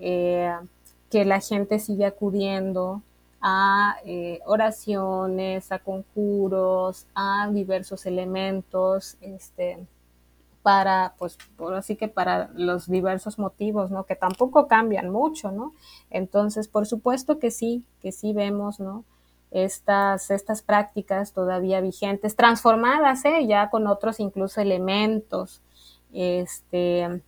eh, 0.00 0.52
que 1.10 1.24
la 1.24 1.40
gente 1.40 1.78
sigue 1.78 2.06
acudiendo 2.06 3.02
a 3.40 3.96
eh, 4.06 4.40
oraciones, 4.46 5.70
a 5.70 5.78
conjuros, 5.78 7.06
a 7.14 7.48
diversos 7.52 8.06
elementos, 8.06 9.16
este, 9.20 9.86
para, 10.62 11.14
pues, 11.18 11.36
así 11.76 11.94
que 11.94 12.08
para 12.08 12.48
los 12.54 12.88
diversos 12.88 13.38
motivos, 13.38 13.90
¿no? 13.90 14.04
Que 14.04 14.16
tampoco 14.16 14.66
cambian 14.66 15.10
mucho, 15.10 15.52
¿no? 15.52 15.74
Entonces, 16.08 16.68
por 16.68 16.86
supuesto 16.86 17.38
que 17.38 17.50
sí, 17.50 17.84
que 18.00 18.12
sí 18.12 18.32
vemos, 18.32 18.80
¿no? 18.80 19.04
Estas, 19.54 20.32
estas 20.32 20.62
prácticas 20.62 21.32
todavía 21.32 21.80
vigentes, 21.80 22.34
transformadas 22.34 23.24
¿eh? 23.24 23.46
ya 23.46 23.70
con 23.70 23.86
otros 23.86 24.18
incluso 24.18 24.60
elementos, 24.60 25.62
este, 26.12 27.22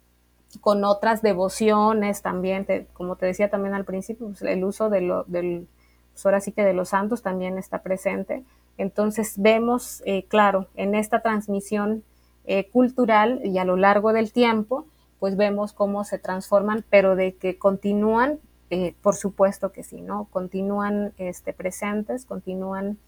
con 0.61 0.85
otras 0.85 1.23
devociones 1.23 2.23
también, 2.23 2.67
como 2.95 3.15
te 3.15 3.27
decía 3.27 3.49
también 3.49 3.75
al 3.75 3.85
principio, 3.85 4.27
pues, 4.27 4.43
el 4.43 4.65
uso 4.65 4.91
de 4.91 5.23
del, 5.29 5.69
pues, 6.13 6.27
ahora 6.27 6.41
sí 6.41 6.51
que 6.51 6.65
de 6.65 6.75
los 6.75 6.89
santos 6.89 7.23
también 7.23 7.59
está 7.59 7.83
presente. 7.83 8.43
Entonces 8.77 9.35
vemos, 9.37 10.03
eh, 10.05 10.25
claro, 10.27 10.67
en 10.75 10.97
esta 10.97 11.23
transmisión 11.23 12.03
eh, 12.45 12.69
cultural 12.71 13.41
y 13.45 13.59
a 13.59 13.65
lo 13.65 13.77
largo 13.77 14.13
del 14.13 14.33
tiempo, 14.33 14.87
pues 15.21 15.37
vemos 15.37 15.73
cómo 15.73 16.03
se 16.03 16.19
transforman, 16.19 16.85
pero 16.91 17.15
de 17.15 17.37
que 17.37 17.57
continúan 17.57 18.41
eh, 18.71 18.95
por 19.03 19.15
supuesto 19.15 19.73
que 19.73 19.83
sí, 19.83 20.01
¿no? 20.01 20.27
Continúan 20.31 21.13
este, 21.19 21.53
presentes, 21.53 22.25
continúan 22.25 22.99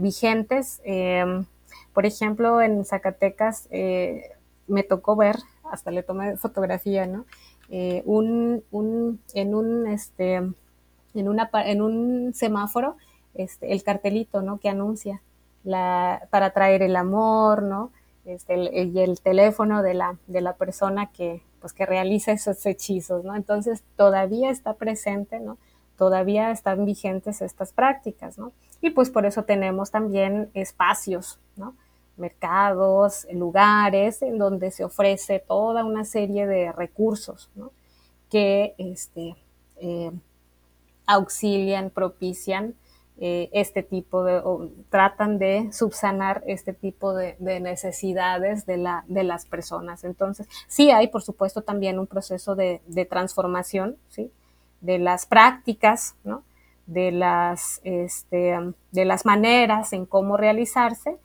vigentes. 0.00 0.80
Em, 0.84 1.44
por 1.92 2.06
ejemplo, 2.06 2.62
en 2.62 2.86
Zacatecas 2.86 3.68
me 4.66 4.82
tocó 4.82 5.14
ver, 5.14 5.36
hasta 5.70 5.90
le 5.90 6.02
tomé 6.02 6.38
fotografía, 6.38 7.06
¿no? 7.06 7.26
un, 8.06 8.64
un, 8.70 9.20
en 9.34 9.54
un, 9.54 9.86
este, 9.86 10.36
en, 11.14 11.28
una, 11.28 11.50
en 11.66 11.82
un 11.82 12.32
semáforo, 12.32 12.96
este, 13.34 13.72
el 13.72 13.82
cartelito, 13.82 14.42
¿no? 14.42 14.58
Que 14.58 14.68
anuncia 14.68 15.20
la, 15.64 16.28
para 16.30 16.50
traer 16.50 16.82
el 16.82 16.96
amor, 16.96 17.62
¿no? 17.62 17.90
Este, 18.24 18.54
el, 18.54 18.96
y 18.96 19.00
el 19.00 19.20
teléfono 19.20 19.82
de 19.82 19.94
la, 19.94 20.16
de 20.26 20.40
la 20.40 20.54
persona 20.54 21.10
que, 21.10 21.42
pues, 21.64 21.72
que 21.72 21.86
realiza 21.86 22.30
esos 22.30 22.66
hechizos, 22.66 23.24
¿no? 23.24 23.34
Entonces 23.34 23.82
todavía 23.96 24.50
está 24.50 24.74
presente, 24.74 25.40
¿no? 25.40 25.56
Todavía 25.96 26.50
están 26.50 26.84
vigentes 26.84 27.40
estas 27.40 27.72
prácticas, 27.72 28.36
¿no? 28.36 28.52
Y 28.82 28.90
pues 28.90 29.08
por 29.08 29.24
eso 29.24 29.44
tenemos 29.44 29.90
también 29.90 30.50
espacios, 30.52 31.38
¿no? 31.56 31.74
Mercados, 32.18 33.26
lugares 33.32 34.20
en 34.20 34.36
donde 34.36 34.72
se 34.72 34.84
ofrece 34.84 35.38
toda 35.38 35.86
una 35.86 36.04
serie 36.04 36.46
de 36.46 36.70
recursos, 36.70 37.48
¿no? 37.54 37.70
Que 38.28 38.74
este, 38.76 39.34
eh, 39.76 40.12
auxilian, 41.06 41.88
propician 41.88 42.74
eh, 43.16 43.48
este 43.52 43.84
tipo 43.84 44.24
de, 44.24 44.38
o 44.38 44.70
tratan 44.90 45.38
de 45.38 45.72
subsanar 45.72 46.42
este 46.48 46.72
tipo 46.72 47.14
de, 47.14 47.36
necesidades 47.38 48.66
de, 48.66 48.76
la, 48.76 49.04
de 49.06 49.22
las 49.22 49.46
personas. 49.46 50.02
Entonces, 50.02 50.48
sí 50.66 50.90
hay, 50.90 51.06
por 51.06 51.22
supuesto, 51.22 51.62
también 51.62 52.00
un 52.00 52.08
proceso 52.08 52.56
de, 52.56 52.80
transformación, 53.08 53.96
¿sí? 54.08 54.32
De 54.80 54.98
las 54.98 55.26
prácticas, 55.26 56.16
¿no? 56.24 56.42
De 56.86 57.12
las, 57.12 57.80
este, 57.84 58.58
de 58.90 59.04
las 59.04 59.24
maneras 59.24 59.92
en 59.92 60.06
cómo 60.06 60.36
realizarse. 60.36 61.16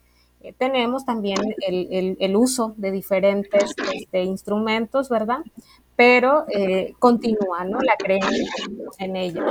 Eh, 0.42 0.54
tenemos 0.56 1.04
también 1.04 1.38
el, 1.66 2.16
el, 2.20 2.36
uso 2.36 2.72
de 2.76 2.92
diferentes 2.92 3.74
este, 3.92 4.22
instrumentos, 4.22 5.08
¿verdad? 5.08 5.40
Pero 5.96 6.46
eh, 6.48 6.94
continúa, 7.00 7.64
¿no? 7.64 7.80
La 7.80 7.96
creencia 7.98 8.46
en 8.98 9.16
ello. 9.16 9.44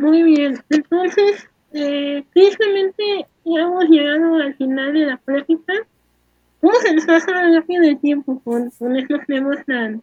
Muy 0.00 0.22
bien, 0.22 0.58
entonces, 0.70 1.46
eh, 1.74 2.24
tristemente 2.32 3.26
ya 3.44 3.60
hemos 3.60 3.84
llegado 3.84 4.36
al 4.36 4.54
final 4.54 4.94
de 4.94 5.04
la 5.04 5.18
plática. 5.18 5.74
¿Cómo 6.62 6.72
se 6.80 6.94
nos 6.94 7.04
pasa 7.04 7.30
rápido 7.32 7.84
el 7.84 8.00
tiempo 8.00 8.40
con, 8.42 8.70
con 8.70 8.96
estos 8.96 9.20
temas 9.26 9.62
tan, 9.66 10.02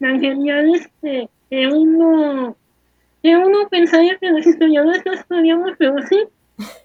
tan 0.00 0.18
geniales 0.18 0.88
que, 1.02 1.28
uno, 1.68 2.56
que 3.22 3.36
uno 3.36 3.68
pensaría 3.68 4.16
que 4.16 4.30
los 4.30 4.46
historiadores 4.46 5.02
no 5.04 5.12
estudiamos, 5.12 5.72
pero 5.76 5.96
sí. 6.08 6.24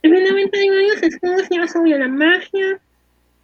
Finalmente 0.01 0.59
hay 0.59 0.67
varios 0.67 1.01
estudios 1.01 1.47
ya 1.49 1.65
sobre 1.65 1.97
la 1.97 2.09
magia, 2.09 2.81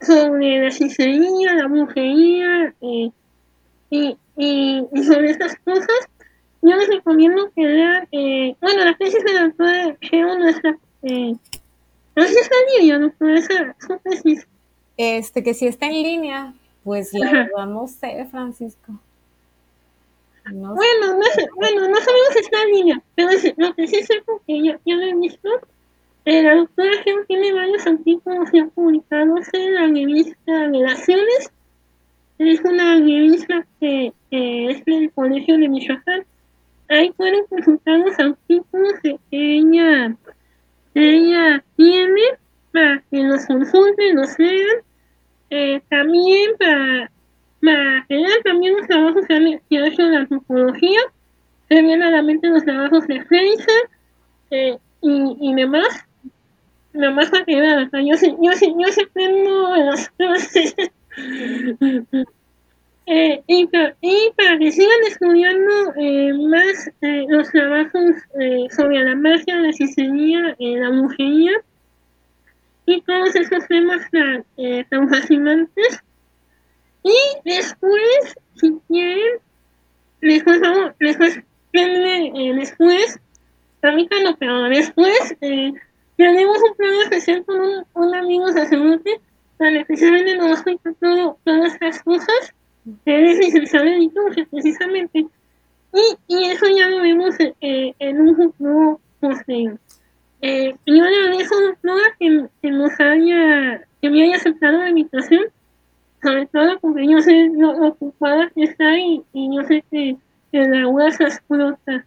sobre 0.02 0.60
la 0.60 0.68
hechicería, 0.68 1.54
la 1.54 1.68
brujería 1.68 2.74
eh, 2.82 3.12
y, 3.92 4.18
y, 4.36 4.84
y 4.92 5.04
sobre 5.06 5.30
estas 5.30 5.56
cosas 5.60 6.10
yo 6.70 6.76
les 6.76 6.90
recomiendo 6.90 7.52
que 7.56 7.62
lean, 7.62 8.08
eh, 8.12 8.56
bueno, 8.62 8.86
la 8.86 8.98
tesis 8.98 9.24
de 9.24 9.34
la 9.34 9.44
doctora 9.44 9.98
Geo 10.02 10.38
no 10.38 10.48
está, 10.48 10.78
eh, 11.04 11.36
no 12.16 12.24
sé 12.24 12.30
si 12.30 12.40
está 12.40 12.56
en 12.56 12.82
línea, 12.82 13.00
doctora, 13.00 13.40
esa, 13.40 13.76
su 13.80 13.98
tesis. 14.04 14.48
Este, 14.98 15.44
que 15.44 15.54
si 15.54 15.68
está 15.68 15.88
en 15.88 15.94
línea, 15.94 16.54
pues 16.84 17.14
la 17.14 17.32
verdad 17.32 17.66
no 17.68 17.88
sé, 17.88 18.26
Francisco. 18.32 18.94
No 20.52 20.76
bueno, 20.76 21.18
no 21.18 21.24
sé, 21.34 21.48
bueno, 21.56 21.88
no 21.88 21.96
sabemos 21.98 22.30
si 22.34 22.40
está 22.40 22.62
en 22.64 22.72
línea, 22.72 23.02
pero 23.16 23.30
lo 23.58 23.74
que 23.74 23.88
sí 23.88 24.04
sé 24.04 24.22
porque 24.26 24.62
ya, 24.62 24.80
ya 24.86 24.96
lo 24.96 25.02
he 25.04 25.16
visto, 25.16 25.50
eh, 26.26 26.42
la 26.42 26.56
doctora 26.56 26.92
Geo 27.04 27.26
tiene 27.26 27.54
varios 27.54 27.86
artículos 27.86 28.50
ya 28.54 28.66
publicados 28.68 29.48
en 29.54 29.74
la 29.74 29.88
revista 29.88 30.68
Relaciones, 30.68 31.52
es 32.38 32.60
una 32.62 32.96
revista 32.96 33.66
que, 33.80 34.14
que 34.30 34.72
es 34.72 34.86
del 34.86 35.12
Colegio 35.12 35.58
de 35.58 35.70
Michoacán, 35.70 36.26
ahí 36.90 37.12
consultar 37.50 38.00
los 38.00 38.20
artículos 38.20 38.94
que 39.02 39.20
ella, 39.32 40.16
ella 40.94 41.64
tiene 41.76 42.22
para 42.72 43.04
que 43.10 43.24
los 43.24 43.46
consulten, 43.46 44.16
los 44.16 44.38
lean. 44.38 44.78
Eh, 45.50 45.82
también 45.90 46.52
para, 46.58 47.12
para 47.62 48.06
que 48.08 48.16
lean 48.16 48.42
también 48.44 48.78
los 48.78 48.88
trabajos 48.88 49.26
que 49.28 49.36
ha 49.36 49.40
la 50.12 50.20
antropología. 50.20 51.00
Se 51.70 51.82
vienen 51.82 52.04
a 52.04 52.12
la 52.12 52.22
mente 52.22 52.48
los 52.48 52.64
trabajos 52.64 53.08
de 53.08 53.24
Fraser 53.26 53.90
eh, 54.52 54.78
y, 55.02 55.38
y 55.40 55.54
demás. 55.56 56.06
Nomás 56.94 57.30
para 57.30 57.44
que 57.44 57.60
vean, 57.60 57.90
yo 58.06 58.16
sé, 58.16 58.36
yo 58.42 58.54
sé, 58.54 58.74
yo 58.78 58.92
sé 58.92 59.06
tengo 59.14 59.76
los 59.76 60.10
Eh, 63.08 63.44
y, 63.46 63.68
para 63.68 64.58
que 64.58 64.72
sigan 64.72 65.04
estudiando 65.08 65.94
eh, 65.96 66.34
más 66.34 66.90
eh, 67.02 67.26
los 67.30 67.52
trabajos 67.52 68.16
sobre 68.76 69.04
la 69.04 69.16
magia, 69.16 69.60
la 69.60 69.70
hechicería, 69.70 70.56
la 70.58 70.90
brujería 70.90 71.52
y 72.88 73.02
todos 73.02 73.36
esos 73.36 73.68
temas 73.68 74.02
tan, 74.12 75.10
fascinantes. 75.10 76.04
Y 77.04 77.16
después, 77.44 78.36
si 78.56 78.74
quieren, 78.88 79.40
después, 80.22 80.60
después, 81.00 81.40
después, 81.72 83.20
ahorita 83.84 84.16
no, 84.24 84.36
pero 84.38 84.64
después, 84.64 85.36
tenemos 86.18 86.58
un 86.58 86.76
plan 86.76 86.94
especial 87.04 87.46
con 87.46 87.60
un, 87.60 87.86
un 87.94 88.16
amigo 88.16 88.48
sacerdote 88.52 89.20
para 89.58 89.80
especialmente 89.80 90.38
nos 90.38 90.52
explica 90.52 90.92
todo, 91.00 91.38
todas 91.44 91.74
estas 91.74 92.02
cosas 92.04 92.54
es 93.06 93.38
licenciado 93.40 93.86
en 93.86 94.00
liturgia, 94.00 94.48
precisamente. 94.50 95.26
Y, 95.94 96.18
y 96.28 96.46
eso 96.46 96.66
ya 96.76 96.90
lo 96.90 97.02
vemos 97.02 97.36
eh, 97.40 97.94
en 98.00 98.22
un 98.22 98.36
futuro 98.36 99.00
posterior. 99.20 99.80
Eh, 100.42 100.76
yo 100.86 100.94
le 101.04 101.18
agradezco, 101.18 101.60
doctora, 101.60 102.04
que, 102.20 102.46
que 102.62 102.72
nos 102.72 102.92
haya, 103.00 103.82
que 104.02 104.10
me 104.10 104.24
haya 104.24 104.36
aceptado 104.36 104.80
la 104.80 104.90
invitación, 104.90 105.46
sobre 106.22 106.46
todo 106.48 106.80
porque 106.80 107.08
yo 107.08 107.20
sé 107.22 107.50
lo, 107.56 107.88
ocupada 107.88 108.52
que 108.54 108.64
está 108.64 108.98
y, 109.00 109.24
y 109.34 109.56
yo 109.56 109.64
sé 109.64 109.84
que, 109.90 110.18
que 110.52 110.68
la 110.68 110.88
UAS 110.88 111.20
explota. 111.22 112.06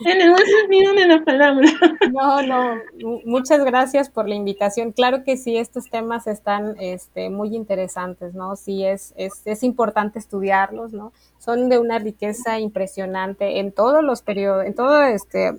En 0.00 0.20
el 0.20 0.34
sentido 0.36 0.92
de 0.94 1.06
la 1.06 1.24
palabra. 1.24 1.68
No, 2.12 2.42
no, 2.42 2.80
muchas 3.24 3.64
gracias 3.64 4.10
por 4.10 4.28
la 4.28 4.34
invitación. 4.34 4.92
Claro 4.92 5.22
que 5.24 5.36
sí, 5.36 5.56
estos 5.56 5.88
temas 5.88 6.26
están 6.26 6.74
este, 6.80 7.30
muy 7.30 7.54
interesantes, 7.54 8.34
¿no? 8.34 8.56
Sí, 8.56 8.84
es, 8.84 9.14
es, 9.16 9.42
es 9.44 9.62
importante 9.62 10.18
estudiarlos, 10.18 10.92
¿no? 10.92 11.12
Son 11.38 11.68
de 11.68 11.78
una 11.78 11.98
riqueza 11.98 12.58
impresionante 12.58 13.60
en 13.60 13.72
todos 13.72 14.02
los 14.02 14.22
periodos, 14.22 14.66
en 14.66 14.74
todos 14.74 15.08
este, 15.08 15.52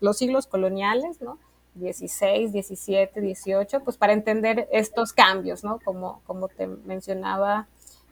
los 0.00 0.18
siglos 0.18 0.46
coloniales, 0.46 1.20
¿no? 1.20 1.38
16, 1.74 2.52
17, 2.52 3.20
18, 3.20 3.80
pues 3.80 3.96
para 3.96 4.12
entender 4.12 4.68
estos 4.72 5.12
cambios, 5.12 5.64
¿no? 5.64 5.78
Como, 5.84 6.20
como 6.26 6.48
te 6.48 6.66
mencionaba 6.66 7.66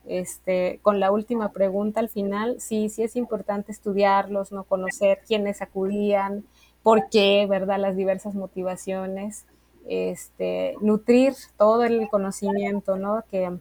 este, 0.06 0.80
con 0.82 1.00
la 1.00 1.10
última 1.12 1.52
pregunta 1.52 2.00
al 2.00 2.08
final, 2.08 2.60
sí, 2.60 2.88
sí 2.88 3.02
es 3.02 3.16
importante 3.16 3.72
estudiarlos, 3.72 4.52
no 4.52 4.64
conocer 4.64 5.20
quiénes 5.26 5.62
acudían, 5.62 6.44
por 6.82 7.08
qué, 7.10 7.46
¿verdad? 7.48 7.78
Las 7.78 7.96
diversas 7.96 8.34
motivaciones, 8.34 9.46
este, 9.88 10.74
nutrir 10.80 11.34
todo 11.56 11.84
el 11.84 12.08
conocimiento, 12.08 12.96
¿no? 12.96 13.24
Que, 13.30 13.56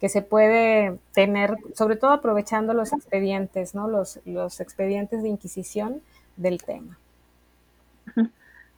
que 0.00 0.08
se 0.08 0.22
puede 0.22 0.98
tener, 1.12 1.56
sobre 1.74 1.96
todo 1.96 2.10
aprovechando 2.10 2.74
los 2.74 2.92
expedientes, 2.92 3.74
¿no? 3.74 3.88
Los, 3.88 4.20
los 4.24 4.60
expedientes 4.60 5.22
de 5.22 5.28
inquisición 5.28 6.02
del 6.36 6.62
tema. 6.62 6.98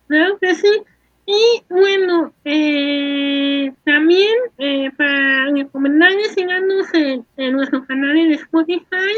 Claro 0.07 0.39
que 0.39 0.55
sí. 0.55 0.85
Y 1.27 1.63
bueno, 1.71 2.35
eh, 2.45 3.73
también 3.85 4.35
eh, 4.59 4.91
para 4.97 5.51
recomendarles 5.53 6.33
síganos 6.35 6.93
en, 6.93 7.25
en 7.39 7.53
nuestro 7.53 7.87
canal 7.87 8.15
de 8.15 8.35
Spotify, 8.35 9.15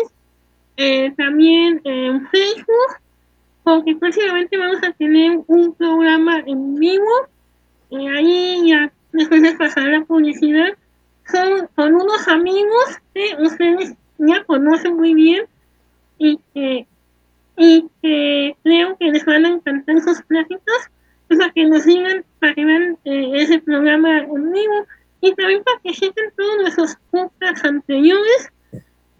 eh, 0.77 1.13
también 1.17 1.81
en 1.83 2.29
Facebook, 2.29 3.01
porque 3.65 3.97
próximamente 3.97 4.57
vamos 4.57 4.83
a 4.85 4.93
tener 4.93 5.41
un 5.49 5.75
programa 5.75 6.39
en 6.47 6.77
vivo. 6.77 7.29
Y 7.91 8.07
ahí 8.07 8.69
ya, 8.69 8.93
después 9.13 9.43
de 9.43 9.57
pasar 9.57 9.89
la 9.89 10.05
publicidad, 10.05 10.77
son, 11.27 11.69
con 11.75 11.93
unos 11.93 12.29
amigos 12.29 13.01
que 13.15 13.37
ustedes 13.41 13.95
ya 14.19 14.45
conocen 14.45 14.95
muy 14.95 15.15
bien 15.15 15.45
y 16.19 16.39
que, 16.55 16.87
y 17.57 17.85
que 18.01 18.57
creo 18.63 18.97
que 18.97 19.11
les 19.11 19.25
van 19.25 19.45
a 19.45 19.49
encantar 19.49 20.01
sus 20.03 20.23
pláticas 20.23 20.91
para 21.29 21.51
que 21.51 21.65
nos 21.65 21.83
sigan, 21.83 22.25
para 22.41 22.55
que 22.55 22.65
vean 22.65 22.99
eh, 23.05 23.31
ese 23.35 23.59
programa 23.61 24.21
vivo 24.23 24.87
y 25.21 25.35
también 25.35 25.63
para 25.65 25.81
que 25.81 25.93
chequen 25.93 26.33
todos 26.37 26.57
nuestros 26.59 26.97
podcasts 27.11 27.65
anteriores 27.65 28.53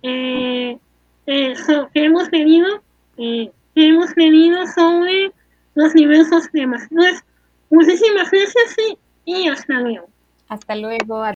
eh, 0.03 0.79
eh, 1.27 1.55
que 1.93 2.05
hemos 2.05 2.31
tenido, 2.31 2.83
que 3.17 3.51
hemos 3.75 4.17
leído 4.17 4.67
sobre 4.67 5.33
los 5.75 5.93
diversos 5.95 6.51
temas. 6.53 6.87
Pues, 6.91 7.25
muchísimas 7.71 8.31
gracias 8.31 8.77
y 9.25 9.49
hasta 9.49 9.81
luego. 9.81 10.09
Hasta 10.49 10.77
luego. 10.77 11.23